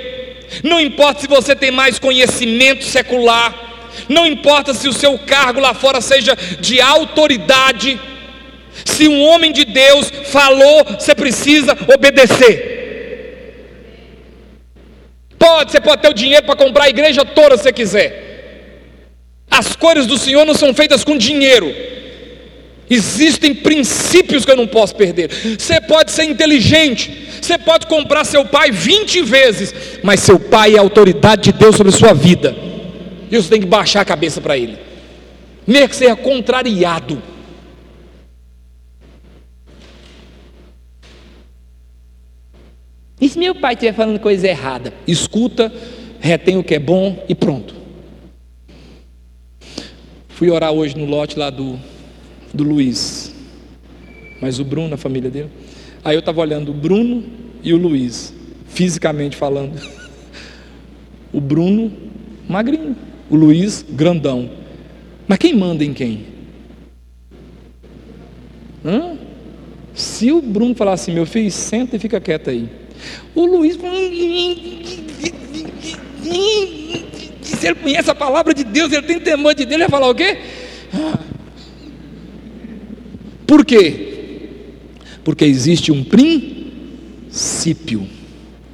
não 0.63 0.79
importa 0.79 1.21
se 1.21 1.27
você 1.27 1.55
tem 1.55 1.71
mais 1.71 1.99
conhecimento 1.99 2.83
secular, 2.83 3.53
não 4.09 4.25
importa 4.25 4.73
se 4.73 4.87
o 4.87 4.93
seu 4.93 5.17
cargo 5.19 5.59
lá 5.59 5.73
fora 5.73 6.01
seja 6.01 6.35
de 6.59 6.81
autoridade, 6.81 7.99
se 8.85 9.07
um 9.07 9.21
homem 9.23 9.51
de 9.51 9.65
Deus 9.65 10.11
falou, 10.25 10.83
você 10.83 11.13
precisa 11.13 11.77
obedecer. 11.93 12.71
Pode 15.37 15.71
você 15.71 15.81
pode 15.81 16.01
ter 16.01 16.09
o 16.09 16.13
dinheiro 16.13 16.45
para 16.45 16.55
comprar 16.55 16.85
a 16.85 16.89
igreja 16.89 17.25
toda 17.25 17.57
se 17.57 17.63
você 17.63 17.73
quiser. 17.73 18.23
As 19.51 19.75
cores 19.75 20.07
do 20.07 20.17
Senhor 20.17 20.45
não 20.45 20.55
são 20.55 20.73
feitas 20.73 21.03
com 21.03 21.17
dinheiro. 21.17 21.73
Existem 22.89 23.55
princípios 23.55 24.45
que 24.45 24.51
eu 24.51 24.57
não 24.57 24.67
posso 24.67 24.95
perder. 24.95 25.29
Você 25.57 25.79
pode 25.81 26.11
ser 26.11 26.25
inteligente, 26.25 27.29
você 27.41 27.57
pode 27.57 27.87
comprar 27.87 28.23
seu 28.25 28.45
pai 28.45 28.71
20 28.71 29.21
vezes, 29.23 29.73
mas 30.03 30.19
seu 30.19 30.39
pai 30.39 30.75
é 30.75 30.77
a 30.77 30.81
autoridade 30.81 31.51
de 31.51 31.57
Deus 31.57 31.75
sobre 31.75 31.93
a 31.93 31.97
sua 31.97 32.13
vida. 32.13 32.55
E 33.31 33.35
você 33.35 33.49
tem 33.49 33.61
que 33.61 33.67
baixar 33.67 34.01
a 34.01 34.05
cabeça 34.05 34.41
para 34.41 34.57
ele, 34.57 34.77
mesmo 35.65 35.89
que 35.89 35.95
seja 35.95 36.15
contrariado. 36.15 37.21
E 43.19 43.29
se 43.29 43.39
meu 43.39 43.55
pai 43.55 43.73
estiver 43.73 43.93
falando 43.93 44.19
coisa 44.19 44.47
errada? 44.47 44.93
Escuta, 45.07 45.71
retém 46.19 46.57
o 46.57 46.63
que 46.63 46.75
é 46.75 46.79
bom 46.79 47.23
e 47.29 47.33
pronto. 47.33 47.73
Fui 50.27 50.49
orar 50.49 50.73
hoje 50.73 50.97
no 50.97 51.05
lote 51.05 51.39
lá 51.39 51.49
do, 51.49 51.79
do 52.53 52.63
Luiz, 52.63 53.33
mas 54.39 54.59
o 54.59 54.63
Bruno, 54.63 54.93
a 54.93 54.97
família 54.97 55.29
dele. 55.29 55.49
Aí 56.03 56.15
eu 56.15 56.19
estava 56.19 56.41
olhando 56.41 56.69
o 56.71 56.73
Bruno 56.73 57.23
e 57.63 57.73
o 57.73 57.77
Luiz, 57.77 58.33
fisicamente 58.67 59.35
falando. 59.35 59.81
O 61.31 61.41
Bruno, 61.41 61.91
magrinho. 62.47 62.95
O 63.29 63.35
Luiz, 63.35 63.83
grandão. 63.89 64.49
Mas 65.27 65.39
quem 65.39 65.55
manda 65.55 65.83
em 65.83 65.93
quem? 65.93 66.25
Hã? 68.85 69.17
Se 69.95 70.31
o 70.31 70.41
Bruno 70.41 70.75
falar 70.75 70.93
assim, 70.93 71.13
meu 71.13 71.25
filho, 71.25 71.49
senta 71.49 71.95
e 71.95 71.99
fica 71.99 72.19
quieto 72.19 72.49
aí. 72.49 72.69
O 73.33 73.45
Luiz. 73.45 73.77
Se 77.41 77.67
ele 77.67 77.75
conhece 77.75 78.11
a 78.11 78.15
palavra 78.15 78.53
de 78.53 78.63
Deus, 78.63 78.91
ele 78.91 79.07
tem 79.07 79.19
temor 79.19 79.55
de 79.55 79.65
Deus, 79.65 79.73
ele 79.73 79.89
vai 79.89 79.89
falar 79.89 80.09
o 80.09 80.15
quê? 80.15 80.37
Por 83.53 83.63
quê? 83.63 84.49
Porque 85.23 85.45
existe 85.45 85.91
um 85.91 86.03
princípio 86.03 88.09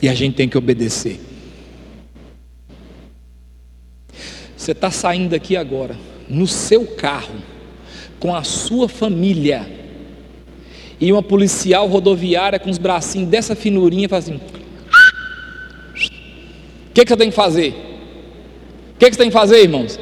e 0.02 0.08
a 0.08 0.14
gente 0.14 0.36
tem 0.36 0.48
que 0.48 0.58
obedecer. 0.58 1.20
Você 4.56 4.72
está 4.72 4.90
saindo 4.90 5.32
daqui 5.32 5.58
agora, 5.58 5.98
no 6.30 6.48
seu 6.48 6.86
carro, 6.86 7.36
com 8.22 8.34
a 8.34 8.46
sua 8.46 8.88
família, 8.88 9.70
e 10.98 11.12
uma 11.12 11.22
policial 11.22 11.86
rodoviária 11.86 12.58
com 12.58 12.70
os 12.70 12.78
bracinhos 12.78 13.28
dessa 13.28 13.58
finurinha 13.58 14.08
faz 14.08 14.30
assim. 14.30 14.38
O 14.38 14.42
que, 16.94 17.04
que 17.04 17.10
você 17.10 17.18
tem 17.18 17.30
que 17.30 17.36
fazer? 17.36 17.72
O 18.96 18.98
que, 18.98 19.10
que 19.10 19.12
você 19.12 19.24
tem 19.24 19.28
que 19.28 19.34
fazer, 19.34 19.62
irmãos? 19.62 20.00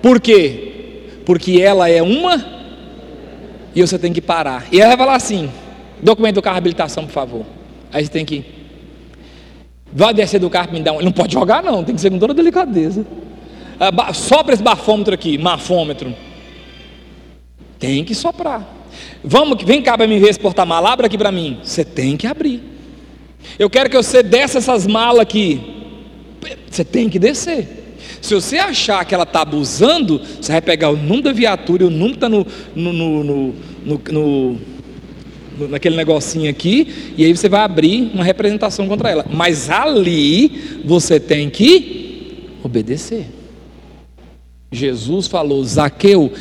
Por 0.00 0.20
quê? 0.20 1.08
Porque 1.26 1.60
ela 1.60 1.88
é 1.88 2.00
uma 2.00 2.51
e 3.74 3.80
você 3.80 3.98
tem 3.98 4.12
que 4.12 4.20
parar. 4.20 4.66
E 4.70 4.80
ela 4.80 4.96
vai 4.96 5.06
falar 5.06 5.16
assim: 5.16 5.50
documento 6.02 6.36
do 6.36 6.42
carro 6.42 6.58
habilitação, 6.58 7.06
por 7.06 7.12
favor. 7.12 7.46
Aí 7.92 8.04
você 8.04 8.10
tem 8.10 8.24
que. 8.24 8.44
Vai 9.92 10.14
descer 10.14 10.38
do 10.38 10.48
carro 10.48 10.72
me 10.72 10.80
dar 10.80 10.92
um. 10.92 10.96
Ele 10.96 11.04
não 11.06 11.12
pode 11.12 11.32
jogar, 11.32 11.62
não, 11.62 11.84
tem 11.84 11.94
que 11.94 12.00
ser 12.00 12.10
com 12.10 12.18
toda 12.18 12.32
delicadeza. 12.32 13.06
Ah, 13.78 14.12
sopra 14.12 14.54
esse 14.54 14.62
bafômetro 14.62 15.12
aqui, 15.12 15.36
mafômetro. 15.36 16.14
Tem 17.78 18.04
que 18.04 18.14
soprar. 18.14 18.66
Vamos, 19.24 19.62
vem 19.64 19.82
cá 19.82 19.96
para 19.96 20.06
me 20.06 20.18
ver 20.18 20.28
esse 20.28 20.38
porta-mala, 20.38 20.92
abre 20.92 21.06
aqui 21.06 21.18
para 21.18 21.32
mim. 21.32 21.58
Você 21.62 21.84
tem 21.84 22.16
que 22.16 22.26
abrir. 22.26 22.62
Eu 23.58 23.68
quero 23.68 23.90
que 23.90 23.96
você 23.96 24.22
desça 24.22 24.58
essas 24.58 24.86
malas 24.86 25.20
aqui. 25.20 25.60
Você 26.70 26.84
tem 26.84 27.08
que 27.08 27.18
descer. 27.18 27.81
Se 28.20 28.34
você 28.34 28.58
achar 28.58 29.04
que 29.04 29.14
ela 29.14 29.24
está 29.24 29.42
abusando, 29.42 30.20
você 30.40 30.52
vai 30.52 30.62
pegar 30.62 30.90
o 30.90 30.96
número 30.96 31.22
da 31.22 31.32
viatura, 31.32 31.86
o 31.86 31.90
número 31.90 32.14
está 32.14 32.28
no, 32.28 32.46
no, 32.74 32.92
no, 32.92 33.54
no, 34.10 34.60
naquele 35.68 35.96
negocinho 35.96 36.50
aqui, 36.50 37.14
e 37.16 37.24
aí 37.24 37.36
você 37.36 37.48
vai 37.48 37.60
abrir 37.60 38.10
uma 38.14 38.24
representação 38.24 38.86
contra 38.88 39.10
ela. 39.10 39.26
Mas 39.30 39.70
ali 39.70 40.80
você 40.84 41.18
tem 41.18 41.50
que 41.50 42.48
obedecer. 42.62 43.26
Jesus 44.72 45.26
falou: 45.26 45.62
Zaqueu, 45.64 46.32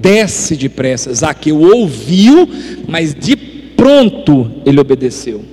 desce 0.00 0.56
depressa. 0.56 1.12
Zaqueu 1.12 1.60
ouviu, 1.60 2.48
mas 2.88 3.14
de 3.14 3.34
pronto 3.36 4.50
ele 4.64 4.78
obedeceu. 4.78 5.44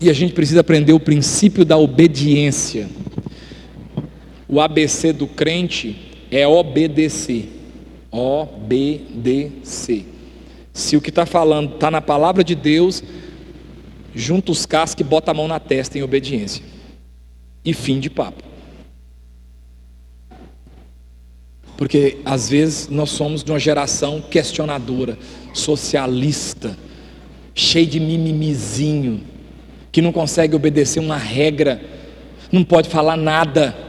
E 0.00 0.08
a 0.08 0.12
gente 0.12 0.32
precisa 0.32 0.60
aprender 0.60 0.92
o 0.92 1.00
princípio 1.00 1.64
da 1.64 1.76
obediência. 1.76 2.88
O 4.48 4.60
ABC 4.60 5.12
do 5.12 5.26
crente 5.26 5.96
é 6.30 6.46
obedecer. 6.48 7.52
Obedecer. 8.10 10.06
Se 10.72 10.96
o 10.96 11.00
que 11.00 11.10
está 11.10 11.26
falando 11.26 11.74
está 11.74 11.90
na 11.90 12.00
palavra 12.00 12.42
de 12.42 12.54
Deus, 12.54 13.02
junta 14.14 14.50
os 14.50 14.64
cascos 14.64 15.00
e 15.00 15.04
bota 15.04 15.30
a 15.30 15.34
mão 15.34 15.46
na 15.46 15.60
testa 15.60 15.98
em 15.98 16.02
obediência. 16.02 16.64
E 17.64 17.74
fim 17.74 18.00
de 18.00 18.08
papo. 18.08 18.42
Porque 21.76 22.18
às 22.24 22.48
vezes 22.48 22.88
nós 22.88 23.10
somos 23.10 23.44
de 23.44 23.52
uma 23.52 23.58
geração 23.58 24.20
questionadora, 24.20 25.18
socialista, 25.52 26.76
cheio 27.54 27.86
de 27.86 28.00
mimimizinho, 28.00 29.22
que 29.92 30.02
não 30.02 30.12
consegue 30.12 30.56
obedecer 30.56 31.00
uma 31.00 31.16
regra, 31.16 31.80
não 32.50 32.64
pode 32.64 32.88
falar 32.88 33.16
nada, 33.16 33.87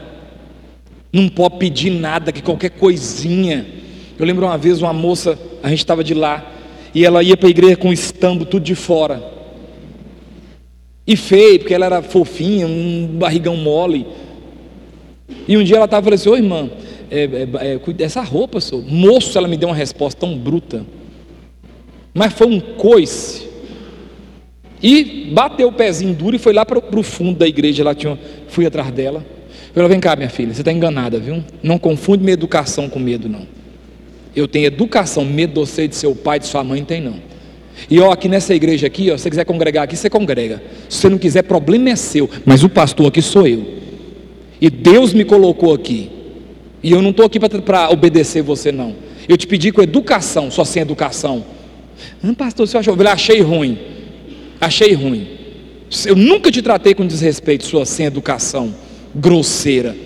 não 1.12 1.28
pode 1.28 1.58
pedir 1.58 1.90
nada, 1.90 2.32
que 2.32 2.42
qualquer 2.42 2.70
coisinha. 2.70 3.66
Eu 4.18 4.24
lembro 4.24 4.46
uma 4.46 4.58
vez 4.58 4.80
uma 4.80 4.92
moça, 4.92 5.38
a 5.62 5.68
gente 5.68 5.78
estava 5.78 6.04
de 6.04 6.14
lá, 6.14 6.52
e 6.94 7.04
ela 7.04 7.22
ia 7.22 7.36
para 7.36 7.48
a 7.48 7.50
igreja 7.50 7.76
com 7.76 7.88
o 7.88 7.92
estambo 7.92 8.44
tudo 8.44 8.62
de 8.62 8.74
fora. 8.74 9.22
E 11.06 11.16
feio, 11.16 11.58
porque 11.58 11.74
ela 11.74 11.86
era 11.86 12.02
fofinha, 12.02 12.66
um 12.66 13.08
barrigão 13.14 13.56
mole. 13.56 14.06
E 15.48 15.56
um 15.56 15.64
dia 15.64 15.76
ela 15.76 15.86
estava 15.86 16.04
falando 16.04 16.18
assim, 16.18 16.28
ô 16.28 16.36
irmã, 16.36 16.70
é, 17.10 17.24
é, 17.24 17.74
é, 17.74 17.92
dessa 17.92 18.22
roupa, 18.22 18.60
sou. 18.60 18.82
Moço, 18.82 19.36
ela 19.36 19.48
me 19.48 19.56
deu 19.56 19.68
uma 19.68 19.74
resposta 19.74 20.20
tão 20.20 20.38
bruta. 20.38 20.86
Mas 22.14 22.32
foi 22.32 22.46
um 22.46 22.60
coice. 22.60 23.48
E 24.82 25.30
bateu 25.32 25.68
o 25.68 25.72
pezinho 25.72 26.14
duro 26.14 26.36
e 26.36 26.38
foi 26.38 26.52
lá 26.52 26.64
para 26.64 26.78
o 26.78 27.02
fundo 27.02 27.38
da 27.38 27.48
igreja. 27.48 27.82
Lá 27.82 27.94
tinha, 27.94 28.18
fui 28.48 28.64
atrás 28.64 28.90
dela. 28.92 29.24
Falei, 29.72 29.88
vem 29.88 30.00
cá, 30.00 30.16
minha 30.16 30.28
filha, 30.28 30.52
você 30.52 30.62
está 30.62 30.72
enganada, 30.72 31.18
viu? 31.18 31.44
Não 31.62 31.78
confunde 31.78 32.22
minha 32.22 32.34
educação 32.34 32.88
com 32.88 32.98
medo, 32.98 33.28
não. 33.28 33.46
Eu 34.34 34.48
tenho 34.48 34.66
educação, 34.66 35.24
medo 35.24 35.64
você, 35.64 35.86
de 35.86 35.94
seu 35.96 36.14
pai, 36.14 36.38
de 36.38 36.46
sua 36.46 36.64
mãe, 36.64 36.84
tem 36.84 37.00
não. 37.00 37.16
E 37.88 37.98
ó, 38.00 38.12
aqui 38.12 38.28
nessa 38.28 38.54
igreja 38.54 38.86
aqui, 38.86 39.10
ó, 39.10 39.16
se 39.16 39.22
você 39.22 39.30
quiser 39.30 39.44
congregar 39.44 39.84
aqui, 39.84 39.96
você 39.96 40.10
congrega. 40.10 40.62
Se 40.88 40.98
você 40.98 41.08
não 41.08 41.18
quiser, 41.18 41.42
problema 41.42 41.90
é 41.90 41.96
seu. 41.96 42.28
Mas 42.44 42.62
o 42.62 42.68
pastor 42.68 43.06
aqui 43.06 43.22
sou 43.22 43.46
eu. 43.46 43.64
E 44.60 44.68
Deus 44.68 45.14
me 45.14 45.24
colocou 45.24 45.72
aqui. 45.72 46.10
E 46.82 46.92
eu 46.92 47.00
não 47.00 47.10
estou 47.10 47.26
aqui 47.26 47.38
para 47.38 47.90
obedecer 47.90 48.42
você, 48.42 48.70
não. 48.72 48.94
Eu 49.28 49.36
te 49.36 49.46
pedi 49.46 49.70
com 49.72 49.82
educação, 49.82 50.50
só 50.50 50.64
sem 50.64 50.82
educação. 50.82 51.44
Não, 52.22 52.34
pastor, 52.34 52.66
você 52.66 52.76
achou? 52.76 52.96
Eu 52.96 53.08
achei 53.08 53.40
ruim. 53.40 53.78
Achei 54.60 54.92
ruim. 54.92 55.26
Eu 56.06 56.16
nunca 56.16 56.50
te 56.50 56.62
tratei 56.62 56.94
com 56.94 57.06
desrespeito, 57.06 57.64
sua 57.64 57.84
sem 57.84 58.06
educação, 58.06 58.74
grosseira. 59.14 59.96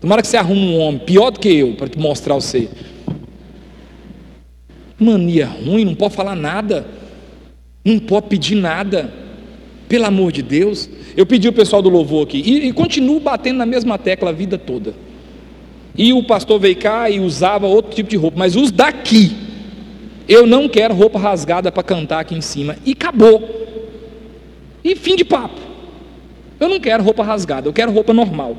Tomara 0.00 0.22
que 0.22 0.28
você 0.28 0.36
arrume 0.36 0.60
um 0.60 0.80
homem 0.80 1.00
pior 1.00 1.30
do 1.30 1.38
que 1.38 1.48
eu 1.48 1.74
para 1.74 1.88
te 1.88 1.98
mostrar 1.98 2.34
você. 2.34 2.68
Mania 4.98 5.46
ruim, 5.46 5.84
não 5.84 5.94
pode 5.94 6.14
falar 6.14 6.34
nada. 6.34 6.86
Não 7.84 7.98
pode 7.98 8.28
pedir 8.28 8.54
nada. 8.54 9.12
Pelo 9.88 10.06
amor 10.06 10.32
de 10.32 10.42
Deus. 10.42 10.88
Eu 11.16 11.26
pedi 11.26 11.48
o 11.48 11.52
pessoal 11.52 11.82
do 11.82 11.88
louvor 11.88 12.24
aqui. 12.24 12.42
E, 12.44 12.68
e 12.68 12.72
continuo 12.72 13.20
batendo 13.20 13.58
na 13.58 13.66
mesma 13.66 13.98
tecla 13.98 14.30
a 14.30 14.32
vida 14.32 14.58
toda. 14.58 14.94
E 15.96 16.12
o 16.12 16.22
pastor 16.24 16.58
veio 16.58 16.76
cá 16.76 17.10
e 17.10 17.20
usava 17.20 17.66
outro 17.66 17.94
tipo 17.94 18.08
de 18.08 18.16
roupa, 18.16 18.38
mas 18.38 18.56
os 18.56 18.70
daqui, 18.70 19.30
eu 20.26 20.46
não 20.46 20.68
quero 20.68 20.94
roupa 20.94 21.18
rasgada 21.18 21.70
para 21.70 21.82
cantar 21.82 22.20
aqui 22.20 22.34
em 22.34 22.40
cima. 22.40 22.76
E 22.84 22.92
acabou. 22.92 23.62
E 24.82 24.96
fim 24.96 25.16
de 25.16 25.24
papo. 25.24 25.60
Eu 26.62 26.68
não 26.68 26.78
quero 26.78 27.02
roupa 27.02 27.24
rasgada, 27.24 27.68
eu 27.68 27.72
quero 27.72 27.90
roupa 27.90 28.12
normal. 28.12 28.56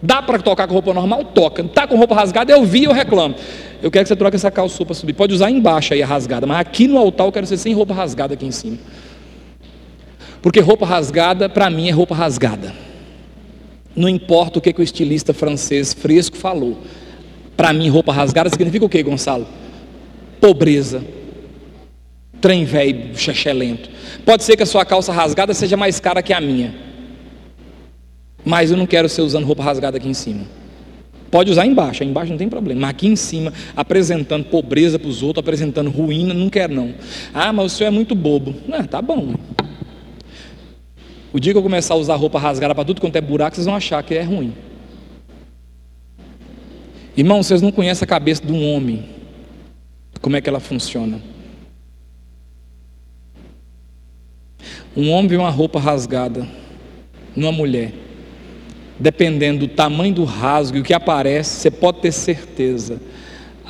Dá 0.00 0.22
para 0.22 0.38
tocar 0.38 0.68
com 0.68 0.74
roupa 0.74 0.94
normal? 0.94 1.24
Toca. 1.24 1.64
Tá 1.64 1.88
com 1.88 1.96
roupa 1.96 2.14
rasgada, 2.14 2.52
eu 2.52 2.64
vi, 2.64 2.84
eu 2.84 2.92
reclamo. 2.92 3.34
Eu 3.82 3.90
quero 3.90 4.04
que 4.04 4.08
você 4.08 4.14
troque 4.14 4.36
essa 4.36 4.48
calça 4.48 4.84
para 4.84 4.94
subir. 4.94 5.12
Pode 5.12 5.34
usar 5.34 5.50
embaixo 5.50 5.92
aí 5.92 6.02
a 6.02 6.06
rasgada, 6.06 6.46
mas 6.46 6.60
aqui 6.60 6.86
no 6.86 6.96
altar 6.98 7.26
eu 7.26 7.32
quero 7.32 7.46
ser 7.46 7.56
sem 7.56 7.74
roupa 7.74 7.94
rasgada 7.94 8.34
aqui 8.34 8.46
em 8.46 8.52
cima. 8.52 8.78
Porque 10.40 10.60
roupa 10.60 10.86
rasgada, 10.86 11.48
para 11.48 11.68
mim, 11.68 11.88
é 11.88 11.90
roupa 11.90 12.14
rasgada. 12.14 12.72
Não 13.94 14.08
importa 14.08 14.60
o 14.60 14.62
que, 14.62 14.72
que 14.72 14.80
o 14.80 14.84
estilista 14.84 15.34
francês 15.34 15.92
fresco 15.92 16.36
falou. 16.36 16.78
Para 17.56 17.72
mim, 17.72 17.88
roupa 17.88 18.12
rasgada 18.12 18.50
significa 18.50 18.84
o 18.84 18.88
que, 18.88 19.02
Gonçalo? 19.02 19.48
Pobreza. 20.40 21.04
Trem 22.40 22.64
velho, 22.64 23.10
lento. 23.52 23.90
Pode 24.24 24.44
ser 24.44 24.56
que 24.56 24.62
a 24.62 24.66
sua 24.66 24.84
calça 24.84 25.12
rasgada 25.12 25.52
seja 25.54 25.76
mais 25.76 25.98
cara 25.98 26.22
que 26.22 26.32
a 26.32 26.40
minha. 26.40 26.91
Mas 28.44 28.70
eu 28.70 28.76
não 28.76 28.86
quero 28.86 29.08
ser 29.08 29.22
usando 29.22 29.44
roupa 29.44 29.62
rasgada 29.62 29.96
aqui 29.96 30.08
em 30.08 30.14
cima. 30.14 30.44
Pode 31.30 31.50
usar 31.50 31.64
embaixo, 31.64 32.02
aí 32.02 32.08
embaixo 32.08 32.30
não 32.30 32.38
tem 32.38 32.48
problema. 32.48 32.82
Mas 32.82 32.90
aqui 32.90 33.06
em 33.06 33.16
cima, 33.16 33.52
apresentando 33.74 34.44
pobreza 34.44 34.98
para 34.98 35.08
os 35.08 35.22
outros, 35.22 35.42
apresentando 35.42 35.90
ruína, 35.90 36.34
não 36.34 36.50
quero 36.50 36.74
não. 36.74 36.94
Ah, 37.32 37.52
mas 37.52 37.72
o 37.72 37.76
senhor 37.76 37.88
é 37.88 37.90
muito 37.90 38.14
bobo. 38.14 38.54
Não, 38.68 38.84
tá 38.84 39.00
bom. 39.00 39.34
O 41.32 41.40
dia 41.40 41.52
que 41.52 41.58
eu 41.58 41.62
começar 41.62 41.94
a 41.94 41.96
usar 41.96 42.16
roupa 42.16 42.38
rasgada 42.38 42.74
para 42.74 42.84
tudo 42.84 43.00
quanto 43.00 43.16
é 43.16 43.20
buraco, 43.20 43.56
vocês 43.56 43.64
vão 43.64 43.74
achar 43.74 44.02
que 44.02 44.14
é 44.14 44.22
ruim. 44.22 44.52
Irmão, 47.16 47.42
vocês 47.42 47.62
não 47.62 47.72
conhecem 47.72 48.04
a 48.04 48.08
cabeça 48.08 48.44
de 48.44 48.52
um 48.52 48.74
homem, 48.74 49.04
como 50.20 50.36
é 50.36 50.40
que 50.40 50.48
ela 50.48 50.60
funciona. 50.60 51.20
Um 54.94 55.10
homem 55.10 55.28
vê 55.28 55.36
uma 55.36 55.50
roupa 55.50 55.80
rasgada 55.80 56.46
numa 57.34 57.52
mulher, 57.52 57.92
dependendo 58.98 59.66
do 59.66 59.68
tamanho 59.68 60.14
do 60.14 60.24
rasgo 60.24 60.76
e 60.76 60.80
o 60.80 60.84
que 60.84 60.94
aparece, 60.94 61.60
você 61.60 61.70
pode 61.70 62.00
ter 62.00 62.12
certeza, 62.12 63.00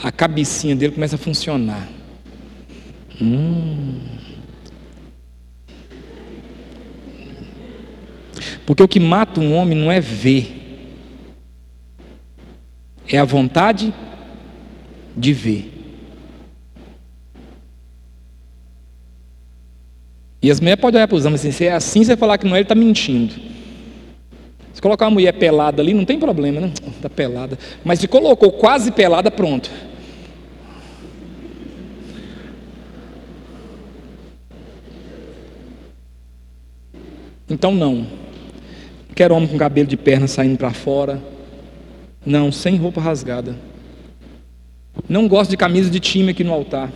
a 0.03 0.11
cabecinha 0.11 0.75
dele 0.75 0.93
começa 0.93 1.17
a 1.17 1.19
funcionar. 1.19 1.89
Hum. 3.21 4.01
Porque 8.67 8.83
o 8.83 8.89
que 8.89 9.01
mata 9.01 9.41
um 9.41 9.55
homem 9.55 9.77
não 9.77 9.91
é 9.91 10.01
ver, 10.01 10.61
é 13.09 13.19
a 13.19 13.25
vontade 13.25 13.93
de 15.17 15.33
ver. 15.33 15.73
E 20.41 20.51
as 20.51 20.59
mulheres 20.59 20.81
podem 20.81 20.99
olhar 20.99 21.07
para 21.07 21.17
os 21.17 21.25
homens 21.25 21.41
assim, 21.41 21.53
se 21.53 21.67
é 21.67 21.73
assim, 21.73 22.03
você 22.03 22.17
falar 22.17 22.37
que 22.37 22.47
não 22.47 22.57
é, 22.57 22.59
ele 22.59 22.65
está 22.65 22.75
mentindo. 22.75 23.33
Colocar 24.83 25.05
uma 25.05 25.13
mulher 25.13 25.33
pelada 25.35 25.81
ali, 25.81 25.95
não 25.95 26.05
tem 26.05 26.19
problema, 26.19 26.61
né? 26.61 26.73
Está 26.89 27.09
pelada. 27.09 27.57
Mas 27.85 28.01
se 28.01 28.09
colocou 28.09 28.51
quase 28.51 28.91
pelada, 28.91 29.31
pronto. 29.31 29.71
Então 37.49 37.73
não. 37.73 38.05
Quero 39.15 39.37
homem 39.37 39.49
com 39.49 39.57
cabelo 39.57 39.87
de 39.87 39.97
perna 39.97 40.27
saindo 40.27 40.59
para 40.59 40.73
fora. 40.73 41.23
Não, 42.27 42.51
sem 42.51 42.75
roupa 42.77 43.01
rasgada. 43.01 43.57
Não 45.09 45.29
gosto 45.29 45.51
de 45.51 45.57
camisa 45.57 45.91
de 45.91 46.01
time 46.01 46.33
aqui 46.33 46.43
no 46.43 46.53
altar. 46.53 46.91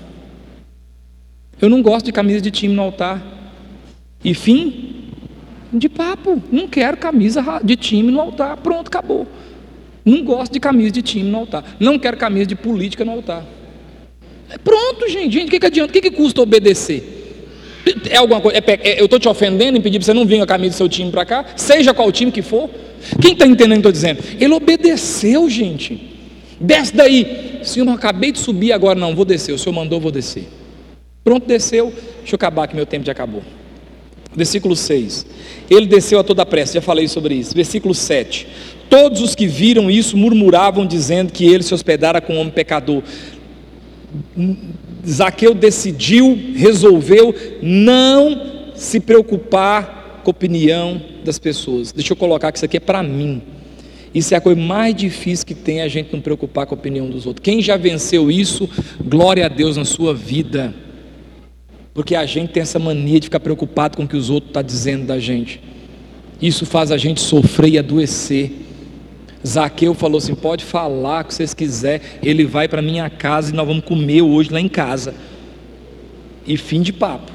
Eu 1.61 1.69
não 1.69 1.81
gosto 1.83 2.07
de 2.07 2.13
camisa 2.13 2.41
de 2.41 2.51
time 2.51 2.75
no 2.75 2.83
altar. 2.83 3.23
E 4.25 4.35
fim 4.35 4.96
de 5.79 5.89
papo. 5.89 6.43
Não 6.51 6.69
quero 6.69 6.97
camisa 6.97 7.45
de 7.63 7.77
time 7.77 8.11
no 8.11 8.21
altar. 8.21 8.57
Pronto, 8.59 8.89
acabou. 8.89 9.27
Não 10.05 10.23
gosto 10.23 10.53
de 10.53 10.61
camisa 10.61 10.93
de 10.93 11.03
time 11.03 11.29
no 11.29 11.39
altar. 11.39 11.65
Não 11.81 11.99
quero 11.99 12.17
camisa 12.17 12.47
de 12.47 12.55
política 12.55 13.05
no 13.05 13.13
altar. 13.13 13.45
É 14.49 14.59
pronto, 14.59 15.09
gente. 15.09 15.33
Gente, 15.33 15.49
o 15.49 15.51
que, 15.51 15.61
que 15.61 15.67
adianta? 15.67 15.91
O 15.91 15.93
que, 15.93 16.01
que 16.01 16.11
custa 16.11 16.43
obedecer? 16.43 17.15
É 18.11 18.17
alguma 18.17 18.41
coisa? 18.41 18.59
É, 18.59 18.91
é, 18.91 19.01
eu 19.01 19.05
estou 19.05 19.19
te 19.19 19.29
ofendendo 19.29 19.79
em 19.79 19.81
pedir 19.81 19.99
para 19.99 20.07
você 20.07 20.15
não 20.15 20.25
vir 20.25 20.39
com 20.39 20.45
a 20.45 20.47
camisa 20.47 20.75
do 20.75 20.77
seu 20.77 20.89
time 20.89 21.11
para 21.11 21.25
cá, 21.25 21.45
seja 21.57 21.95
qual 21.95 22.11
time 22.11 22.33
que 22.33 22.43
for. 22.43 22.69
Quem 23.21 23.33
está 23.33 23.47
entendendo 23.47 23.79
o 23.79 23.83
que 23.83 23.87
eu 23.87 23.91
estou 23.91 23.93
dizendo? 23.93 24.23
Ele 24.41 24.53
obedeceu, 24.53 25.49
gente. 25.49 26.15
Desce 26.61 26.95
daí. 26.95 27.61
Senhor, 27.63 27.87
eu 27.87 27.95
acabei 27.95 28.33
de 28.33 28.39
subir 28.39 28.73
agora, 28.73 28.99
não, 28.99 29.15
vou 29.15 29.25
descer. 29.25 29.53
O 29.53 29.59
Senhor 29.59 29.75
mandou, 29.75 30.01
vou 30.01 30.11
descer. 30.11 30.49
Pronto, 31.23 31.47
desceu. 31.47 31.93
Deixa 32.19 32.35
eu 32.35 32.37
acabar 32.37 32.67
que 32.67 32.75
meu 32.75 32.87
tempo 32.87 33.05
já 33.05 33.13
acabou. 33.13 33.43
Versículo 34.37 34.77
6. 34.77 35.27
Ele 35.71 35.87
desceu 35.87 36.19
a 36.19 36.25
toda 36.25 36.45
pressa, 36.45 36.75
já 36.75 36.83
falei 36.83 37.09
sobre 37.09 37.35
isso. 37.35 37.55
Versículo 37.55 37.95
7. 37.95 38.47
Todos 38.91 39.21
os 39.21 39.35
que 39.35 39.47
viram 39.47 39.91
isso 39.91 40.17
murmuravam, 40.17 40.87
dizendo 40.87 41.33
que 41.33 41.45
ele 41.45 41.63
se 41.63 41.75
hospedara 41.75 42.21
com 42.21 42.35
um 42.35 42.39
homem 42.39 42.53
pecador. 42.53 43.03
Zaqueu 45.09 45.55
decidiu, 45.55 46.39
resolveu 46.55 47.35
não 47.63 48.71
se 48.75 49.01
preocupar 49.01 50.21
com 50.23 50.31
a 50.31 50.33
opinião 50.33 51.01
das 51.25 51.39
pessoas. 51.39 51.93
Deixa 51.93 52.13
eu 52.13 52.17
colocar 52.17 52.53
que 52.53 52.59
isso 52.59 52.65
aqui 52.65 52.77
é 52.77 52.81
para 52.81 53.03
mim. 53.03 53.43
Isso 54.15 54.33
é 54.35 54.37
a 54.37 54.41
coisa 54.41 54.61
mais 54.61 54.95
difícil 54.95 55.47
que 55.47 55.55
tem 55.55 55.83
a 55.83 55.89
gente 55.89 56.13
não 56.13 56.21
preocupar 56.21 56.67
com 56.67 56.75
a 56.75 56.79
opinião 56.79 57.09
dos 57.09 57.27
outros. 57.27 57.43
Quem 57.43 57.61
já 57.61 57.77
venceu 57.77 58.31
isso, 58.31 58.69
glória 59.01 59.45
a 59.45 59.49
Deus 59.49 59.77
na 59.77 59.85
sua 59.85 60.15
vida. 60.15 60.75
Porque 61.97 62.15
a 62.15 62.27
gente 62.27 62.51
tem 62.53 62.63
essa 62.63 62.79
mania 62.79 63.19
de 63.19 63.25
ficar 63.25 63.41
preocupado 63.41 63.97
com 63.97 64.05
o 64.05 64.09
que 64.09 64.19
os 64.19 64.29
outros 64.29 64.51
estão 64.51 64.63
tá 64.63 64.67
dizendo 64.67 65.07
da 65.07 65.19
gente. 65.19 65.59
Isso 66.41 66.67
faz 66.67 66.93
a 66.93 66.99
gente 66.99 67.23
sofrer 67.23 67.71
e 67.71 67.79
adoecer. 67.79 68.53
Zaqueu 69.45 69.95
falou 69.95 70.19
assim: 70.19 70.35
pode 70.35 70.63
falar 70.63 71.25
o 71.25 71.29
que 71.29 71.33
vocês 71.33 71.55
quiserem, 71.55 72.07
ele 72.23 72.45
vai 72.45 72.69
para 72.69 72.83
minha 72.83 73.09
casa 73.09 73.51
e 73.51 73.57
nós 73.57 73.67
vamos 73.67 73.83
comer 73.83 74.21
hoje 74.21 74.53
lá 74.53 74.61
em 74.61 74.69
casa. 74.69 75.15
E 76.47 76.59
fim 76.59 76.83
de 76.83 76.93
papo. 76.93 77.33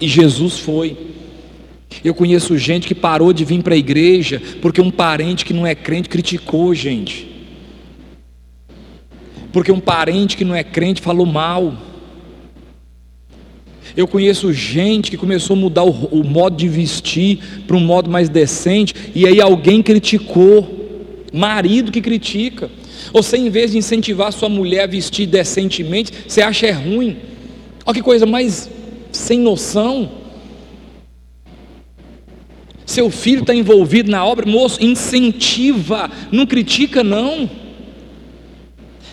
E 0.00 0.08
Jesus 0.08 0.58
foi. 0.58 0.96
Eu 2.02 2.12
conheço 2.12 2.58
gente 2.58 2.88
que 2.88 2.96
parou 2.96 3.32
de 3.32 3.44
vir 3.44 3.62
para 3.62 3.74
a 3.74 3.78
igreja 3.78 4.42
porque 4.60 4.80
um 4.80 4.90
parente 4.90 5.44
que 5.44 5.52
não 5.52 5.64
é 5.64 5.76
crente 5.76 6.08
criticou, 6.08 6.74
gente. 6.74 7.30
Porque 9.52 9.70
um 9.70 9.78
parente 9.80 10.36
que 10.36 10.44
não 10.44 10.54
é 10.56 10.64
crente 10.64 11.00
falou 11.00 11.26
mal. 11.26 11.89
Eu 13.96 14.06
conheço 14.06 14.52
gente 14.52 15.10
que 15.10 15.16
começou 15.16 15.56
a 15.56 15.58
mudar 15.58 15.84
o, 15.84 15.90
o 15.90 16.24
modo 16.24 16.56
de 16.56 16.68
vestir 16.68 17.38
para 17.66 17.76
um 17.76 17.80
modo 17.80 18.10
mais 18.10 18.28
decente, 18.28 18.94
e 19.14 19.26
aí 19.26 19.40
alguém 19.40 19.82
criticou 19.82 20.78
marido 21.32 21.92
que 21.92 22.00
critica. 22.00 22.70
Você, 23.12 23.36
em 23.36 23.48
vez 23.48 23.72
de 23.72 23.78
incentivar 23.78 24.32
sua 24.32 24.48
mulher 24.48 24.84
a 24.84 24.86
vestir 24.86 25.26
decentemente, 25.26 26.12
você 26.26 26.42
acha 26.42 26.66
é 26.66 26.70
ruim. 26.70 27.16
Olha 27.84 27.94
que 27.94 28.02
coisa 28.02 28.26
mais 28.26 28.70
sem 29.12 29.38
noção. 29.38 30.10
Seu 32.84 33.10
filho 33.10 33.42
está 33.42 33.54
envolvido 33.54 34.10
na 34.10 34.24
obra, 34.24 34.44
moço, 34.44 34.84
incentiva, 34.84 36.10
não 36.32 36.44
critica, 36.44 37.04
não. 37.04 37.48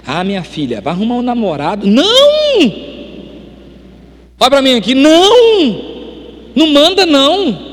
Ah, 0.06 0.24
minha 0.24 0.44
filha, 0.44 0.82
vai 0.82 0.94
arrumar 0.94 1.16
um 1.16 1.22
namorado. 1.22 1.86
Não! 1.86 2.97
Olha 4.40 4.50
para 4.50 4.62
mim 4.62 4.76
aqui, 4.76 4.94
não! 4.94 5.98
Não 6.56 6.68
manda, 6.68 7.06
não. 7.06 7.68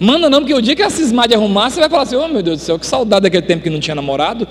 Manda 0.00 0.30
não, 0.30 0.40
porque 0.40 0.54
o 0.54 0.60
dia 0.60 0.76
que 0.76 0.82
a 0.82 0.90
cismar 0.90 1.26
de 1.26 1.34
arrumar, 1.34 1.70
você 1.70 1.80
vai 1.80 1.88
falar 1.88 2.02
assim: 2.02 2.16
oh 2.16 2.28
meu 2.28 2.42
Deus 2.42 2.60
do 2.60 2.64
céu, 2.64 2.78
que 2.78 2.86
saudade 2.86 3.22
daquele 3.22 3.46
tempo 3.46 3.62
que 3.62 3.70
não 3.70 3.80
tinha 3.80 3.94
namorado. 3.94 4.46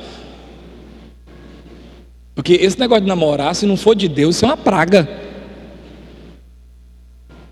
Porque 2.36 2.54
esse 2.54 2.80
negócio 2.80 3.02
de 3.02 3.08
namorar, 3.08 3.56
se 3.56 3.66
não 3.66 3.76
for 3.78 3.96
de 3.96 4.08
Deus, 4.08 4.36
isso 4.36 4.46
é 4.46 4.50
uma 4.50 4.58
praga. 4.58 5.10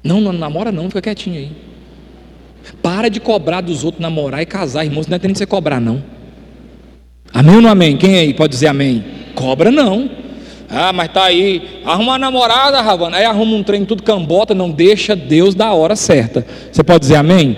Não, 0.03 0.21
não 0.21 0.31
namora 0.31 0.71
não, 0.71 0.87
fica 0.87 1.01
quietinho 1.01 1.37
aí. 1.37 1.51
Para 2.81 3.09
de 3.09 3.19
cobrar 3.19 3.61
dos 3.61 3.83
outros 3.83 4.01
namorar 4.01 4.41
e 4.41 4.45
casar, 4.45 4.85
irmãos, 4.85 5.07
não 5.07 5.15
é 5.15 5.19
tendo 5.19 5.37
você 5.37 5.45
cobrar, 5.45 5.79
não. 5.79 6.03
Amém 7.33 7.55
ou 7.55 7.61
não 7.61 7.69
amém? 7.69 7.97
Quem 7.97 8.17
aí 8.17 8.33
pode 8.33 8.53
dizer 8.53 8.67
amém? 8.67 9.03
Cobra 9.33 9.71
não. 9.71 10.09
Ah, 10.69 10.91
mas 10.91 11.11
tá 11.11 11.25
aí, 11.25 11.81
arruma 11.85 12.13
uma 12.13 12.19
namorada, 12.19 12.81
Ravana, 12.81 13.17
aí 13.17 13.25
arruma 13.25 13.55
um 13.55 13.63
trem 13.63 13.85
tudo 13.85 14.03
cambota, 14.03 14.55
não 14.55 14.71
deixa 14.71 15.15
Deus 15.15 15.53
da 15.53 15.73
hora 15.73 15.95
certa. 15.95 16.45
Você 16.71 16.83
pode 16.83 17.01
dizer 17.01 17.15
amém? 17.15 17.55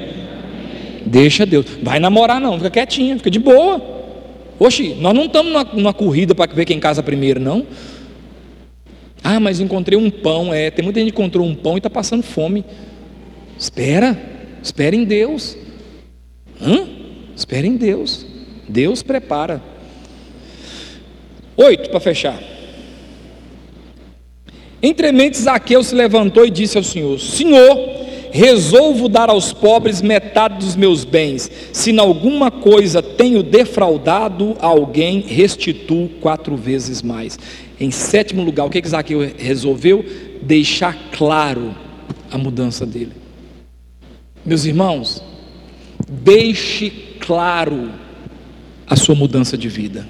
Deixa 1.05 1.45
Deus. 1.45 1.65
Vai 1.81 1.99
namorar 1.99 2.41
não, 2.41 2.57
fica 2.57 2.69
quietinha, 2.69 3.17
fica 3.17 3.31
de 3.31 3.39
boa. 3.39 3.81
Oxi, 4.59 4.95
nós 4.99 5.13
não 5.13 5.25
estamos 5.25 5.51
numa, 5.51 5.63
numa 5.63 5.93
corrida 5.93 6.35
para 6.35 6.53
ver 6.53 6.65
quem 6.65 6.79
casa 6.79 7.01
primeiro, 7.01 7.39
não. 7.39 7.65
Ah, 9.23 9.39
mas 9.39 9.59
encontrei 9.59 9.97
um 9.97 10.09
pão. 10.09 10.53
É, 10.53 10.69
tem 10.71 10.83
muita 10.83 10.99
gente 10.99 11.11
que 11.11 11.19
encontrou 11.19 11.45
um 11.45 11.55
pão 11.55 11.75
e 11.75 11.77
está 11.77 11.89
passando 11.89 12.23
fome. 12.23 12.65
Espera, 13.57 14.17
espera 14.61 14.95
em 14.95 15.03
Deus. 15.03 15.57
Hã? 16.61 16.87
Espera 17.35 17.65
em 17.65 17.77
Deus. 17.77 18.25
Deus 18.67 19.01
prepara. 19.03 19.61
Oito 21.55 21.89
para 21.89 21.99
fechar. 21.99 22.39
Entre 24.81 25.11
mentes, 25.11 25.41
Zaqueu 25.41 25.83
se 25.83 25.95
levantou 25.95 26.45
e 26.45 26.49
disse 26.49 26.77
ao 26.77 26.83
Senhor: 26.83 27.19
Senhor, 27.19 27.77
resolvo 28.31 29.09
dar 29.09 29.29
aos 29.29 29.51
pobres 29.51 30.01
metade 30.01 30.59
dos 30.59 30.75
meus 30.75 31.03
bens. 31.03 31.49
Se 31.73 31.91
em 31.91 31.99
alguma 31.99 32.51
coisa 32.51 33.01
tenho 33.01 33.41
defraudado 33.41 34.55
alguém, 34.59 35.21
restituo 35.21 36.09
quatro 36.21 36.55
vezes 36.55 37.01
mais. 37.01 37.39
Em 37.79 37.91
sétimo 37.91 38.43
lugar, 38.43 38.65
o 38.65 38.69
que, 38.69 38.81
que 38.81 38.89
Zaqueu 38.89 39.31
resolveu? 39.37 40.05
Deixar 40.41 40.95
claro 41.11 41.75
a 42.31 42.37
mudança 42.37 42.85
dele. 42.85 43.13
Meus 44.45 44.65
irmãos, 44.65 45.21
deixe 46.07 46.89
claro 47.19 47.91
a 48.87 48.95
sua 48.95 49.15
mudança 49.15 49.57
de 49.57 49.67
vida. 49.67 50.07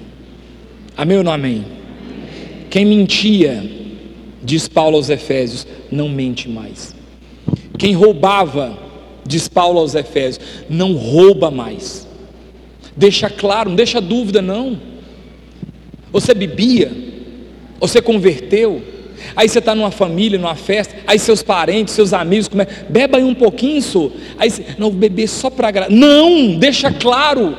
Amém 0.96 1.18
ou 1.18 1.24
não 1.24 1.32
amém? 1.32 1.64
Quem 2.70 2.84
mentia, 2.84 3.77
diz 4.42 4.68
Paulo 4.68 4.96
aos 4.96 5.10
Efésios, 5.10 5.66
não 5.90 6.08
mente 6.08 6.48
mais. 6.48 6.94
Quem 7.78 7.94
roubava, 7.94 8.78
diz 9.26 9.48
Paulo 9.48 9.78
aos 9.78 9.94
Efésios, 9.94 10.44
não 10.68 10.94
rouba 10.94 11.50
mais. 11.50 12.06
Deixa 12.96 13.30
claro, 13.30 13.70
não 13.70 13.76
deixa 13.76 14.00
dúvida 14.00 14.42
não. 14.42 14.80
Você 16.10 16.34
bebia, 16.34 16.90
você 17.78 18.00
converteu, 18.02 18.82
aí 19.36 19.48
você 19.48 19.58
está 19.58 19.74
numa 19.74 19.90
família, 19.90 20.38
numa 20.38 20.54
festa, 20.54 20.96
aí 21.06 21.18
seus 21.18 21.42
parentes, 21.42 21.94
seus 21.94 22.12
amigos, 22.12 22.48
come... 22.48 22.66
beba 22.88 23.18
aí 23.18 23.24
um 23.24 23.34
pouquinho, 23.34 23.80
só. 23.82 24.10
Aí 24.38 24.50
você, 24.50 24.64
não, 24.78 24.90
beber 24.90 25.28
só 25.28 25.50
para 25.50 25.68
agradar. 25.68 25.90
Não, 25.90 26.56
deixa 26.56 26.90
claro. 26.90 27.56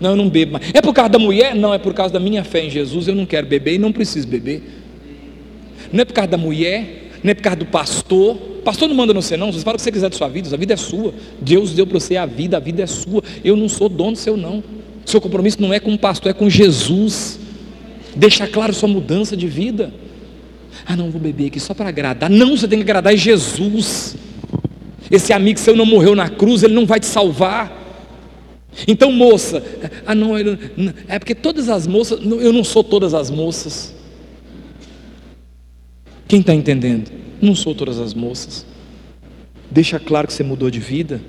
Não, 0.00 0.10
eu 0.10 0.16
não 0.16 0.28
bebo 0.28 0.52
mais. 0.52 0.70
É 0.74 0.82
por 0.82 0.92
causa 0.92 1.10
da 1.10 1.18
mulher? 1.18 1.54
Não, 1.54 1.72
é 1.72 1.78
por 1.78 1.94
causa 1.94 2.12
da 2.12 2.20
minha 2.20 2.44
fé 2.44 2.64
em 2.64 2.70
Jesus. 2.70 3.08
Eu 3.08 3.14
não 3.14 3.24
quero 3.24 3.46
beber 3.46 3.74
e 3.74 3.78
não 3.78 3.92
preciso 3.92 4.28
beber. 4.28 4.62
Não 5.92 6.02
é 6.02 6.04
por 6.04 6.12
causa 6.12 6.30
da 6.30 6.36
mulher, 6.36 7.10
não 7.22 7.30
é 7.30 7.34
por 7.34 7.42
causa 7.42 7.56
do 7.56 7.66
pastor. 7.66 8.36
Pastor 8.64 8.88
não 8.88 8.96
manda 8.96 9.14
no 9.14 9.20
não. 9.38 9.52
Você 9.52 9.60
fala 9.60 9.76
o 9.76 9.78
que 9.78 9.82
você 9.82 9.92
quiser 9.92 10.08
da 10.10 10.16
sua 10.16 10.28
vida, 10.28 10.52
a 10.52 10.58
vida 10.58 10.74
é 10.74 10.76
sua. 10.76 11.14
Deus 11.40 11.72
deu 11.72 11.86
para 11.86 12.00
você 12.00 12.16
a 12.16 12.26
vida, 12.26 12.56
a 12.56 12.60
vida 12.60 12.82
é 12.82 12.86
sua. 12.86 13.22
Eu 13.44 13.56
não 13.56 13.68
sou 13.68 13.88
dono 13.88 14.16
seu, 14.16 14.36
não. 14.36 14.62
Seu 15.04 15.20
compromisso 15.20 15.62
não 15.62 15.72
é 15.72 15.78
com 15.78 15.94
o 15.94 15.98
pastor, 15.98 16.30
é 16.30 16.34
com 16.34 16.50
Jesus. 16.50 17.38
Deixa 18.14 18.46
claro 18.46 18.72
sua 18.74 18.88
mudança 18.88 19.36
de 19.36 19.46
vida. 19.46 19.92
Ah, 20.84 20.96
não, 20.96 21.10
vou 21.10 21.20
beber 21.20 21.46
aqui 21.46 21.58
só 21.58 21.74
para 21.74 21.88
agradar. 21.88 22.28
Não, 22.28 22.56
você 22.56 22.68
tem 22.68 22.78
que 22.78 22.84
agradar 22.84 23.16
Jesus. 23.16 24.16
Esse 25.10 25.32
amigo 25.32 25.58
seu 25.58 25.76
não 25.76 25.86
morreu 25.86 26.14
na 26.14 26.28
cruz, 26.28 26.62
ele 26.62 26.74
não 26.74 26.86
vai 26.86 27.00
te 27.00 27.06
salvar. 27.06 27.84
Então, 28.86 29.10
moça, 29.10 29.62
ah, 30.06 30.14
não, 30.14 30.36
é 30.36 31.18
porque 31.18 31.34
todas 31.34 31.68
as 31.68 31.86
moças, 31.86 32.20
eu 32.20 32.52
não 32.52 32.62
sou 32.62 32.84
todas 32.84 33.14
as 33.14 33.30
moças. 33.30 33.95
Quem 36.28 36.40
está 36.40 36.54
entendendo? 36.54 37.10
Não 37.40 37.54
sou 37.54 37.74
todas 37.74 37.98
as 37.98 38.14
moças. 38.14 38.66
Deixa 39.70 39.98
claro 39.98 40.26
que 40.26 40.32
você 40.32 40.42
mudou 40.42 40.70
de 40.70 40.80
vida. 40.80 41.20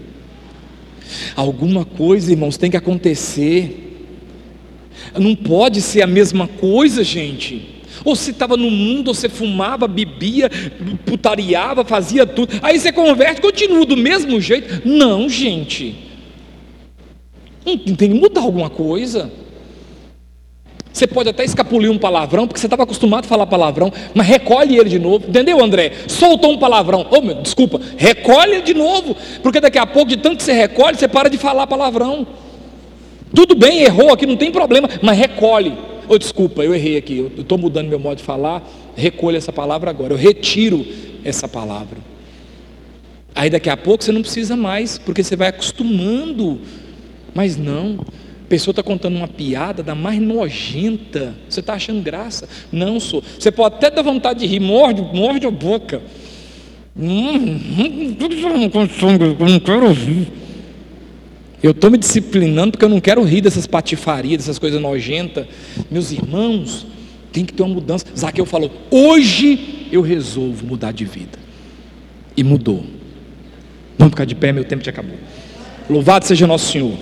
Alguma 1.35 1.85
coisa, 1.85 2.31
irmãos, 2.31 2.57
tem 2.57 2.71
que 2.71 2.77
acontecer. 2.77 4.05
Não 5.17 5.35
pode 5.35 5.81
ser 5.81 6.01
a 6.01 6.07
mesma 6.07 6.47
coisa, 6.47 7.03
gente. 7.03 7.75
Ou 8.03 8.15
você 8.15 8.31
estava 8.31 8.55
no 8.55 8.69
mundo, 8.69 9.09
ou 9.09 9.13
você 9.13 9.29
fumava, 9.29 9.87
bebia, 9.87 10.49
putariava, 11.05 11.83
fazia 11.83 12.25
tudo. 12.25 12.59
Aí 12.61 12.79
você 12.79 12.91
converte, 12.91 13.41
continua 13.41 13.85
do 13.85 13.97
mesmo 13.97 14.39
jeito. 14.39 14.87
Não, 14.87 15.29
gente. 15.29 15.95
Tem 17.63 17.77
que 17.95 18.07
mudar 18.09 18.41
alguma 18.41 18.69
coisa. 18.69 19.31
Você 20.97 21.05
pode 21.05 21.29
até 21.29 21.45
escapulir 21.45 21.91
um 21.91 21.97
palavrão, 21.99 22.47
porque 22.47 22.59
você 22.59 22.65
estava 22.65 22.81
acostumado 22.81 23.25
a 23.25 23.27
falar 23.27 23.45
palavrão, 23.45 23.93
mas 24.15 24.25
recolhe 24.25 24.79
ele 24.79 24.89
de 24.89 24.97
novo. 24.97 25.29
Entendeu, 25.29 25.63
André? 25.63 25.91
Soltou 26.07 26.53
um 26.53 26.57
palavrão. 26.57 27.05
Oh, 27.11 27.21
meu, 27.21 27.35
desculpa, 27.35 27.79
recolhe 27.95 28.53
ele 28.53 28.61
de 28.63 28.73
novo. 28.73 29.15
Porque 29.43 29.61
daqui 29.61 29.77
a 29.77 29.85
pouco, 29.85 30.09
de 30.09 30.17
tanto 30.17 30.37
que 30.37 30.43
você 30.43 30.53
recolhe, 30.53 30.97
você 30.97 31.07
para 31.07 31.29
de 31.29 31.37
falar 31.37 31.67
palavrão. 31.67 32.25
Tudo 33.31 33.53
bem, 33.53 33.83
errou 33.83 34.11
aqui, 34.11 34.25
não 34.25 34.35
tem 34.35 34.51
problema, 34.51 34.89
mas 35.03 35.15
recolhe. 35.19 35.77
Oh, 36.09 36.17
desculpa, 36.17 36.63
eu 36.63 36.73
errei 36.73 36.97
aqui, 36.97 37.19
eu 37.19 37.41
estou 37.41 37.59
mudando 37.59 37.89
meu 37.89 37.99
modo 37.99 38.17
de 38.17 38.23
falar, 38.23 38.67
recolha 38.95 39.37
essa 39.37 39.53
palavra 39.53 39.91
agora, 39.91 40.13
eu 40.13 40.17
retiro 40.17 40.83
essa 41.23 41.47
palavra. 41.47 41.99
Aí 43.35 43.51
daqui 43.51 43.69
a 43.69 43.77
pouco 43.77 44.03
você 44.03 44.11
não 44.11 44.23
precisa 44.23 44.55
mais, 44.57 44.97
porque 44.97 45.23
você 45.23 45.35
vai 45.35 45.49
acostumando. 45.49 46.59
Mas 47.35 47.55
não, 47.55 47.99
a 48.47 48.49
pessoa 48.49 48.71
está 48.71 48.81
contando 48.81 49.17
uma 49.17 49.27
piada 49.27 49.83
da 49.83 49.93
mais 49.93 50.21
nojenta. 50.21 51.35
Você 51.49 51.59
está 51.59 51.73
achando 51.73 52.01
graça? 52.01 52.47
Não, 52.71 52.97
sou. 52.97 53.21
Você 53.37 53.51
pode 53.51 53.75
até 53.75 53.91
dar 53.91 54.01
vontade 54.01 54.39
de 54.39 54.45
rir, 54.45 54.61
morde, 54.61 55.01
morde 55.01 55.45
a 55.45 55.51
boca. 55.51 56.01
Não 56.95 57.59
quero. 59.59 59.85
Eu 61.61 61.71
estou 61.71 61.91
me 61.91 61.97
disciplinando 61.97 62.71
porque 62.71 62.85
eu 62.85 62.89
não 62.89 63.01
quero 63.01 63.21
rir 63.21 63.41
dessas 63.41 63.67
patifarias, 63.67 64.37
dessas 64.37 64.57
coisas 64.57 64.81
nojentas. 64.81 65.45
Meus 65.91 66.13
irmãos, 66.13 66.87
tem 67.33 67.43
que 67.43 67.51
ter 67.51 67.63
uma 67.63 67.75
mudança. 67.75 68.05
Zaqueu 68.17 68.45
falou: 68.45 68.71
hoje 68.89 69.89
eu 69.91 70.01
resolvo 70.01 70.65
mudar 70.65 70.93
de 70.93 71.03
vida. 71.03 71.37
E 72.37 72.45
mudou. 72.45 72.85
Vamos 73.97 74.11
ficar 74.11 74.23
de 74.23 74.35
pé, 74.35 74.53
meu 74.53 74.63
tempo 74.63 74.85
já 74.85 74.91
acabou. 74.91 75.17
Louvado 75.89 76.23
seja 76.23 76.47
nosso 76.47 76.71
Senhor. 76.71 76.93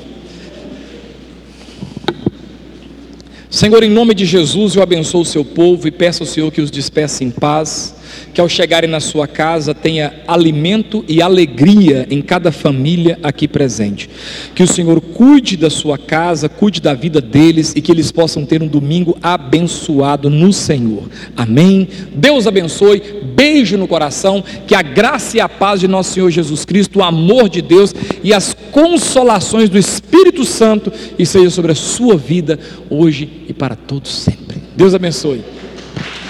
Senhor, 3.49 3.83
em 3.83 3.89
nome 3.89 4.13
de 4.13 4.25
Jesus, 4.25 4.75
eu 4.75 4.83
abençoo 4.83 5.21
o 5.21 5.25
seu 5.25 5.45
povo 5.45 5.87
e 5.87 5.91
peço 5.91 6.23
ao 6.23 6.27
Senhor 6.27 6.51
que 6.51 6.61
os 6.61 6.71
despeça 6.71 7.23
em 7.23 7.29
paz, 7.29 7.95
que 8.35 8.41
ao 8.41 8.49
chegarem 8.49 8.89
na 8.89 8.99
sua 8.99 9.29
casa 9.29 9.73
tenha 9.73 10.13
alimento 10.27 11.05
e 11.07 11.21
alegria 11.21 12.05
em 12.11 12.21
cada 12.21 12.51
família 12.51 13.17
aqui 13.23 13.47
presente. 13.47 14.09
Que 14.53 14.61
o 14.61 14.67
Senhor 14.67 14.99
cuide 14.99 15.55
da 15.55 15.69
sua 15.69 15.97
casa, 15.97 16.49
cuide 16.49 16.81
da 16.81 16.93
vida 16.93 17.21
deles 17.21 17.71
e 17.73 17.81
que 17.81 17.89
eles 17.89 18.11
possam 18.11 18.45
ter 18.45 18.61
um 18.61 18.67
domingo 18.67 19.17
abençoado 19.23 20.29
no 20.29 20.51
Senhor. 20.51 21.03
Amém. 21.37 21.87
Deus 22.13 22.45
abençoe. 22.45 23.01
Beijo 23.33 23.77
no 23.77 23.87
coração. 23.87 24.43
Que 24.67 24.75
a 24.75 24.81
graça 24.81 25.37
e 25.37 25.39
a 25.39 25.47
paz 25.47 25.79
de 25.79 25.87
nosso 25.87 26.11
Senhor 26.11 26.29
Jesus 26.29 26.65
Cristo, 26.65 26.99
o 26.99 27.03
amor 27.03 27.47
de 27.47 27.61
Deus 27.61 27.95
e 28.21 28.33
as 28.33 28.53
consolações 28.69 29.69
do 29.69 29.77
Espírito 29.77 30.43
Santo 30.43 30.91
e 31.17 31.25
seja 31.25 31.49
sobre 31.49 31.71
a 31.71 31.75
sua 31.75 32.17
vida 32.17 32.59
hoje 32.89 33.29
e 33.47 33.53
para 33.53 33.77
todos 33.77 34.13
sempre. 34.13 34.61
Deus 34.75 34.93
abençoe. 34.93 35.41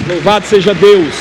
Louvado 0.07 0.45
seja 0.45 0.71
Deus. 0.71 1.11